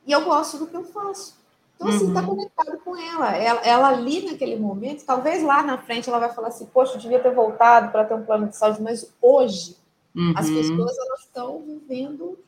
e 0.06 0.12
eu 0.12 0.24
gosto 0.24 0.58
do 0.58 0.66
que 0.66 0.76
eu 0.76 0.84
faço. 0.84 1.40
Então, 1.76 1.88
assim, 1.88 2.08
está 2.08 2.20
uhum. 2.20 2.26
conectado 2.26 2.78
com 2.78 2.96
ela. 2.96 3.36
ela. 3.36 3.60
Ela 3.60 3.88
ali 3.88 4.30
naquele 4.30 4.56
momento, 4.56 5.04
talvez 5.04 5.42
lá 5.42 5.62
na 5.62 5.78
frente 5.78 6.08
ela 6.08 6.18
vai 6.18 6.32
falar 6.32 6.48
assim, 6.48 6.66
poxa, 6.66 6.94
eu 6.94 6.98
devia 6.98 7.20
ter 7.20 7.34
voltado 7.34 7.90
para 7.90 8.04
ter 8.04 8.14
um 8.14 8.24
plano 8.24 8.48
de 8.48 8.56
saúde, 8.56 8.82
mas 8.82 9.12
hoje 9.20 9.76
uhum. 10.14 10.32
as 10.36 10.48
pessoas 10.48 10.96
elas 10.96 11.20
estão 11.20 11.60
vivendo 11.60 12.38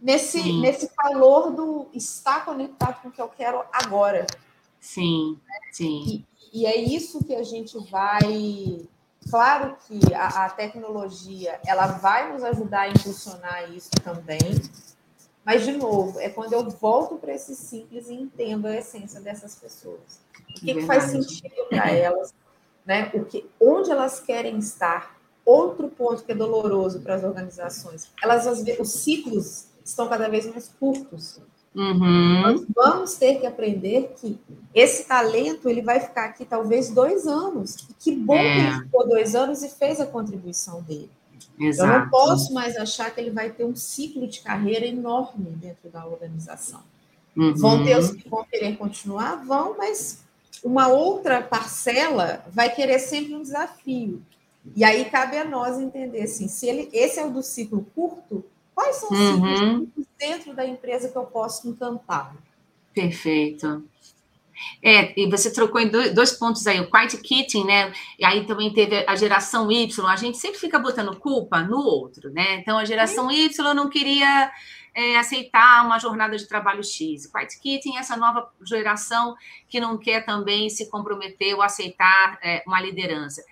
nesse, 0.00 0.52
nesse 0.60 0.88
calor 0.88 1.52
do 1.52 1.88
estar 1.92 2.44
conectado 2.44 3.00
com 3.02 3.08
o 3.08 3.12
que 3.12 3.20
eu 3.20 3.28
quero 3.28 3.62
agora. 3.72 4.26
Sim, 4.80 5.38
sim. 5.72 6.24
E, 6.52 6.62
e 6.62 6.66
é 6.66 6.76
isso 6.76 7.24
que 7.24 7.34
a 7.34 7.42
gente 7.42 7.78
vai. 7.90 8.86
Claro 9.30 9.76
que 9.86 10.12
a, 10.12 10.46
a 10.46 10.50
tecnologia 10.50 11.60
ela 11.64 11.86
vai 11.86 12.32
nos 12.32 12.42
ajudar 12.42 12.82
a 12.82 12.88
impulsionar 12.88 13.72
isso 13.72 13.90
também, 14.02 14.40
mas, 15.44 15.64
de 15.64 15.72
novo, 15.72 16.20
é 16.20 16.28
quando 16.28 16.52
eu 16.52 16.68
volto 16.70 17.16
para 17.16 17.34
esse 17.34 17.54
simples 17.54 18.08
e 18.08 18.14
entendo 18.14 18.66
a 18.66 18.76
essência 18.76 19.20
dessas 19.20 19.54
pessoas. 19.56 20.20
O 20.50 20.54
que, 20.54 20.74
que 20.74 20.86
faz 20.86 21.04
sentido 21.04 21.66
para 21.68 21.90
elas, 21.90 22.32
né? 22.86 23.10
o 23.14 23.24
que, 23.24 23.48
onde 23.60 23.90
elas 23.90 24.20
querem 24.20 24.58
estar. 24.58 25.20
Outro 25.44 25.88
ponto 25.88 26.22
que 26.22 26.30
é 26.30 26.34
doloroso 26.36 27.00
para 27.00 27.16
as 27.16 27.24
organizações, 27.24 28.12
elas 28.22 28.46
os 28.78 28.92
ciclos 28.92 29.66
estão 29.84 30.08
cada 30.08 30.28
vez 30.28 30.46
mais 30.46 30.68
curtos. 30.78 31.40
Uhum. 31.74 32.42
Nós 32.42 32.66
vamos 32.74 33.14
ter 33.14 33.40
que 33.40 33.46
aprender 33.46 34.14
que 34.20 34.38
esse 34.72 35.04
talento 35.08 35.68
ele 35.68 35.82
vai 35.82 35.98
ficar 35.98 36.26
aqui 36.26 36.44
talvez 36.44 36.90
dois 36.90 37.26
anos. 37.26 37.88
E 37.90 37.94
que 37.94 38.14
bom 38.14 38.36
é. 38.36 38.42
que 38.42 38.60
ele 38.60 38.84
ficou 38.84 39.08
dois 39.08 39.34
anos 39.34 39.62
e 39.64 39.68
fez 39.68 40.00
a 40.00 40.06
contribuição 40.06 40.80
dele. 40.82 41.10
Exato. 41.58 41.92
Eu 41.92 42.00
não 42.00 42.08
posso 42.08 42.52
mais 42.52 42.76
achar 42.76 43.10
que 43.14 43.20
ele 43.20 43.30
vai 43.30 43.50
ter 43.50 43.64
um 43.64 43.74
ciclo 43.74 44.26
de 44.26 44.40
carreira 44.40 44.86
enorme 44.86 45.50
dentro 45.50 45.90
da 45.90 46.06
organização. 46.06 46.80
Uhum. 47.36 47.54
Vão 47.54 47.84
ter 47.84 47.98
os 47.98 48.10
que 48.10 48.28
vão 48.28 48.44
querer 48.44 48.76
continuar? 48.76 49.44
Vão, 49.44 49.76
mas 49.76 50.22
uma 50.62 50.88
outra 50.88 51.42
parcela 51.42 52.44
vai 52.50 52.74
querer 52.74 52.98
sempre 52.98 53.34
um 53.34 53.42
desafio. 53.42 54.22
E 54.76 54.84
aí 54.84 55.04
cabe 55.06 55.36
a 55.36 55.44
nós 55.44 55.78
entender 55.78 56.22
assim, 56.22 56.46
se 56.46 56.66
ele, 56.68 56.88
esse 56.92 57.18
é 57.18 57.26
o 57.26 57.30
do 57.30 57.42
ciclo 57.42 57.86
curto, 57.94 58.44
quais 58.74 58.96
são 58.96 59.10
os 59.10 59.18
uhum. 59.18 59.80
ciclos 59.80 60.06
dentro 60.18 60.54
da 60.54 60.64
empresa 60.64 61.08
que 61.08 61.16
eu 61.16 61.24
posso 61.24 61.68
encantar? 61.68 62.36
Perfeito. 62.94 63.82
É, 64.82 65.18
e 65.20 65.30
você 65.30 65.52
trocou 65.52 65.80
em 65.80 65.88
dois 65.88 66.32
pontos 66.32 66.66
aí, 66.66 66.80
o 66.80 66.90
quiet 66.90 67.16
quitting, 67.18 67.64
né? 67.64 67.92
E 68.18 68.24
aí 68.24 68.44
também 68.46 68.72
teve 68.72 69.04
a 69.06 69.14
geração 69.14 69.70
Y. 69.70 70.06
A 70.06 70.16
gente 70.16 70.38
sempre 70.38 70.58
fica 70.58 70.78
botando 70.78 71.16
culpa 71.16 71.62
no 71.62 71.78
outro, 71.78 72.30
né? 72.30 72.56
Então 72.56 72.78
a 72.78 72.84
geração 72.84 73.30
Y 73.30 73.74
não 73.74 73.88
queria 73.88 74.50
é, 74.94 75.18
aceitar 75.18 75.84
uma 75.84 75.98
jornada 75.98 76.36
de 76.36 76.46
trabalho 76.46 76.82
X. 76.82 77.26
Quiet 77.26 77.60
quitting, 77.60 77.96
essa 77.96 78.16
nova 78.16 78.50
geração 78.64 79.34
que 79.68 79.80
não 79.80 79.96
quer 79.98 80.24
também 80.24 80.68
se 80.68 80.90
comprometer 80.90 81.54
ou 81.54 81.62
aceitar 81.62 82.38
é, 82.42 82.62
uma 82.66 82.80
liderança. 82.80 83.42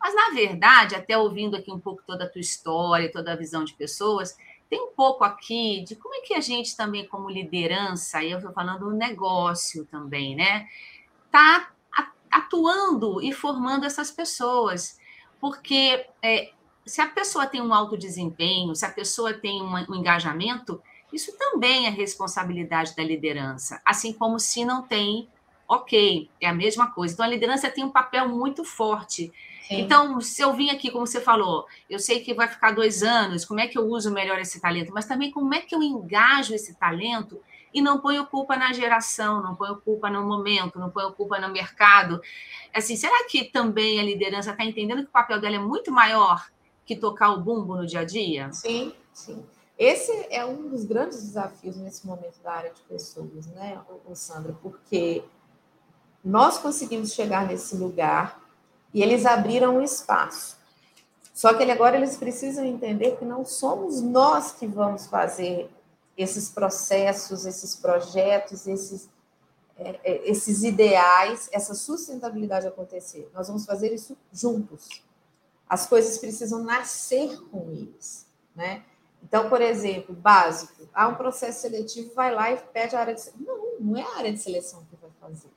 Mas, 0.00 0.14
na 0.14 0.30
verdade, 0.30 0.94
até 0.94 1.16
ouvindo 1.16 1.56
aqui 1.56 1.70
um 1.70 1.78
pouco 1.78 2.02
toda 2.06 2.24
a 2.24 2.28
tua 2.28 2.40
história, 2.40 3.12
toda 3.12 3.32
a 3.32 3.36
visão 3.36 3.64
de 3.64 3.74
pessoas, 3.74 4.34
tem 4.70 4.80
um 4.80 4.92
pouco 4.92 5.24
aqui 5.24 5.82
de 5.82 5.96
como 5.96 6.14
é 6.14 6.20
que 6.20 6.32
a 6.32 6.40
gente 6.40 6.76
também, 6.76 7.04
como 7.08 7.28
liderança, 7.28 8.22
e 8.22 8.30
eu 8.30 8.38
estou 8.38 8.52
falando 8.52 8.88
do 8.88 8.92
negócio 8.92 9.84
também, 9.86 10.36
né? 10.36 10.68
Está 11.26 11.72
atuando 12.30 13.20
e 13.20 13.32
formando 13.32 13.84
essas 13.84 14.12
pessoas. 14.12 14.96
Porque 15.40 16.06
é, 16.22 16.52
se 16.86 17.00
a 17.00 17.08
pessoa 17.08 17.48
tem 17.48 17.60
um 17.60 17.74
alto 17.74 17.98
desempenho, 17.98 18.76
se 18.76 18.86
a 18.86 18.90
pessoa 18.90 19.34
tem 19.34 19.60
um, 19.60 19.74
um 19.74 19.94
engajamento, 19.96 20.80
isso 21.12 21.36
também 21.36 21.86
é 21.86 21.90
responsabilidade 21.90 22.94
da 22.94 23.02
liderança. 23.02 23.82
Assim 23.84 24.12
como 24.12 24.38
se 24.38 24.64
não 24.64 24.82
tem, 24.82 25.28
ok, 25.66 26.30
é 26.40 26.46
a 26.46 26.54
mesma 26.54 26.92
coisa. 26.92 27.14
Então 27.14 27.26
a 27.26 27.28
liderança 27.28 27.68
tem 27.68 27.82
um 27.82 27.90
papel 27.90 28.28
muito 28.28 28.64
forte 28.64 29.32
Sim. 29.70 29.82
Então, 29.82 30.20
se 30.20 30.42
eu 30.42 30.52
vim 30.52 30.68
aqui, 30.70 30.90
como 30.90 31.06
você 31.06 31.20
falou, 31.20 31.64
eu 31.88 32.00
sei 32.00 32.18
que 32.18 32.34
vai 32.34 32.48
ficar 32.48 32.72
dois 32.72 33.04
anos, 33.04 33.44
como 33.44 33.60
é 33.60 33.68
que 33.68 33.78
eu 33.78 33.86
uso 33.86 34.10
melhor 34.10 34.36
esse 34.40 34.60
talento, 34.60 34.92
mas 34.92 35.06
também 35.06 35.30
como 35.30 35.54
é 35.54 35.60
que 35.60 35.72
eu 35.72 35.80
engajo 35.80 36.52
esse 36.52 36.74
talento 36.74 37.40
e 37.72 37.80
não 37.80 38.00
ponho 38.00 38.26
culpa 38.26 38.56
na 38.56 38.72
geração, 38.72 39.40
não 39.40 39.54
ponho 39.54 39.76
culpa 39.76 40.10
no 40.10 40.26
momento, 40.26 40.76
não 40.80 40.90
ponho 40.90 41.12
culpa 41.12 41.38
no 41.38 41.48
mercado. 41.50 42.20
Assim, 42.74 42.96
será 42.96 43.24
que 43.28 43.44
também 43.44 44.00
a 44.00 44.02
liderança 44.02 44.50
está 44.50 44.64
entendendo 44.64 45.02
que 45.02 45.08
o 45.08 45.12
papel 45.12 45.40
dela 45.40 45.54
é 45.54 45.60
muito 45.60 45.92
maior 45.92 46.50
que 46.84 46.96
tocar 46.96 47.30
o 47.30 47.40
bumbo 47.40 47.76
no 47.76 47.86
dia 47.86 48.00
a 48.00 48.04
dia? 48.04 48.52
Sim, 48.52 48.92
sim. 49.12 49.40
Esse 49.78 50.26
é 50.30 50.44
um 50.44 50.68
dos 50.68 50.84
grandes 50.84 51.22
desafios 51.22 51.76
nesse 51.76 52.04
momento 52.04 52.42
da 52.42 52.52
área 52.54 52.72
de 52.72 52.80
pessoas, 52.82 53.46
né, 53.46 53.80
Sandra? 54.14 54.52
Porque 54.60 55.22
nós 56.24 56.58
conseguimos 56.58 57.14
chegar 57.14 57.46
nesse 57.46 57.76
lugar 57.76 58.39
e 58.92 59.02
eles 59.02 59.26
abriram 59.26 59.76
um 59.76 59.82
espaço. 59.82 60.56
Só 61.32 61.54
que 61.54 61.62
agora 61.70 61.96
eles 61.96 62.16
precisam 62.16 62.64
entender 62.64 63.16
que 63.16 63.24
não 63.24 63.44
somos 63.44 64.00
nós 64.02 64.52
que 64.52 64.66
vamos 64.66 65.06
fazer 65.06 65.70
esses 66.16 66.50
processos, 66.50 67.46
esses 67.46 67.74
projetos, 67.74 68.66
esses, 68.66 69.08
é, 69.78 69.98
é, 70.04 70.30
esses 70.30 70.62
ideais, 70.62 71.48
essa 71.50 71.74
sustentabilidade 71.74 72.66
acontecer. 72.66 73.30
Nós 73.32 73.48
vamos 73.48 73.64
fazer 73.64 73.92
isso 73.92 74.16
juntos. 74.30 74.88
As 75.66 75.86
coisas 75.86 76.18
precisam 76.18 76.62
nascer 76.62 77.40
com 77.48 77.70
eles, 77.70 78.26
né? 78.54 78.82
Então, 79.22 79.48
por 79.48 79.60
exemplo, 79.60 80.14
básico, 80.14 80.88
há 80.92 81.06
um 81.06 81.14
processo 81.14 81.60
seletivo, 81.60 82.12
vai 82.14 82.34
lá 82.34 82.50
e 82.52 82.56
pede 82.56 82.96
a 82.96 83.00
área 83.00 83.14
de 83.14 83.20
seleção. 83.20 83.46
Não, 83.46 83.80
não 83.80 83.96
é 83.98 84.02
a 84.02 84.18
área 84.18 84.32
de 84.32 84.38
seleção 84.38 84.84
que 84.90 84.96
vai 84.96 85.10
fazer. 85.20 85.50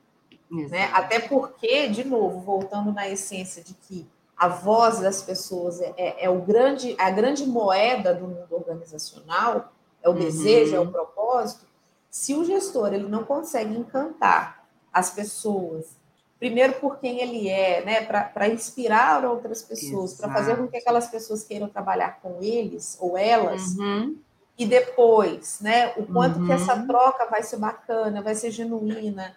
Né? 0.49 0.89
Até 0.93 1.19
porque, 1.19 1.87
de 1.87 2.03
novo, 2.03 2.39
voltando 2.39 2.91
na 2.91 3.09
essência 3.09 3.63
de 3.63 3.73
que 3.73 4.07
a 4.37 4.47
voz 4.47 4.99
das 4.99 5.21
pessoas 5.21 5.79
é, 5.81 5.93
é, 5.97 6.25
é 6.25 6.29
o 6.29 6.41
grande, 6.41 6.95
a 6.99 7.09
grande 7.09 7.45
moeda 7.45 8.13
do 8.13 8.27
mundo 8.27 8.47
organizacional, 8.51 9.71
é 10.01 10.09
o 10.09 10.11
uhum. 10.11 10.19
desejo, 10.19 10.75
é 10.75 10.79
o 10.79 10.91
propósito. 10.91 11.65
Se 12.09 12.35
o 12.35 12.43
gestor 12.43 12.93
ele 12.93 13.07
não 13.07 13.23
consegue 13.23 13.75
encantar 13.75 14.65
as 14.91 15.09
pessoas, 15.11 15.97
primeiro 16.37 16.73
por 16.73 16.99
quem 16.99 17.21
ele 17.21 17.47
é, 17.49 17.83
né, 17.85 18.01
para 18.05 18.49
inspirar 18.49 19.25
outras 19.25 19.63
pessoas, 19.63 20.13
para 20.13 20.31
fazer 20.31 20.57
com 20.57 20.67
que 20.67 20.77
aquelas 20.77 21.07
pessoas 21.07 21.43
queiram 21.43 21.69
trabalhar 21.69 22.19
com 22.21 22.39
eles 22.41 22.97
ou 22.99 23.17
elas, 23.17 23.75
uhum. 23.77 24.17
e 24.57 24.65
depois, 24.65 25.59
né, 25.61 25.93
o 25.95 26.05
quanto 26.05 26.39
uhum. 26.39 26.45
que 26.45 26.51
essa 26.51 26.75
uhum. 26.75 26.85
troca 26.85 27.25
vai 27.27 27.41
ser 27.41 27.57
bacana, 27.57 28.21
vai 28.21 28.35
ser 28.35 28.51
genuína, 28.51 29.35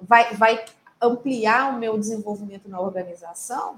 vai, 0.00 0.34
vai 0.34 0.64
ampliar 1.00 1.74
o 1.74 1.78
meu 1.78 1.98
desenvolvimento 1.98 2.68
na 2.68 2.80
organização, 2.80 3.76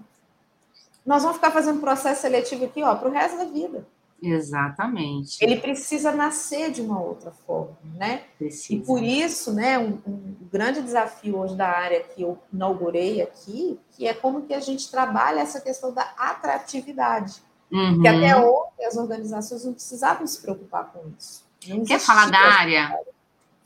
nós 1.05 1.23
vamos 1.23 1.37
ficar 1.37 1.51
fazendo 1.51 1.81
processo 1.81 2.23
seletivo 2.23 2.65
aqui 2.65 2.83
ó, 2.83 2.95
para 2.95 3.09
o 3.09 3.13
resto 3.13 3.39
da 3.39 3.45
vida. 3.45 3.87
Exatamente. 4.23 5.43
Ele 5.43 5.57
precisa 5.57 6.13
nascer 6.13 6.71
de 6.71 6.83
uma 6.83 7.01
outra 7.01 7.31
forma, 7.31 7.77
né? 7.95 8.25
Precisa. 8.37 8.75
E 8.75 8.85
por 8.85 9.03
isso, 9.03 9.53
né, 9.55 9.79
um, 9.79 9.99
um, 10.07 10.37
grande 10.53 10.83
desafio 10.83 11.39
hoje 11.39 11.57
da 11.57 11.69
área 11.69 12.03
que 12.03 12.21
eu 12.21 12.39
inaugurei 12.53 13.23
aqui, 13.23 13.81
que 13.93 14.07
é 14.07 14.13
como 14.13 14.43
que 14.43 14.53
a 14.53 14.61
gente 14.61 14.91
trabalha 14.91 15.41
essa 15.41 15.61
questão 15.61 15.93
da 15.93 16.03
atratividade. 16.19 17.43
Uhum. 17.73 18.03
Que 18.03 18.09
até 18.09 18.37
hoje 18.37 18.85
as 18.85 18.97
organizações 18.97 19.65
não 19.65 19.73
precisavam 19.73 20.27
se 20.27 20.43
preocupar 20.43 20.93
com 20.93 21.01
isso. 21.19 21.45
Quer 21.87 22.01
falar 22.01 22.31
da 22.31 22.39
área? 22.39 22.99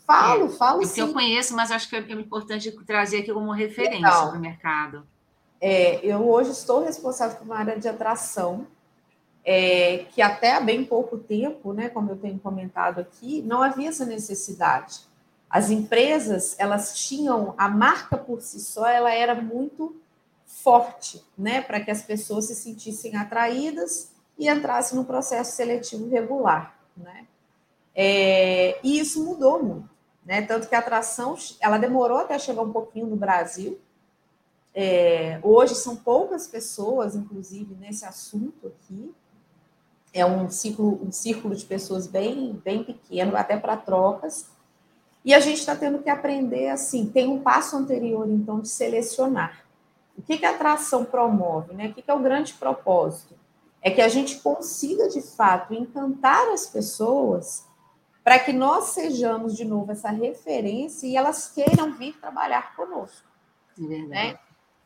Falo, 0.07 0.46
é, 0.46 0.48
falo 0.50 0.84
sim. 0.84 1.00
eu 1.00 1.12
conheço, 1.12 1.55
mas 1.57 1.70
acho 1.70 1.88
que 1.88 1.96
é 1.96 2.12
importante 2.12 2.70
trazer 2.86 3.18
aqui 3.18 3.32
como 3.32 3.50
referência 3.52 4.09
para 4.09 4.36
o 4.36 4.40
mercado. 4.40 5.07
É, 5.61 6.05
eu 6.05 6.28
hoje 6.28 6.50
estou 6.50 6.84
responsável 6.84 7.38
por 7.38 7.44
uma 7.44 7.57
área 7.57 7.78
de 7.78 7.88
atração, 7.88 8.66
é, 9.42 10.05
que 10.11 10.20
até 10.20 10.52
há 10.52 10.61
bem 10.61 10.84
pouco 10.84 11.16
tempo, 11.16 11.72
né, 11.72 11.88
como 11.88 12.11
eu 12.11 12.16
tenho 12.16 12.38
comentado 12.38 12.98
aqui, 12.98 13.40
não 13.42 13.62
havia 13.62 13.88
essa 13.88 14.05
necessidade. 14.05 15.00
As 15.48 15.70
empresas, 15.70 16.55
elas 16.59 16.98
tinham, 16.98 17.55
a 17.57 17.68
marca 17.68 18.16
por 18.16 18.42
si 18.42 18.61
só, 18.61 18.86
ela 18.86 19.12
era 19.12 19.34
muito 19.34 19.96
forte, 20.44 21.24
né, 21.36 21.62
para 21.62 21.80
que 21.80 21.90
as 21.90 22.02
pessoas 22.02 22.46
se 22.46 22.55
sentissem 22.55 23.16
atraídas 23.16 24.12
e 24.38 24.48
entrassem 24.48 24.98
no 24.98 25.05
processo 25.05 25.57
seletivo 25.57 26.11
regular, 26.11 26.78
né. 26.94 27.26
É, 27.94 28.78
e 28.82 28.98
isso 28.98 29.24
mudou 29.24 29.62
muito. 29.62 29.93
Né? 30.25 30.43
Tanto 30.43 30.68
que 30.68 30.75
a 30.75 30.79
atração, 30.79 31.37
ela 31.61 31.79
demorou 31.79 32.18
até 32.18 32.39
chegar 32.39 32.62
um 32.62 32.72
pouquinho 32.72 33.07
no 33.07 33.16
Brasil. 33.16 33.79
É, 34.75 35.39
hoje 35.43 35.75
são 35.75 35.95
poucas 35.95 36.47
pessoas, 36.47 37.14
inclusive, 37.14 37.75
nesse 37.75 38.05
assunto 38.05 38.66
aqui. 38.68 39.14
É 40.12 40.25
um 40.25 40.49
ciclo, 40.49 41.01
um 41.03 41.12
círculo 41.12 41.55
de 41.55 41.64
pessoas 41.64 42.07
bem, 42.07 42.61
bem 42.64 42.83
pequeno, 42.83 43.37
até 43.37 43.57
para 43.57 43.77
trocas. 43.77 44.47
E 45.25 45.35
a 45.35 45.41
gente 45.41 45.59
está 45.59 45.77
tendo 45.77 45.99
que 45.99 46.11
aprender 46.11 46.68
assim. 46.70 47.07
Tem 47.07 47.29
um 47.29 47.41
passo 47.41 47.77
anterior, 47.77 48.29
então, 48.29 48.61
de 48.61 48.68
selecionar. 48.68 49.64
O 50.16 50.22
que, 50.22 50.39
que 50.39 50.47
a 50.47 50.51
atração 50.51 51.05
promove? 51.05 51.75
Né? 51.75 51.89
O 51.89 51.95
que, 51.95 52.03
que 52.03 52.11
é 52.11 52.14
o 52.14 52.22
grande 52.22 52.55
propósito? 52.55 53.35
É 53.83 53.91
que 53.91 54.01
a 54.01 54.09
gente 54.09 54.41
consiga, 54.41 55.09
de 55.09 55.20
fato, 55.20 55.75
encantar 55.75 56.49
as 56.49 56.66
pessoas 56.66 57.64
para 58.25 58.39
que 58.39 58.53
nós 58.55 58.87
sejamos 58.87 59.55
de 59.55 59.66
novo 59.66 59.93
essa 59.93 60.11
referência 60.11 61.07
e 61.07 61.14
elas 61.14 61.53
queiram 61.55 61.93
vir 61.93 62.18
trabalhar 62.18 62.75
conosco. 62.75 63.29
É 63.79 63.87
verdade. 63.87 64.09
Né? 64.09 64.39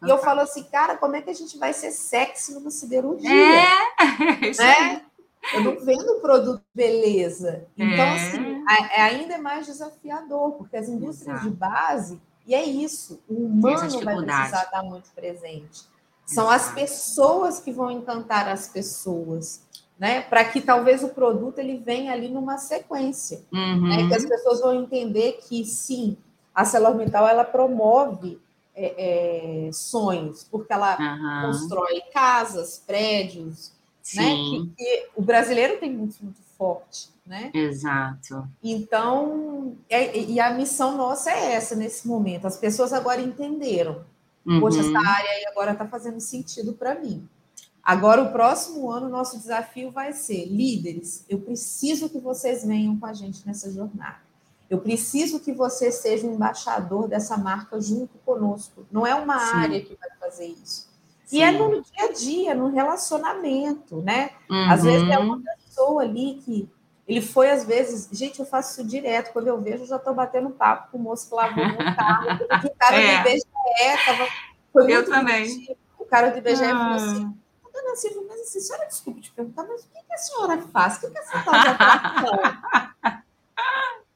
E 0.05 0.11
eu 0.11 0.19
falo 0.19 0.41
assim, 0.41 0.65
cara, 0.65 0.97
como 0.97 1.17
é 1.17 1.23
que 1.23 1.31
a 1.31 1.35
gente 1.35 1.57
vai 1.57 1.73
ser 1.73 1.93
sexy 1.93 2.53
numa 2.55 2.71
siderurgia? 2.71 3.31
É, 3.31 4.57
né? 4.59 5.03
Eu 5.55 5.65
não 5.65 5.85
vendo 5.85 6.21
produto 6.21 6.63
beleza. 6.75 7.67
Então, 7.77 8.05
é. 8.05 8.17
assim, 8.17 8.65
é 8.93 9.03
ainda 9.03 9.35
é 9.35 9.39
mais 9.39 9.67
desafiador, 9.67 10.53
porque 10.53 10.77
as 10.77 10.89
indústrias 10.89 11.37
Exato. 11.37 11.51
de 11.51 11.57
base, 11.57 12.21
e 12.47 12.55
é 12.55 12.65
isso, 12.65 13.23
o 13.29 13.47
humano 13.47 14.01
vai 14.01 14.17
precisar 14.17 14.65
estar 14.65 14.83
muito 14.83 15.11
presente. 15.11 15.85
São 16.27 16.53
Exato. 16.53 16.55
as 16.55 16.75
pessoas 16.75 17.61
que 17.61 17.73
vão 17.73 17.91
encantar 17.91 18.49
as 18.49 18.69
pessoas 18.69 19.63
né? 19.99 20.21
Para 20.23 20.45
que 20.45 20.61
talvez 20.61 21.03
o 21.03 21.09
produto 21.09 21.59
ele 21.59 21.79
venha 21.79 22.13
ali 22.13 22.29
numa 22.29 22.57
sequência, 22.57 23.43
uhum. 23.53 23.89
né? 23.89 24.09
Que 24.09 24.15
as 24.15 24.25
pessoas 24.25 24.61
vão 24.61 24.75
entender 24.75 25.41
que 25.49 25.65
sim, 25.65 26.17
a 26.55 26.61
ArcelorMittal 26.61 27.27
ela 27.27 27.45
promove 27.45 28.41
é, 28.75 29.67
é, 29.67 29.73
sonhos, 29.73 30.45
porque 30.45 30.73
ela 30.73 30.97
uhum. 30.99 31.47
constrói 31.47 32.01
casas, 32.13 32.83
prédios, 32.87 33.73
né? 34.15 34.23
sim. 34.23 34.61
né? 34.61 34.75
Que, 34.77 34.85
que, 34.85 35.07
o 35.17 35.23
brasileiro 35.23 35.79
tem 35.79 35.93
muito, 35.93 36.17
muito 36.23 36.41
forte, 36.57 37.11
né? 37.27 37.51
Exato. 37.53 38.49
Então, 38.63 39.77
é, 39.91 40.17
e 40.17 40.39
a 40.39 40.55
missão 40.55 40.97
nossa 40.97 41.31
é 41.31 41.55
essa 41.55 41.75
nesse 41.75 42.07
momento. 42.07 42.47
As 42.47 42.57
pessoas 42.57 42.93
agora 42.93 43.21
entenderam. 43.21 44.05
Uhum. 44.47 44.61
Poxa, 44.61 44.81
essa 44.81 44.99
área 44.99 45.31
aí 45.31 45.47
agora 45.47 45.73
está 45.73 45.87
fazendo 45.87 46.21
sentido 46.21 46.73
para 46.73 46.95
mim. 46.95 47.29
Agora, 47.89 48.21
o 48.21 48.31
próximo 48.31 48.91
ano, 48.91 49.09
nosso 49.09 49.39
desafio 49.39 49.91
vai 49.91 50.13
ser: 50.13 50.45
líderes, 50.45 51.25
eu 51.27 51.39
preciso 51.39 52.11
que 52.11 52.19
vocês 52.19 52.63
venham 52.63 52.99
com 52.99 53.07
a 53.07 53.15
gente 53.15 53.47
nessa 53.47 53.73
jornada. 53.73 54.19
Eu 54.69 54.79
preciso 54.79 55.41
que 55.41 55.55
você 55.55 55.91
seja 55.91 56.27
um 56.27 56.35
embaixador 56.35 57.09
dessa 57.09 57.39
marca 57.39 57.81
junto 57.81 58.19
conosco. 58.27 58.87
Não 58.93 59.07
é 59.07 59.15
uma 59.15 59.39
Sim. 59.39 59.57
área 59.57 59.81
que 59.81 59.97
vai 59.97 60.11
fazer 60.21 60.49
isso. 60.49 60.87
Sim. 61.25 61.39
E 61.39 61.43
é 61.43 61.51
no 61.51 61.83
dia 61.83 62.05
a 62.05 62.13
dia, 62.13 62.55
no 62.55 62.69
relacionamento, 62.69 64.03
né? 64.03 64.33
Uhum. 64.51 64.71
Às 64.71 64.83
vezes 64.83 65.09
é 65.09 65.19
uma 65.19 65.37
uhum. 65.37 65.43
pessoa 65.43 66.03
ali 66.03 66.43
que 66.45 66.69
ele 67.07 67.23
foi, 67.23 67.51
às 67.51 67.65
vezes, 67.65 68.11
gente, 68.13 68.39
eu 68.39 68.45
faço 68.45 68.83
isso 68.83 68.87
direto. 68.87 69.33
Quando 69.33 69.47
eu 69.47 69.59
vejo, 69.63 69.85
eu 69.85 69.89
já 69.89 69.97
estou 69.97 70.13
batendo 70.13 70.51
papo 70.51 70.93
com 70.93 70.99
o 70.99 71.01
moço 71.01 71.27
que 71.27 71.35
lavou 71.35 71.67
no 71.67 71.79
carro. 71.79 72.39
o 72.69 72.77
cara 72.77 72.97
é. 73.01 73.23
do 73.23 73.29
IBGE 73.31 73.47
estava. 73.81 74.29
Eu 74.75 75.07
também. 75.07 75.75
O 75.99 76.05
cara 76.05 76.29
do 76.29 76.37
IBGE 76.37 76.65
ah. 76.65 76.69
falou 76.69 76.95
assim 76.95 77.39
Dona 77.83 77.97
Silvia, 77.97 78.23
mas 78.29 78.41
assim, 78.41 78.59
a 78.59 78.63
senhora, 78.63 78.87
desculpe 78.87 79.21
te 79.21 79.31
perguntar, 79.33 79.65
mas 79.65 79.83
o 79.83 79.89
que, 79.89 80.03
que 80.03 80.13
a 80.13 80.19
senhora 80.19 80.63
faz? 80.73 80.97
O 80.97 81.01
que, 81.01 81.11
que 81.11 81.19
é 81.19 81.23
de 81.23 81.29
atração? 81.29 82.39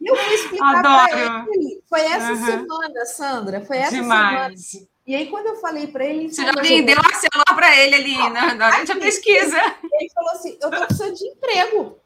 E 0.01 0.07
eu 0.09 0.17
fui 0.17 0.35
explicar 0.35 0.83
para 0.83 1.07
ele. 1.13 1.83
Foi 1.89 2.01
essa 2.01 2.33
uhum. 2.33 2.45
semana, 2.45 3.07
Sandra. 3.07 3.61
Foi 3.65 3.77
essa 3.77 3.95
Demais. 3.95 4.67
semana. 4.67 4.89
E 5.07 5.15
aí, 5.15 5.31
quando 5.31 5.47
eu 5.47 5.57
falei 5.57 5.87
para 5.87 6.05
ele. 6.05 6.33
Você 6.33 6.45
já 6.45 6.53
vendeu 6.61 6.99
a 6.99 7.15
celular 7.15 7.55
para 7.55 7.77
ele 7.77 7.95
ali, 7.95 8.31
né? 8.31 8.55
na 8.55 8.67
hora 8.67 8.85
da 8.85 8.97
pesquisa. 8.97 9.57
Ele 9.93 10.11
falou 10.13 10.31
assim: 10.31 10.59
eu 10.61 10.69
estou 10.69 10.87
precisando 10.87 11.15
de 11.15 11.29
emprego. 11.29 12.03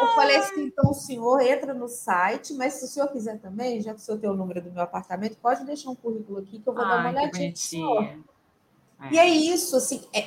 Eu 0.00 0.08
falei 0.08 0.36
assim, 0.36 0.64
então 0.64 0.90
o 0.90 0.94
senhor 0.94 1.40
entra 1.40 1.72
no 1.72 1.86
site, 1.86 2.54
mas 2.54 2.74
se 2.74 2.84
o 2.84 2.88
senhor 2.88 3.08
quiser 3.08 3.38
também, 3.38 3.80
já 3.80 3.92
que 3.94 4.00
o 4.00 4.02
senhor 4.02 4.18
tem 4.18 4.28
o 4.28 4.34
número 4.34 4.60
do 4.60 4.72
meu 4.72 4.82
apartamento, 4.82 5.36
pode 5.36 5.64
deixar 5.64 5.90
um 5.90 5.94
currículo 5.94 6.38
aqui 6.38 6.58
que 6.58 6.68
eu 6.68 6.74
vou 6.74 6.84
Ai, 6.84 6.90
dar 6.90 7.00
uma 7.00 7.10
olhadinha. 7.10 7.52
É. 9.00 9.12
E 9.12 9.18
é 9.18 9.28
isso, 9.28 9.76
assim, 9.76 10.02
é, 10.12 10.26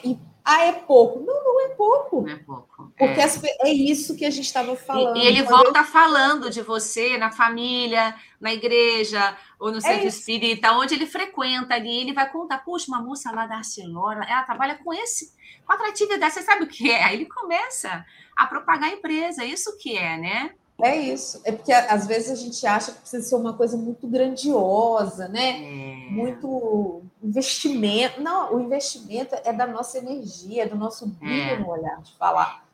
ah, 0.50 0.64
é 0.64 0.72
pouco. 0.72 1.20
Não, 1.20 1.44
não 1.44 1.66
é 1.66 1.70
pouco. 1.76 2.22
Não 2.22 2.30
é 2.30 2.38
pouco. 2.38 2.94
Porque 2.98 3.20
é, 3.20 3.68
é 3.68 3.74
isso 3.74 4.16
que 4.16 4.24
a 4.24 4.30
gente 4.30 4.46
estava 4.46 4.78
falando. 4.78 5.18
E, 5.18 5.24
e 5.24 5.28
ele 5.28 5.44
volta 5.44 5.80
eu... 5.80 5.84
falando 5.84 6.50
de 6.50 6.62
você 6.62 7.18
na 7.18 7.30
família, 7.30 8.16
na 8.40 8.54
igreja, 8.54 9.38
ou 9.60 9.72
no 9.72 9.80
é 9.80 9.82
centro 9.82 10.08
isso. 10.08 10.20
espírita, 10.20 10.72
onde 10.72 10.94
ele 10.94 11.06
frequenta 11.06 11.74
ali. 11.74 12.00
Ele 12.00 12.14
vai 12.14 12.32
contar, 12.32 12.60
puxa, 12.60 12.88
uma 12.88 13.02
moça 13.02 13.30
lá 13.30 13.46
da 13.46 13.58
Arcelora, 13.58 14.24
ela 14.24 14.44
trabalha 14.44 14.76
com 14.82 14.94
esse, 14.94 15.34
com 15.66 15.74
atratividade. 15.74 16.36
Você 16.36 16.42
sabe 16.42 16.64
o 16.64 16.68
que 16.68 16.90
é? 16.90 17.04
Aí 17.04 17.16
ele 17.16 17.26
começa 17.26 18.06
a 18.34 18.48
propagar 18.48 18.90
a 18.90 18.94
empresa. 18.94 19.44
Isso 19.44 19.78
que 19.78 19.98
é, 19.98 20.18
né? 20.18 20.56
É 20.82 20.96
isso. 20.96 21.42
É 21.44 21.52
porque 21.52 21.74
às 21.74 22.06
vezes 22.06 22.32
a 22.32 22.36
gente 22.36 22.66
acha 22.68 22.92
que 22.92 23.00
precisa 23.00 23.28
ser 23.28 23.36
uma 23.36 23.54
coisa 23.54 23.76
muito 23.76 24.08
grandiosa, 24.08 25.28
né? 25.28 25.64
É. 25.64 26.12
Muito 26.12 27.02
investimento. 27.24 28.22
Não, 28.22 28.54
o 28.54 28.60
investimento 28.60 29.36
é 29.44 29.52
da 29.52 29.66
nossa 29.66 29.98
energia, 29.98 30.64
é 30.64 30.68
do 30.68 30.76
nosso 30.76 31.08
brilho 31.08 31.62
no 31.62 31.70
olhar, 31.70 32.02
de 32.02 32.14
falar 32.16 32.68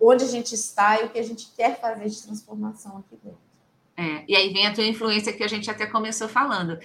onde 0.00 0.24
a 0.24 0.28
gente 0.28 0.54
está 0.54 1.00
e 1.00 1.06
o 1.06 1.08
que 1.08 1.18
a 1.18 1.22
gente 1.22 1.50
quer 1.56 1.80
fazer 1.80 2.08
de 2.08 2.22
transformação 2.22 2.98
aqui 2.98 3.18
dentro. 3.22 3.38
É. 3.96 4.24
E 4.28 4.36
aí 4.36 4.52
vem 4.52 4.66
a 4.66 4.74
tua 4.74 4.84
influência 4.84 5.32
que 5.32 5.42
a 5.42 5.48
gente 5.48 5.70
até 5.70 5.86
começou 5.86 6.28
falando. 6.28 6.78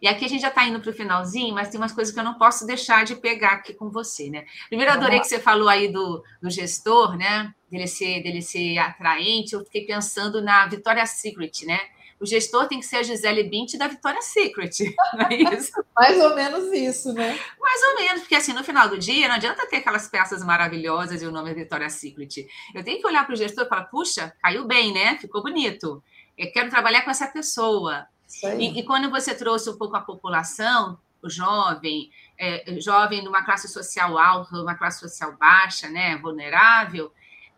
E 0.00 0.08
aqui 0.08 0.24
a 0.24 0.28
gente 0.28 0.42
já 0.42 0.48
está 0.48 0.64
indo 0.64 0.80
para 0.80 0.90
o 0.90 0.94
finalzinho, 0.94 1.54
mas 1.54 1.68
tem 1.68 1.80
umas 1.80 1.92
coisas 1.92 2.12
que 2.12 2.20
eu 2.20 2.24
não 2.24 2.34
posso 2.34 2.66
deixar 2.66 3.04
de 3.04 3.16
pegar 3.16 3.52
aqui 3.52 3.74
com 3.74 3.90
você, 3.90 4.28
né? 4.30 4.44
Primeiro, 4.68 4.92
adorei 4.92 5.20
que 5.20 5.26
você 5.26 5.38
falou 5.38 5.68
aí 5.68 5.88
do, 5.88 6.22
do 6.40 6.50
gestor, 6.50 7.16
né? 7.16 7.52
Dele 7.70 7.86
ser, 7.86 8.22
dele 8.22 8.42
ser 8.42 8.78
atraente. 8.78 9.54
Eu 9.54 9.64
fiquei 9.64 9.86
pensando 9.86 10.42
na 10.42 10.66
Victoria's 10.66 11.10
Secret, 11.10 11.64
né? 11.64 11.80
O 12.18 12.24
gestor 12.24 12.66
tem 12.66 12.80
que 12.80 12.86
ser 12.86 12.96
a 12.96 13.02
Gisele 13.02 13.44
Bint 13.44 13.74
da 13.76 13.88
Victoria's 13.88 14.24
Secret, 14.26 14.94
não 15.12 15.26
é 15.26 15.54
isso? 15.54 15.72
Mais 15.94 16.18
ou 16.18 16.34
menos 16.34 16.72
isso, 16.72 17.12
né? 17.12 17.38
Mais 17.60 17.82
ou 17.82 17.96
menos, 17.96 18.20
porque 18.22 18.34
assim, 18.34 18.54
no 18.54 18.64
final 18.64 18.88
do 18.88 18.98
dia, 18.98 19.28
não 19.28 19.34
adianta 19.34 19.66
ter 19.66 19.76
aquelas 19.76 20.08
peças 20.08 20.42
maravilhosas 20.42 21.20
e 21.20 21.26
o 21.26 21.30
nome 21.30 21.50
é 21.50 21.54
Victoria's 21.54 21.94
Secret. 21.94 22.46
Eu 22.74 22.82
tenho 22.82 23.00
que 23.00 23.06
olhar 23.06 23.24
para 23.26 23.34
o 23.34 23.36
gestor 23.36 23.64
e 23.64 23.68
falar, 23.68 23.84
puxa, 23.84 24.32
caiu 24.42 24.66
bem, 24.66 24.94
né? 24.94 25.18
Ficou 25.18 25.42
bonito. 25.42 26.02
Eu 26.38 26.50
quero 26.52 26.70
trabalhar 26.70 27.02
com 27.02 27.10
essa 27.10 27.26
pessoa. 27.26 28.06
E, 28.58 28.80
e, 28.80 28.82
quando 28.82 29.10
você 29.10 29.34
trouxe 29.34 29.70
um 29.70 29.76
pouco 29.76 29.96
a 29.96 30.00
população, 30.00 30.98
o 31.22 31.30
jovem, 31.30 32.10
é, 32.38 32.80
jovem 32.80 33.22
numa 33.24 33.44
classe 33.44 33.68
social 33.68 34.18
alta, 34.18 34.56
numa 34.56 34.74
classe 34.74 35.00
social 35.00 35.36
baixa, 35.36 35.88
né, 35.88 36.16
vulnerável, 36.16 37.12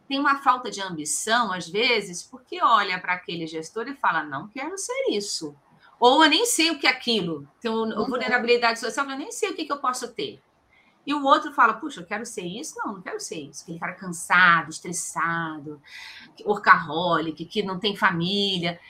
tem 0.07 0.19
uma 0.19 0.37
falta 0.37 0.71
de 0.71 0.81
ambição, 0.81 1.53
às 1.53 1.69
vezes, 1.69 2.23
porque 2.23 2.63
olha 2.63 2.99
para 2.99 3.13
aquele 3.13 3.47
gestor 3.47 3.87
e 3.89 3.95
fala: 3.95 4.23
não 4.25 4.49
quero 4.49 4.77
ser 4.79 5.11
isso. 5.11 5.55
Ou 6.01 6.23
eu 6.25 6.31
nem 6.31 6.47
sei 6.47 6.71
o 6.71 6.79
que 6.79 6.87
é 6.87 6.91
aquilo. 6.91 7.47
Tem 7.61 7.71
uhum. 7.71 8.07
vulnerabilidade 8.07 8.79
social, 8.79 9.09
eu 9.11 9.19
nem 9.19 9.33
sei 9.33 9.51
o 9.51 9.55
que, 9.55 9.65
que 9.65 9.73
eu 9.73 9.79
posso 9.79 10.09
ter. 10.09 10.41
E 11.07 11.13
o 11.13 11.25
outro 11.25 11.53
fala: 11.53 11.75
puxa, 11.75 12.01
eu 12.01 12.07
quero 12.07 12.25
ser 12.25 12.43
isso? 12.43 12.75
Não, 12.79 12.95
não 12.95 13.03
quero 13.03 13.21
ser 13.21 13.41
isso. 13.41 13.63
Aquele 13.63 13.79
cara 13.79 13.93
cansado, 13.93 14.71
estressado, 14.71 15.83
workaholic, 16.45 17.45
que 17.45 17.63
não 17.63 17.79
tem 17.79 17.97
família 17.97 18.81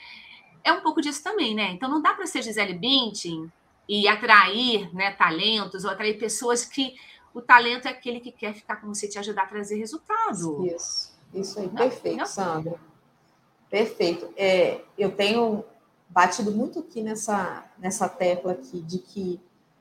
é 0.65 0.73
um 0.73 0.81
pouco 0.81 1.01
disso 1.01 1.23
também, 1.23 1.55
né? 1.55 1.71
Então 1.73 1.89
não 1.89 2.01
dá 2.01 2.15
para 2.15 2.27
ser 2.27 2.43
Gisele 2.43 2.75
Bündchen 2.75 3.51
e 3.89 4.07
atrair 4.07 4.95
né, 4.95 5.13
talentos 5.13 5.85
ou 5.85 5.91
atrair 5.91 6.19
pessoas 6.19 6.65
que 6.65 6.95
o 7.33 7.41
talento 7.41 7.87
é 7.87 7.91
aquele 7.91 8.21
que 8.21 8.33
quer 8.33 8.55
ficar 8.55 8.77
com 8.77 8.89
você 8.89 9.09
te 9.09 9.19
ajudar 9.19 9.43
a 9.43 9.47
trazer 9.47 9.77
resultado. 9.77 10.67
Isso, 10.67 11.17
isso 11.33 11.59
aí, 11.59 11.67
não, 11.67 11.75
perfeito, 11.75 12.19
não. 12.19 12.27
Sandra. 12.27 12.81
Perfeito. 13.71 14.33
É, 14.37 14.81
eu 14.97 15.11
tenho 15.15 15.65
batido 16.09 16.51
muito 16.51 16.81
aqui 16.81 17.03
nessa, 17.03 17.65
nessa 17.79 18.09
tecla 18.09 18.53
aqui 18.53 18.81
de 18.81 18.99
que 18.99 19.41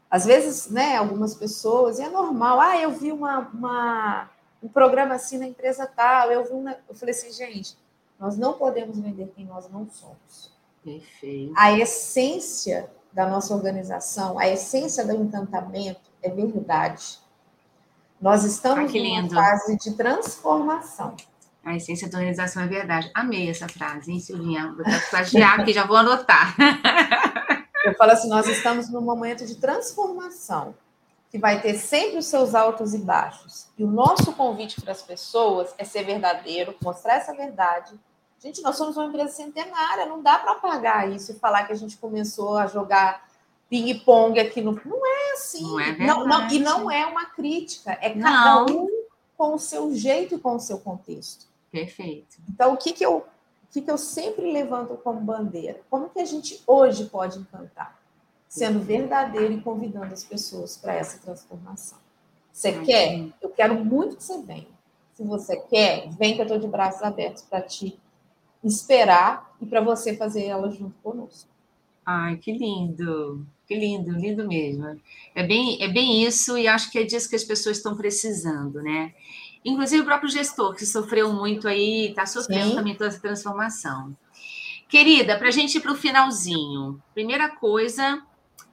às 0.10 0.26
vezes, 0.26 0.70
né, 0.70 0.96
algumas 0.96 1.36
pessoas, 1.36 2.00
e 2.00 2.02
é 2.02 2.10
normal, 2.10 2.62
ah, 2.62 2.78
eu 2.78 2.92
vi 2.92 3.12
uma, 3.12 3.40
uma 3.40 4.30
um 4.62 4.68
programa 4.70 5.16
assim 5.16 5.38
na 5.38 5.48
empresa 5.48 5.86
tal, 5.86 6.32
eu 6.32 6.44
vi 6.46 6.54
uma, 6.54 6.78
eu 6.88 6.96
falei 6.96 7.14
assim, 7.14 7.32
gente, 7.32 7.78
nós 8.20 8.38
não 8.38 8.54
podemos 8.54 8.98
vender 8.98 9.32
quem 9.36 9.46
nós 9.46 9.70
não 9.70 9.88
somos. 9.90 10.57
Perfeito. 10.88 11.54
A 11.58 11.74
essência 11.74 12.90
da 13.12 13.28
nossa 13.28 13.54
organização, 13.54 14.40
a 14.40 14.48
essência 14.48 15.06
do 15.06 15.14
encantamento 15.14 16.10
é 16.24 16.30
verdade. 16.30 17.20
Nós 18.22 18.46
estamos 18.46 18.94
ah, 18.94 18.98
em 18.98 19.30
fase 19.30 19.78
de 19.78 19.92
transformação. 19.96 21.14
A 21.62 21.76
essência 21.76 22.10
da 22.10 22.18
organização 22.18 22.64
é 22.64 22.68
verdade. 22.68 23.12
Amei 23.14 23.50
essa 23.50 23.68
frase, 23.68 24.14
hein, 24.14 24.22
Silvinha? 24.22 24.74
Vou 24.74 24.86
plagiar 25.10 25.60
aqui, 25.60 25.74
já 25.74 25.86
vou 25.86 25.98
anotar. 25.98 26.56
Eu 27.84 27.94
falo 27.96 28.12
assim, 28.12 28.30
nós 28.30 28.48
estamos 28.48 28.90
num 28.90 29.02
momento 29.02 29.46
de 29.46 29.56
transformação, 29.56 30.74
que 31.30 31.38
vai 31.38 31.62
ter 31.62 31.74
sempre 31.76 32.18
os 32.20 32.28
seus 32.28 32.56
altos 32.56 32.94
e 32.94 33.00
baixos. 33.00 33.68
E 33.78 33.84
o 33.84 33.88
nosso 33.88 34.32
convite 34.34 34.80
para 34.80 34.94
as 34.94 35.02
pessoas 35.02 35.76
é 35.78 35.84
ser 35.84 36.04
verdadeiro, 36.04 36.74
mostrar 36.82 37.16
essa 37.16 37.34
verdade, 37.34 38.00
Gente, 38.40 38.62
nós 38.62 38.76
somos 38.76 38.96
uma 38.96 39.08
empresa 39.08 39.32
centenária, 39.32 40.06
não 40.06 40.22
dá 40.22 40.38
para 40.38 40.56
pagar 40.56 41.10
isso 41.12 41.32
e 41.32 41.36
falar 41.36 41.66
que 41.66 41.74
a 41.74 41.76
gente 41.76 41.98
começou 41.98 42.56
a 42.56 42.68
jogar 42.68 43.28
ping-pong 43.70 44.40
aqui 44.40 44.62
no. 44.62 44.80
Não 44.86 45.06
é 45.06 45.34
assim. 45.34 45.64
Não 45.64 45.80
é 45.80 45.98
não, 45.98 46.28
não, 46.28 46.48
e 46.50 46.60
não 46.60 46.92
é 46.92 47.06
uma 47.06 47.26
crítica, 47.26 47.98
é 48.02 48.12
cada 48.12 48.66
não. 48.66 48.66
um 48.66 49.06
com 49.36 49.54
o 49.54 49.60
seu 49.60 49.94
jeito 49.94 50.36
e 50.36 50.40
com 50.40 50.56
o 50.56 50.60
seu 50.60 50.80
contexto. 50.80 51.48
Perfeito. 51.72 52.38
Então, 52.50 52.74
o 52.74 52.78
que, 52.78 52.94
que, 52.94 53.06
eu, 53.06 53.18
o 53.18 53.26
que, 53.72 53.82
que 53.82 53.92
eu 53.92 53.98
sempre 53.98 54.52
levanto 54.52 54.96
como 54.98 55.20
bandeira? 55.20 55.82
Como 55.90 56.10
que 56.10 56.20
a 56.20 56.26
gente 56.26 56.62
hoje 56.66 57.06
pode 57.06 57.40
encantar? 57.40 58.00
Sendo 58.48 58.80
verdadeiro 58.80 59.54
e 59.54 59.62
convidando 59.62 60.14
as 60.14 60.24
pessoas 60.24 60.78
para 60.78 60.94
essa 60.94 61.18
transformação. 61.20 61.98
Você 62.52 62.80
quer? 62.80 63.28
Eu 63.42 63.50
quero 63.50 63.76
muito 63.84 64.16
que 64.16 64.24
você 64.24 64.42
venha. 64.42 64.68
Se 65.14 65.24
você 65.24 65.58
quer, 65.58 66.10
vem 66.12 66.36
que 66.36 66.42
eu 66.42 66.46
estou 66.46 66.58
de 66.58 66.68
braços 66.68 67.04
abertos 67.04 67.44
para 67.44 67.62
te 67.62 68.00
esperar 68.68 69.56
e 69.62 69.66
para 69.66 69.82
você 69.82 70.16
fazer 70.16 70.46
ela 70.46 70.70
junto 70.70 70.96
conosco. 71.02 71.50
Ai, 72.06 72.38
que 72.38 72.52
lindo, 72.52 73.46
que 73.68 73.76
lindo, 73.76 74.12
lindo 74.12 74.48
mesmo. 74.48 75.00
É 75.36 75.44
bem, 75.46 75.82
é 75.82 75.88
bem 75.88 76.24
isso, 76.24 76.58
e 76.58 76.68
acho 76.68 76.92
que 76.92 77.00
é 77.00 77.04
disso 77.04 77.30
que 77.30 77.36
as 77.36 77.44
pessoas 77.44 77.78
estão 77.78 77.96
precisando, 77.96 78.82
né? 78.82 79.14
Inclusive 79.66 80.02
o 80.02 80.06
próprio 80.06 80.30
gestor, 80.30 80.74
que 80.74 80.86
sofreu 80.86 81.34
muito 81.34 81.68
aí, 81.68 82.10
está 82.10 82.26
sofrendo 82.26 82.70
Sim. 82.70 82.76
também 82.76 82.96
toda 82.96 83.10
essa 83.10 83.20
transformação. 83.20 84.16
Querida, 84.88 85.38
para 85.38 85.50
a 85.50 85.52
gente 85.52 85.78
ir 85.78 85.82
para 85.82 85.92
o 85.92 85.96
finalzinho, 85.96 87.02
primeira 87.14 87.50
coisa 87.50 88.22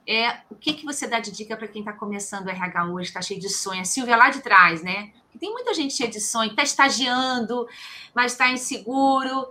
é 0.07 0.37
o 0.49 0.55
que, 0.55 0.73
que 0.73 0.85
você 0.85 1.05
dá 1.05 1.19
de 1.19 1.31
dica 1.31 1.57
para 1.57 1.67
quem 1.67 1.81
está 1.81 1.91
começando 1.91 2.45
o 2.45 2.49
RH 2.49 2.85
hoje, 2.85 3.09
está 3.09 3.21
cheio 3.21 3.39
de 3.39 3.49
sonho? 3.49 3.81
A 3.81 3.85
Silvia 3.85 4.15
lá 4.15 4.29
de 4.29 4.39
trás, 4.39 4.81
né? 4.81 5.11
tem 5.39 5.51
muita 5.51 5.73
gente 5.73 5.93
cheia 5.93 6.09
de 6.09 6.19
sonho, 6.19 6.51
está 6.51 6.63
estagiando, 6.63 7.67
mas 8.13 8.31
está 8.31 8.49
inseguro. 8.51 9.47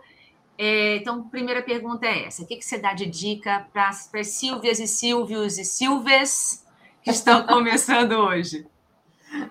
É, 0.56 0.96
então, 0.96 1.28
primeira 1.28 1.62
pergunta 1.62 2.06
é 2.06 2.26
essa: 2.26 2.42
o 2.42 2.46
que, 2.46 2.56
que 2.56 2.64
você 2.64 2.78
dá 2.78 2.92
de 2.92 3.06
dica 3.06 3.66
para 3.72 3.88
as 3.88 4.10
Silvias 4.26 4.78
e 4.78 4.86
Silvios 4.86 5.58
e 5.58 5.64
Silves 5.64 6.64
que 7.02 7.10
estão 7.10 7.44
começando 7.46 8.12
hoje? 8.12 8.66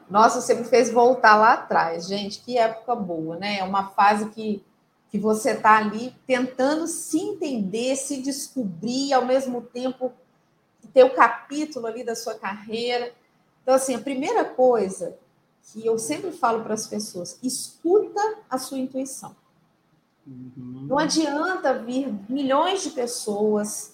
Nossa, 0.10 0.39
você 0.39 0.54
me 0.54 0.64
fez 0.64 0.89
voltar 0.89 1.36
lá 1.36 1.54
atrás, 1.54 2.08
gente. 2.08 2.39
Que 2.39 2.58
época 2.58 2.95
boa, 2.95 3.36
né? 3.36 3.60
É 3.60 3.64
uma 3.64 3.89
fase 3.89 4.30
que, 4.30 4.64
que 5.12 5.20
você 5.20 5.51
está 5.51 5.78
ali 5.78 6.16
tentando 6.26 6.88
se 6.88 7.20
entender, 7.20 7.95
se 7.97 8.22
descobrir, 8.22 9.12
ao 9.14 9.26
mesmo 9.26 9.62
tempo 9.62 10.14
ter 10.93 11.04
o 11.04 11.14
capítulo 11.14 11.88
ali 11.88 12.04
da 12.04 12.16
sua 12.16 12.36
carreira. 12.36 13.12
Então, 13.62 13.74
assim, 13.74 13.95
a 13.95 13.99
primeira 13.99 14.45
coisa 14.45 15.18
que 15.72 15.86
eu 15.86 15.97
sempre 15.97 16.32
falo 16.32 16.64
para 16.64 16.76
as 16.76 16.88
pessoas: 16.88 17.38
escuta 17.43 18.22
a 18.49 18.58
sua 18.58 18.78
intuição. 18.78 19.36
Uhum. 20.26 20.86
Não 20.88 20.97
adianta 20.97 21.78
vir 21.80 22.13
milhões 22.30 22.84
de 22.84 22.91
pessoas. 22.91 23.93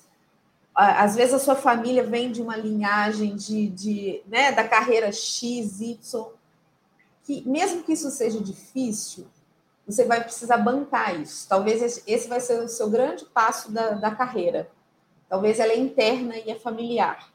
Às 0.74 1.16
vezes 1.16 1.34
a 1.34 1.40
sua 1.40 1.56
família 1.56 2.04
vem 2.04 2.32
de 2.32 2.42
uma 2.42 2.56
linhagem 2.56 3.36
de, 3.36 3.68
de 3.68 4.22
né, 4.28 4.52
da 4.52 4.68
carreira 4.68 5.12
X, 5.12 5.82
Y, 5.82 6.28
que 7.24 7.48
mesmo 7.48 7.84
que 7.84 7.94
isso 7.94 8.10
seja 8.10 8.40
difícil, 8.40 9.28
você 9.86 10.06
vai 10.06 10.24
precisar 10.24 10.58
bancar 10.58 11.20
isso. 11.20 11.48
Talvez 11.50 12.04
esse 12.06 12.28
vai 12.28 12.40
ser 12.40 12.64
o 12.64 12.70
seu 12.70 12.90
grande 12.90 13.26
passo 13.26 13.72
da, 13.72 13.92
da 13.92 14.12
carreira. 14.12 14.70
Talvez 15.28 15.60
ela 15.60 15.74
é 15.74 15.78
interna 15.78 16.38
e 16.38 16.50
é 16.50 16.56
familiar. 16.56 17.32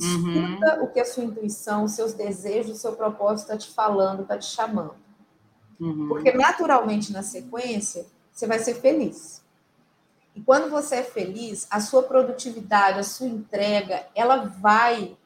Uhum. 0.00 0.54
Escuta 0.54 0.82
o 0.82 0.88
que 0.88 1.00
a 1.00 1.04
sua 1.04 1.24
intuição, 1.24 1.84
os 1.84 1.92
seus 1.92 2.12
desejos, 2.12 2.76
o 2.76 2.80
seu 2.80 2.92
propósito 2.92 3.46
está 3.46 3.56
te 3.56 3.74
falando, 3.74 4.22
está 4.22 4.38
te 4.38 4.46
chamando. 4.46 4.94
Uhum. 5.80 6.08
Porque 6.08 6.32
naturalmente 6.32 7.12
na 7.12 7.22
sequência 7.22 8.06
você 8.38 8.46
vai 8.46 8.60
ser 8.60 8.74
feliz. 8.74 9.42
E 10.32 10.40
quando 10.40 10.70
você 10.70 10.96
é 10.96 11.02
feliz, 11.02 11.66
a 11.68 11.80
sua 11.80 12.04
produtividade, 12.04 13.00
a 13.00 13.02
sua 13.02 13.26
entrega, 13.26 14.06
ela 14.14 14.44
vai 14.44 15.16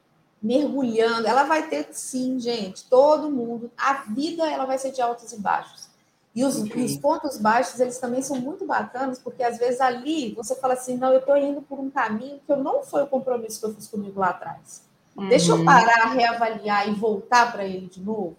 mergulhando, 0.41 1.27
ela 1.27 1.43
vai 1.43 1.69
ter 1.69 1.87
sim, 1.91 2.39
gente, 2.39 2.85
todo 2.89 3.29
mundo, 3.29 3.71
a 3.77 3.93
vida 3.93 4.49
ela 4.49 4.65
vai 4.65 4.79
ser 4.79 4.91
de 4.91 4.99
altos 4.99 5.31
e 5.31 5.39
baixos. 5.39 5.87
E 6.33 6.43
os, 6.43 6.57
okay. 6.57 6.83
os, 6.83 6.97
pontos 6.97 7.37
baixos, 7.37 7.79
eles 7.79 7.99
também 7.99 8.23
são 8.23 8.37
muito 8.37 8.65
bacanas, 8.65 9.19
porque 9.19 9.43
às 9.43 9.59
vezes 9.59 9.79
ali 9.79 10.33
você 10.33 10.55
fala 10.55 10.73
assim, 10.73 10.97
não, 10.97 11.13
eu 11.13 11.19
estou 11.19 11.37
indo 11.37 11.61
por 11.61 11.79
um 11.79 11.91
caminho 11.91 12.41
que 12.43 12.51
eu 12.51 12.57
não 12.57 12.81
foi 12.81 13.03
o 13.03 13.07
compromisso 13.07 13.59
que 13.59 13.67
eu 13.67 13.75
fiz 13.75 13.87
comigo 13.87 14.19
lá 14.19 14.29
atrás. 14.29 14.81
Uhum. 15.15 15.29
Deixa 15.29 15.51
eu 15.51 15.63
parar, 15.63 16.11
reavaliar 16.13 16.89
e 16.89 16.95
voltar 16.95 17.51
para 17.51 17.63
ele 17.63 17.85
de 17.85 18.01
novo, 18.01 18.35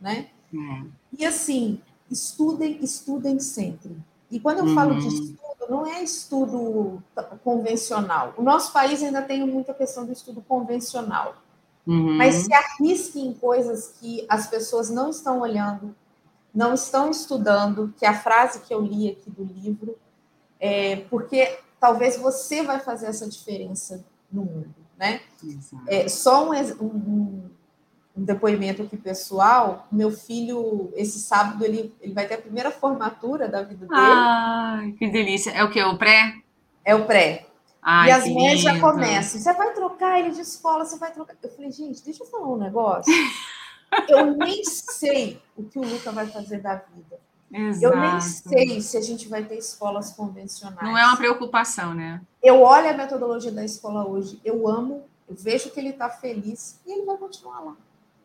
né? 0.00 0.26
Uhum. 0.52 0.90
E 1.16 1.24
assim, 1.24 1.80
estudem, 2.10 2.78
estudem 2.82 3.38
sempre. 3.38 3.96
E 4.30 4.38
quando 4.38 4.58
eu 4.58 4.64
uhum. 4.64 4.74
falo 4.74 4.98
de 4.98 5.06
uhum. 5.06 5.12
estudo, 5.12 5.70
não 5.70 5.86
é 5.86 6.02
estudo 6.02 7.02
convencional. 7.42 8.34
O 8.36 8.42
nosso 8.42 8.72
país 8.72 9.02
ainda 9.02 9.22
tem 9.22 9.46
muita 9.46 9.74
questão 9.74 10.04
do 10.04 10.12
estudo 10.12 10.42
convencional. 10.46 11.36
Uhum. 11.86 12.16
Mas 12.16 12.34
se 12.34 12.52
arrisque 12.52 13.20
em 13.20 13.32
coisas 13.32 13.94
que 13.98 14.26
as 14.28 14.46
pessoas 14.46 14.90
não 14.90 15.08
estão 15.08 15.40
olhando, 15.40 15.94
não 16.54 16.74
estão 16.74 17.10
estudando, 17.10 17.94
que 17.96 18.04
é 18.04 18.08
a 18.08 18.18
frase 18.18 18.60
que 18.60 18.72
eu 18.72 18.80
li 18.80 19.10
aqui 19.10 19.30
do 19.30 19.42
livro, 19.44 19.96
é, 20.60 20.96
porque 21.08 21.58
talvez 21.80 22.18
você 22.18 22.62
vai 22.62 22.80
fazer 22.80 23.06
essa 23.06 23.28
diferença 23.28 24.04
no 24.30 24.44
mundo, 24.44 24.74
né? 24.98 25.20
É, 25.86 26.08
só 26.08 26.50
um, 26.50 26.52
um, 26.82 27.50
um, 28.18 28.24
depoimento 28.24 28.82
aqui 28.82 28.96
pessoal, 28.96 29.86
meu 29.90 30.10
filho, 30.10 30.92
esse 30.94 31.18
sábado, 31.20 31.64
ele, 31.64 31.94
ele 32.00 32.12
vai 32.12 32.26
ter 32.26 32.34
a 32.34 32.38
primeira 32.38 32.70
formatura 32.70 33.48
da 33.48 33.62
vida 33.62 33.86
dele. 33.86 34.00
Ai, 34.00 34.92
que 34.92 35.08
delícia. 35.08 35.50
É 35.50 35.62
o 35.62 35.70
que? 35.70 35.82
O 35.82 35.96
pré? 35.96 36.34
É 36.84 36.94
o 36.94 37.04
pré. 37.04 37.46
Ai, 37.82 38.08
e 38.08 38.12
as 38.12 38.28
mães 38.28 38.60
já 38.60 38.78
começam. 38.80 39.40
Você 39.40 39.52
vai 39.52 39.72
trocar 39.72 40.18
ele 40.18 40.30
de 40.30 40.40
escola, 40.40 40.84
você 40.84 40.98
vai 40.98 41.12
trocar. 41.12 41.36
Eu 41.42 41.50
falei, 41.50 41.70
gente, 41.70 42.02
deixa 42.02 42.22
eu 42.22 42.26
falar 42.26 42.48
um 42.48 42.58
negócio. 42.58 43.12
Eu 44.06 44.36
nem 44.36 44.62
sei 44.64 45.40
o 45.56 45.64
que 45.64 45.78
o 45.78 45.82
Luca 45.82 46.12
vai 46.12 46.26
fazer 46.26 46.60
da 46.60 46.74
vida. 46.74 47.18
Exato. 47.50 47.94
Eu 47.94 47.98
nem 47.98 48.20
sei 48.20 48.80
se 48.82 48.98
a 48.98 49.00
gente 49.00 49.26
vai 49.28 49.42
ter 49.44 49.56
escolas 49.56 50.12
convencionais. 50.12 50.82
Não 50.82 50.98
é 50.98 51.06
uma 51.06 51.16
preocupação, 51.16 51.94
né? 51.94 52.20
Eu 52.42 52.60
olho 52.60 52.90
a 52.90 52.92
metodologia 52.92 53.50
da 53.50 53.64
escola 53.64 54.06
hoje, 54.06 54.38
eu 54.44 54.68
amo, 54.68 55.04
eu 55.28 55.34
vejo 55.34 55.70
que 55.70 55.80
ele 55.80 55.90
está 55.90 56.10
feliz 56.10 56.78
e 56.86 56.92
ele 56.92 57.06
vai 57.06 57.16
continuar 57.16 57.60
lá. 57.60 57.76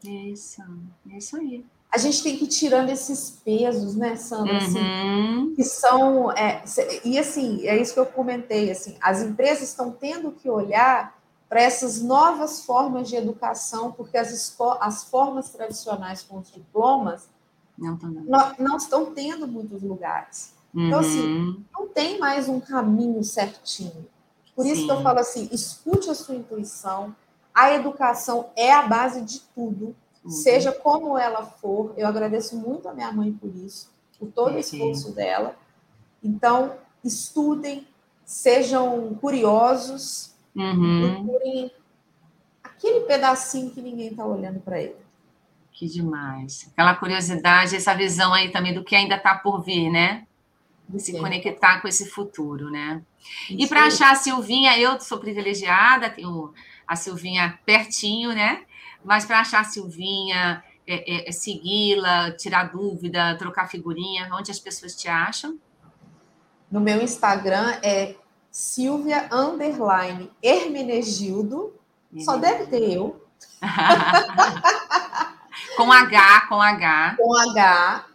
Isso, 0.03 0.61
é 1.09 1.17
isso 1.17 1.37
aí. 1.37 1.65
A 1.91 1.97
gente 1.97 2.23
tem 2.23 2.35
que 2.37 2.45
ir 2.45 2.47
tirando 2.47 2.89
esses 2.89 3.39
pesos, 3.45 3.95
né, 3.95 4.15
Sandra? 4.15 4.57
Assim, 4.57 4.79
uhum. 4.79 5.43
Assim, 5.43 5.55
que 5.55 5.63
são. 5.63 6.31
É, 6.31 6.63
e 7.05 7.19
assim, 7.19 7.67
é 7.67 7.79
isso 7.79 7.93
que 7.93 7.99
eu 7.99 8.05
comentei. 8.05 8.71
Assim, 8.71 8.97
as 8.99 9.21
empresas 9.21 9.69
estão 9.69 9.91
tendo 9.91 10.31
que 10.31 10.49
olhar 10.49 11.15
para 11.47 11.61
essas 11.61 12.01
novas 12.01 12.65
formas 12.65 13.07
de 13.07 13.15
educação, 13.15 13.91
porque 13.91 14.17
as, 14.17 14.57
as 14.81 15.03
formas 15.03 15.51
tradicionais 15.51 16.23
com 16.23 16.39
os 16.39 16.51
diplomas 16.51 17.29
não, 17.77 17.95
não, 17.95 18.53
não 18.57 18.77
estão 18.77 19.13
tendo 19.13 19.47
muitos 19.47 19.83
lugares. 19.83 20.53
Uhum. 20.73 20.87
Então, 20.87 20.99
assim, 20.99 21.21
uhum. 21.21 21.63
não 21.71 21.87
tem 21.87 22.17
mais 22.17 22.49
um 22.49 22.59
caminho 22.59 23.23
certinho. 23.23 24.07
Por 24.55 24.65
isso 24.65 24.81
Sim. 24.81 24.87
que 24.87 24.93
eu 24.93 25.01
falo 25.03 25.19
assim: 25.19 25.47
escute 25.51 26.09
a 26.09 26.15
sua 26.15 26.35
intuição. 26.35 27.15
A 27.53 27.73
educação 27.73 28.49
é 28.55 28.71
a 28.71 28.83
base 28.83 29.21
de 29.21 29.39
tudo, 29.53 29.95
uhum. 30.23 30.29
seja 30.29 30.71
como 30.71 31.17
ela 31.17 31.43
for. 31.43 31.93
Eu 31.97 32.07
agradeço 32.07 32.57
muito 32.57 32.87
a 32.87 32.93
minha 32.93 33.11
mãe 33.11 33.31
por 33.31 33.53
isso, 33.55 33.91
por 34.19 34.29
todo 34.31 34.55
o 34.55 34.59
esforço 34.59 35.13
dela. 35.13 35.55
Então, 36.23 36.73
estudem, 37.03 37.87
sejam 38.25 39.13
curiosos, 39.15 40.33
Uhum. 40.55 41.25
Procurem 41.25 41.71
aquele 42.63 43.01
pedacinho 43.01 43.71
que 43.71 43.81
ninguém 43.81 44.09
está 44.09 44.25
olhando 44.25 44.59
para 44.59 44.81
ele. 44.81 44.95
Que 45.71 45.87
demais. 45.87 46.69
Aquela 46.71 46.95
curiosidade, 46.95 47.75
essa 47.75 47.95
visão 47.95 48.33
aí 48.33 48.51
também 48.51 48.73
do 48.73 48.83
que 48.83 48.95
ainda 48.95 49.15
está 49.15 49.35
por 49.35 49.61
vir, 49.63 49.89
né? 49.89 50.27
De 50.87 50.99
se 50.99 51.17
conectar 51.17 51.81
com 51.81 51.87
esse 51.87 52.09
futuro, 52.09 52.69
né? 52.69 53.01
Isso 53.49 53.63
e 53.63 53.67
para 53.67 53.85
achar 53.85 54.11
a 54.11 54.15
Silvinha, 54.15 54.77
eu 54.77 54.99
sou 54.99 55.17
privilegiada, 55.17 56.09
tenho 56.09 56.53
a 56.93 56.95
Silvinha 56.95 57.59
pertinho, 57.65 58.33
né? 58.33 58.63
Mas 59.03 59.25
para 59.25 59.41
achar 59.41 59.61
a 59.61 59.65
Silvinha, 59.65 60.63
é, 60.87 61.25
é, 61.25 61.29
é 61.29 61.31
segui-la, 61.31 62.31
tirar 62.31 62.71
dúvida, 62.71 63.35
trocar 63.37 63.67
figurinha, 63.67 64.29
onde 64.33 64.51
as 64.51 64.59
pessoas 64.59 64.95
te 64.95 65.07
acham? 65.07 65.59
No 66.71 66.79
meu 66.79 67.01
Instagram 67.01 67.77
é 67.83 68.15
Silvia 68.49 69.29
Underline 69.31 70.31
Hermenegildo. 70.41 71.73
Só 72.19 72.37
deve 72.37 72.67
ter 72.67 72.91
eu. 72.91 73.21
com 75.75 75.91
H, 75.91 76.47
com 76.47 76.61
H. 76.61 77.15
Com 77.17 77.49
H. 77.49 78.05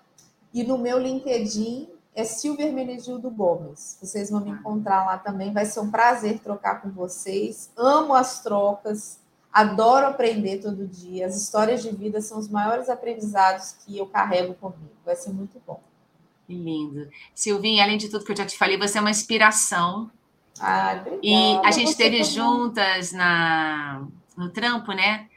E 0.55 0.62
no 0.62 0.79
meu 0.79 0.99
LinkedIn 0.99 1.89
é 2.19 2.25
Silvia 2.25 2.66
Hermenegildo 2.66 3.31
Gomes. 3.31 3.97
Vocês 4.03 4.29
vão 4.29 4.41
me 4.41 4.51
encontrar 4.51 5.07
lá 5.07 5.16
também. 5.16 5.53
Vai 5.53 5.64
ser 5.64 5.79
um 5.79 5.91
prazer 5.91 6.41
trocar 6.41 6.83
com 6.83 6.91
vocês. 6.91 7.71
Amo 7.77 8.12
as 8.12 8.43
trocas. 8.43 9.21
Adoro 9.53 10.07
aprender 10.07 10.59
todo 10.59 10.85
dia. 10.87 11.27
As 11.27 11.37
histórias 11.37 11.81
de 11.81 11.95
vida 11.95 12.21
são 12.21 12.39
os 12.39 12.49
maiores 12.49 12.89
aprendizados 12.89 13.77
que 13.85 13.97
eu 13.97 14.07
carrego 14.07 14.55
comigo. 14.55 14.91
Vai 15.07 15.14
ser 15.14 15.31
muito 15.31 15.62
bom. 15.64 15.81
Que 16.47 16.55
lindo. 16.55 17.09
Silvinha, 17.33 17.85
além 17.85 17.97
de 17.97 18.09
tudo 18.09 18.25
que 18.25 18.33
eu 18.33 18.37
já 18.37 18.47
te 18.47 18.59
falei, 18.59 18.77
você 18.77 18.99
é 18.99 19.01
uma 19.01 19.11
inspiração 19.11 20.11
ah, 20.61 21.05
e 21.23 21.57
a 21.64 21.71
gente 21.71 21.91
esteve 21.91 22.25
juntas 22.25 23.12
na, 23.12 24.05
no 24.37 24.49
trampo, 24.51 24.93
né? 24.93 25.29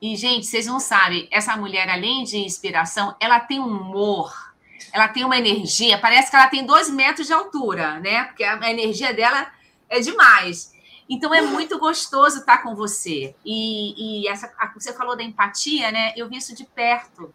E, 0.00 0.16
gente, 0.16 0.46
vocês 0.46 0.64
não 0.64 0.80
sabem, 0.80 1.28
essa 1.30 1.54
mulher, 1.56 1.90
além 1.90 2.24
de 2.24 2.38
inspiração, 2.38 3.14
ela 3.20 3.38
tem 3.38 3.60
um 3.60 3.66
humor, 3.66 4.49
ela 4.92 5.08
tem 5.08 5.24
uma 5.24 5.36
energia, 5.36 5.98
parece 5.98 6.30
que 6.30 6.36
ela 6.36 6.48
tem 6.48 6.64
dois 6.64 6.90
metros 6.90 7.26
de 7.26 7.32
altura, 7.32 8.00
né? 8.00 8.24
Porque 8.24 8.44
a 8.44 8.70
energia 8.70 9.12
dela 9.14 9.50
é 9.88 10.00
demais. 10.00 10.72
Então 11.08 11.34
é 11.34 11.40
muito 11.40 11.78
gostoso 11.78 12.38
estar 12.38 12.58
com 12.58 12.74
você. 12.74 13.34
E, 13.44 14.22
e 14.22 14.28
essa, 14.28 14.52
você 14.74 14.92
falou 14.92 15.16
da 15.16 15.22
empatia, 15.22 15.90
né? 15.90 16.12
Eu 16.16 16.28
vi 16.28 16.36
isso 16.36 16.54
de 16.54 16.64
perto. 16.64 17.34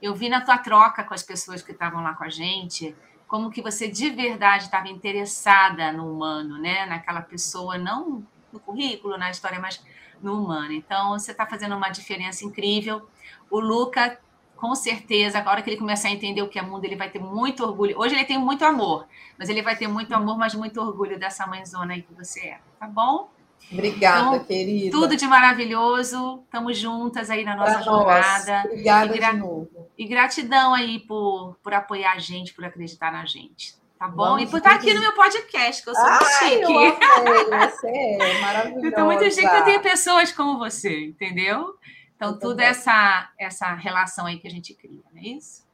Eu 0.00 0.14
vi 0.14 0.28
na 0.28 0.40
tua 0.40 0.58
troca 0.58 1.04
com 1.04 1.14
as 1.14 1.22
pessoas 1.22 1.62
que 1.62 1.72
estavam 1.72 2.02
lá 2.02 2.14
com 2.14 2.24
a 2.24 2.30
gente 2.30 2.94
como 3.26 3.50
que 3.50 3.60
você 3.60 3.88
de 3.88 4.10
verdade 4.10 4.64
estava 4.64 4.88
interessada 4.88 5.92
no 5.92 6.12
humano, 6.12 6.58
né? 6.58 6.86
Naquela 6.86 7.20
pessoa, 7.20 7.76
não 7.76 8.24
no 8.52 8.60
currículo, 8.60 9.18
na 9.18 9.30
história, 9.30 9.58
mas 9.58 9.82
no 10.22 10.42
humano. 10.42 10.72
Então, 10.72 11.18
você 11.18 11.32
está 11.32 11.44
fazendo 11.44 11.76
uma 11.76 11.88
diferença 11.88 12.44
incrível. 12.44 13.08
O 13.50 13.58
Luca, 13.58 14.18
com 14.56 14.74
certeza, 14.74 15.38
agora 15.38 15.62
que 15.62 15.70
ele 15.70 15.76
começar 15.76 16.08
a 16.08 16.10
entender 16.10 16.42
o 16.42 16.48
que 16.48 16.58
é 16.58 16.62
mundo, 16.62 16.84
ele 16.84 16.96
vai 16.96 17.10
ter 17.10 17.18
muito 17.18 17.62
orgulho. 17.62 17.98
Hoje 17.98 18.14
ele 18.14 18.24
tem 18.24 18.38
muito 18.38 18.64
amor, 18.64 19.06
mas 19.38 19.48
ele 19.48 19.62
vai 19.62 19.76
ter 19.76 19.86
muito 19.86 20.12
amor, 20.14 20.38
mas 20.38 20.54
muito 20.54 20.80
orgulho 20.80 21.18
dessa 21.18 21.46
mãezona 21.46 21.94
aí 21.94 22.02
que 22.02 22.14
você 22.14 22.40
é, 22.40 22.58
tá 22.80 22.86
bom? 22.86 23.30
Obrigada, 23.70 24.36
então, 24.36 24.44
querida. 24.44 24.90
Tudo 24.90 25.16
de 25.16 25.26
maravilhoso. 25.26 26.42
Estamos 26.44 26.78
juntas 26.78 27.30
aí 27.30 27.44
na 27.44 27.56
nossa 27.56 27.74
pra 27.74 27.82
jornada. 27.82 28.52
Nós. 28.52 28.64
Obrigada 28.66 29.14
e 29.14 29.18
gra... 29.18 29.32
de 29.32 29.38
novo. 29.38 29.88
E 29.98 30.06
gratidão 30.06 30.74
aí 30.74 31.00
por, 31.00 31.56
por 31.62 31.74
apoiar 31.74 32.12
a 32.12 32.18
gente, 32.18 32.54
por 32.54 32.64
acreditar 32.64 33.10
na 33.10 33.24
gente. 33.26 33.74
Tá 33.98 34.06
bom? 34.06 34.24
Vamos 34.24 34.42
e 34.42 34.46
por 34.46 34.58
estar 34.58 34.74
aqui 34.74 34.92
no 34.92 35.00
meu 35.00 35.12
podcast, 35.14 35.82
que 35.82 35.88
eu 35.88 35.94
sou 35.94 36.04
Ai, 36.04 36.18
muito 36.18 36.36
chique. 36.38 36.72
Eu 36.72 36.78
amei, 37.16 37.44
você 37.70 37.88
é 37.88 38.40
maravilhosa. 38.40 38.86
Eu 38.86 38.94
tô 38.94 39.04
muito 39.04 39.24
chique 39.24 39.48
que 39.48 39.56
eu 39.56 39.64
tenho 39.64 39.82
pessoas 39.82 40.32
como 40.32 40.58
você, 40.58 41.06
entendeu? 41.06 41.74
Então, 42.16 42.30
eu 42.30 42.38
tudo 42.38 42.60
essa, 42.60 43.30
essa 43.38 43.74
relação 43.74 44.26
aí 44.26 44.38
que 44.38 44.48
a 44.48 44.50
gente 44.50 44.74
cria, 44.74 45.02
não 45.12 45.22
é 45.22 45.26
isso? 45.26 45.64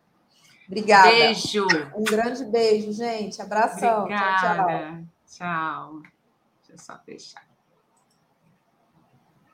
Obrigada. 0.67 1.09
Beijo. 1.09 1.67
Um 1.95 2.05
grande 2.05 2.45
beijo, 2.45 2.93
gente. 2.93 3.41
Abração. 3.41 4.03
Obrigada. 4.03 4.39
Tchau, 4.39 4.67
tchau. 4.67 5.05
Tchau. 5.27 6.03
Deixa 6.67 6.73
eu 6.73 6.79
só 6.79 6.99
fechar. 7.05 7.52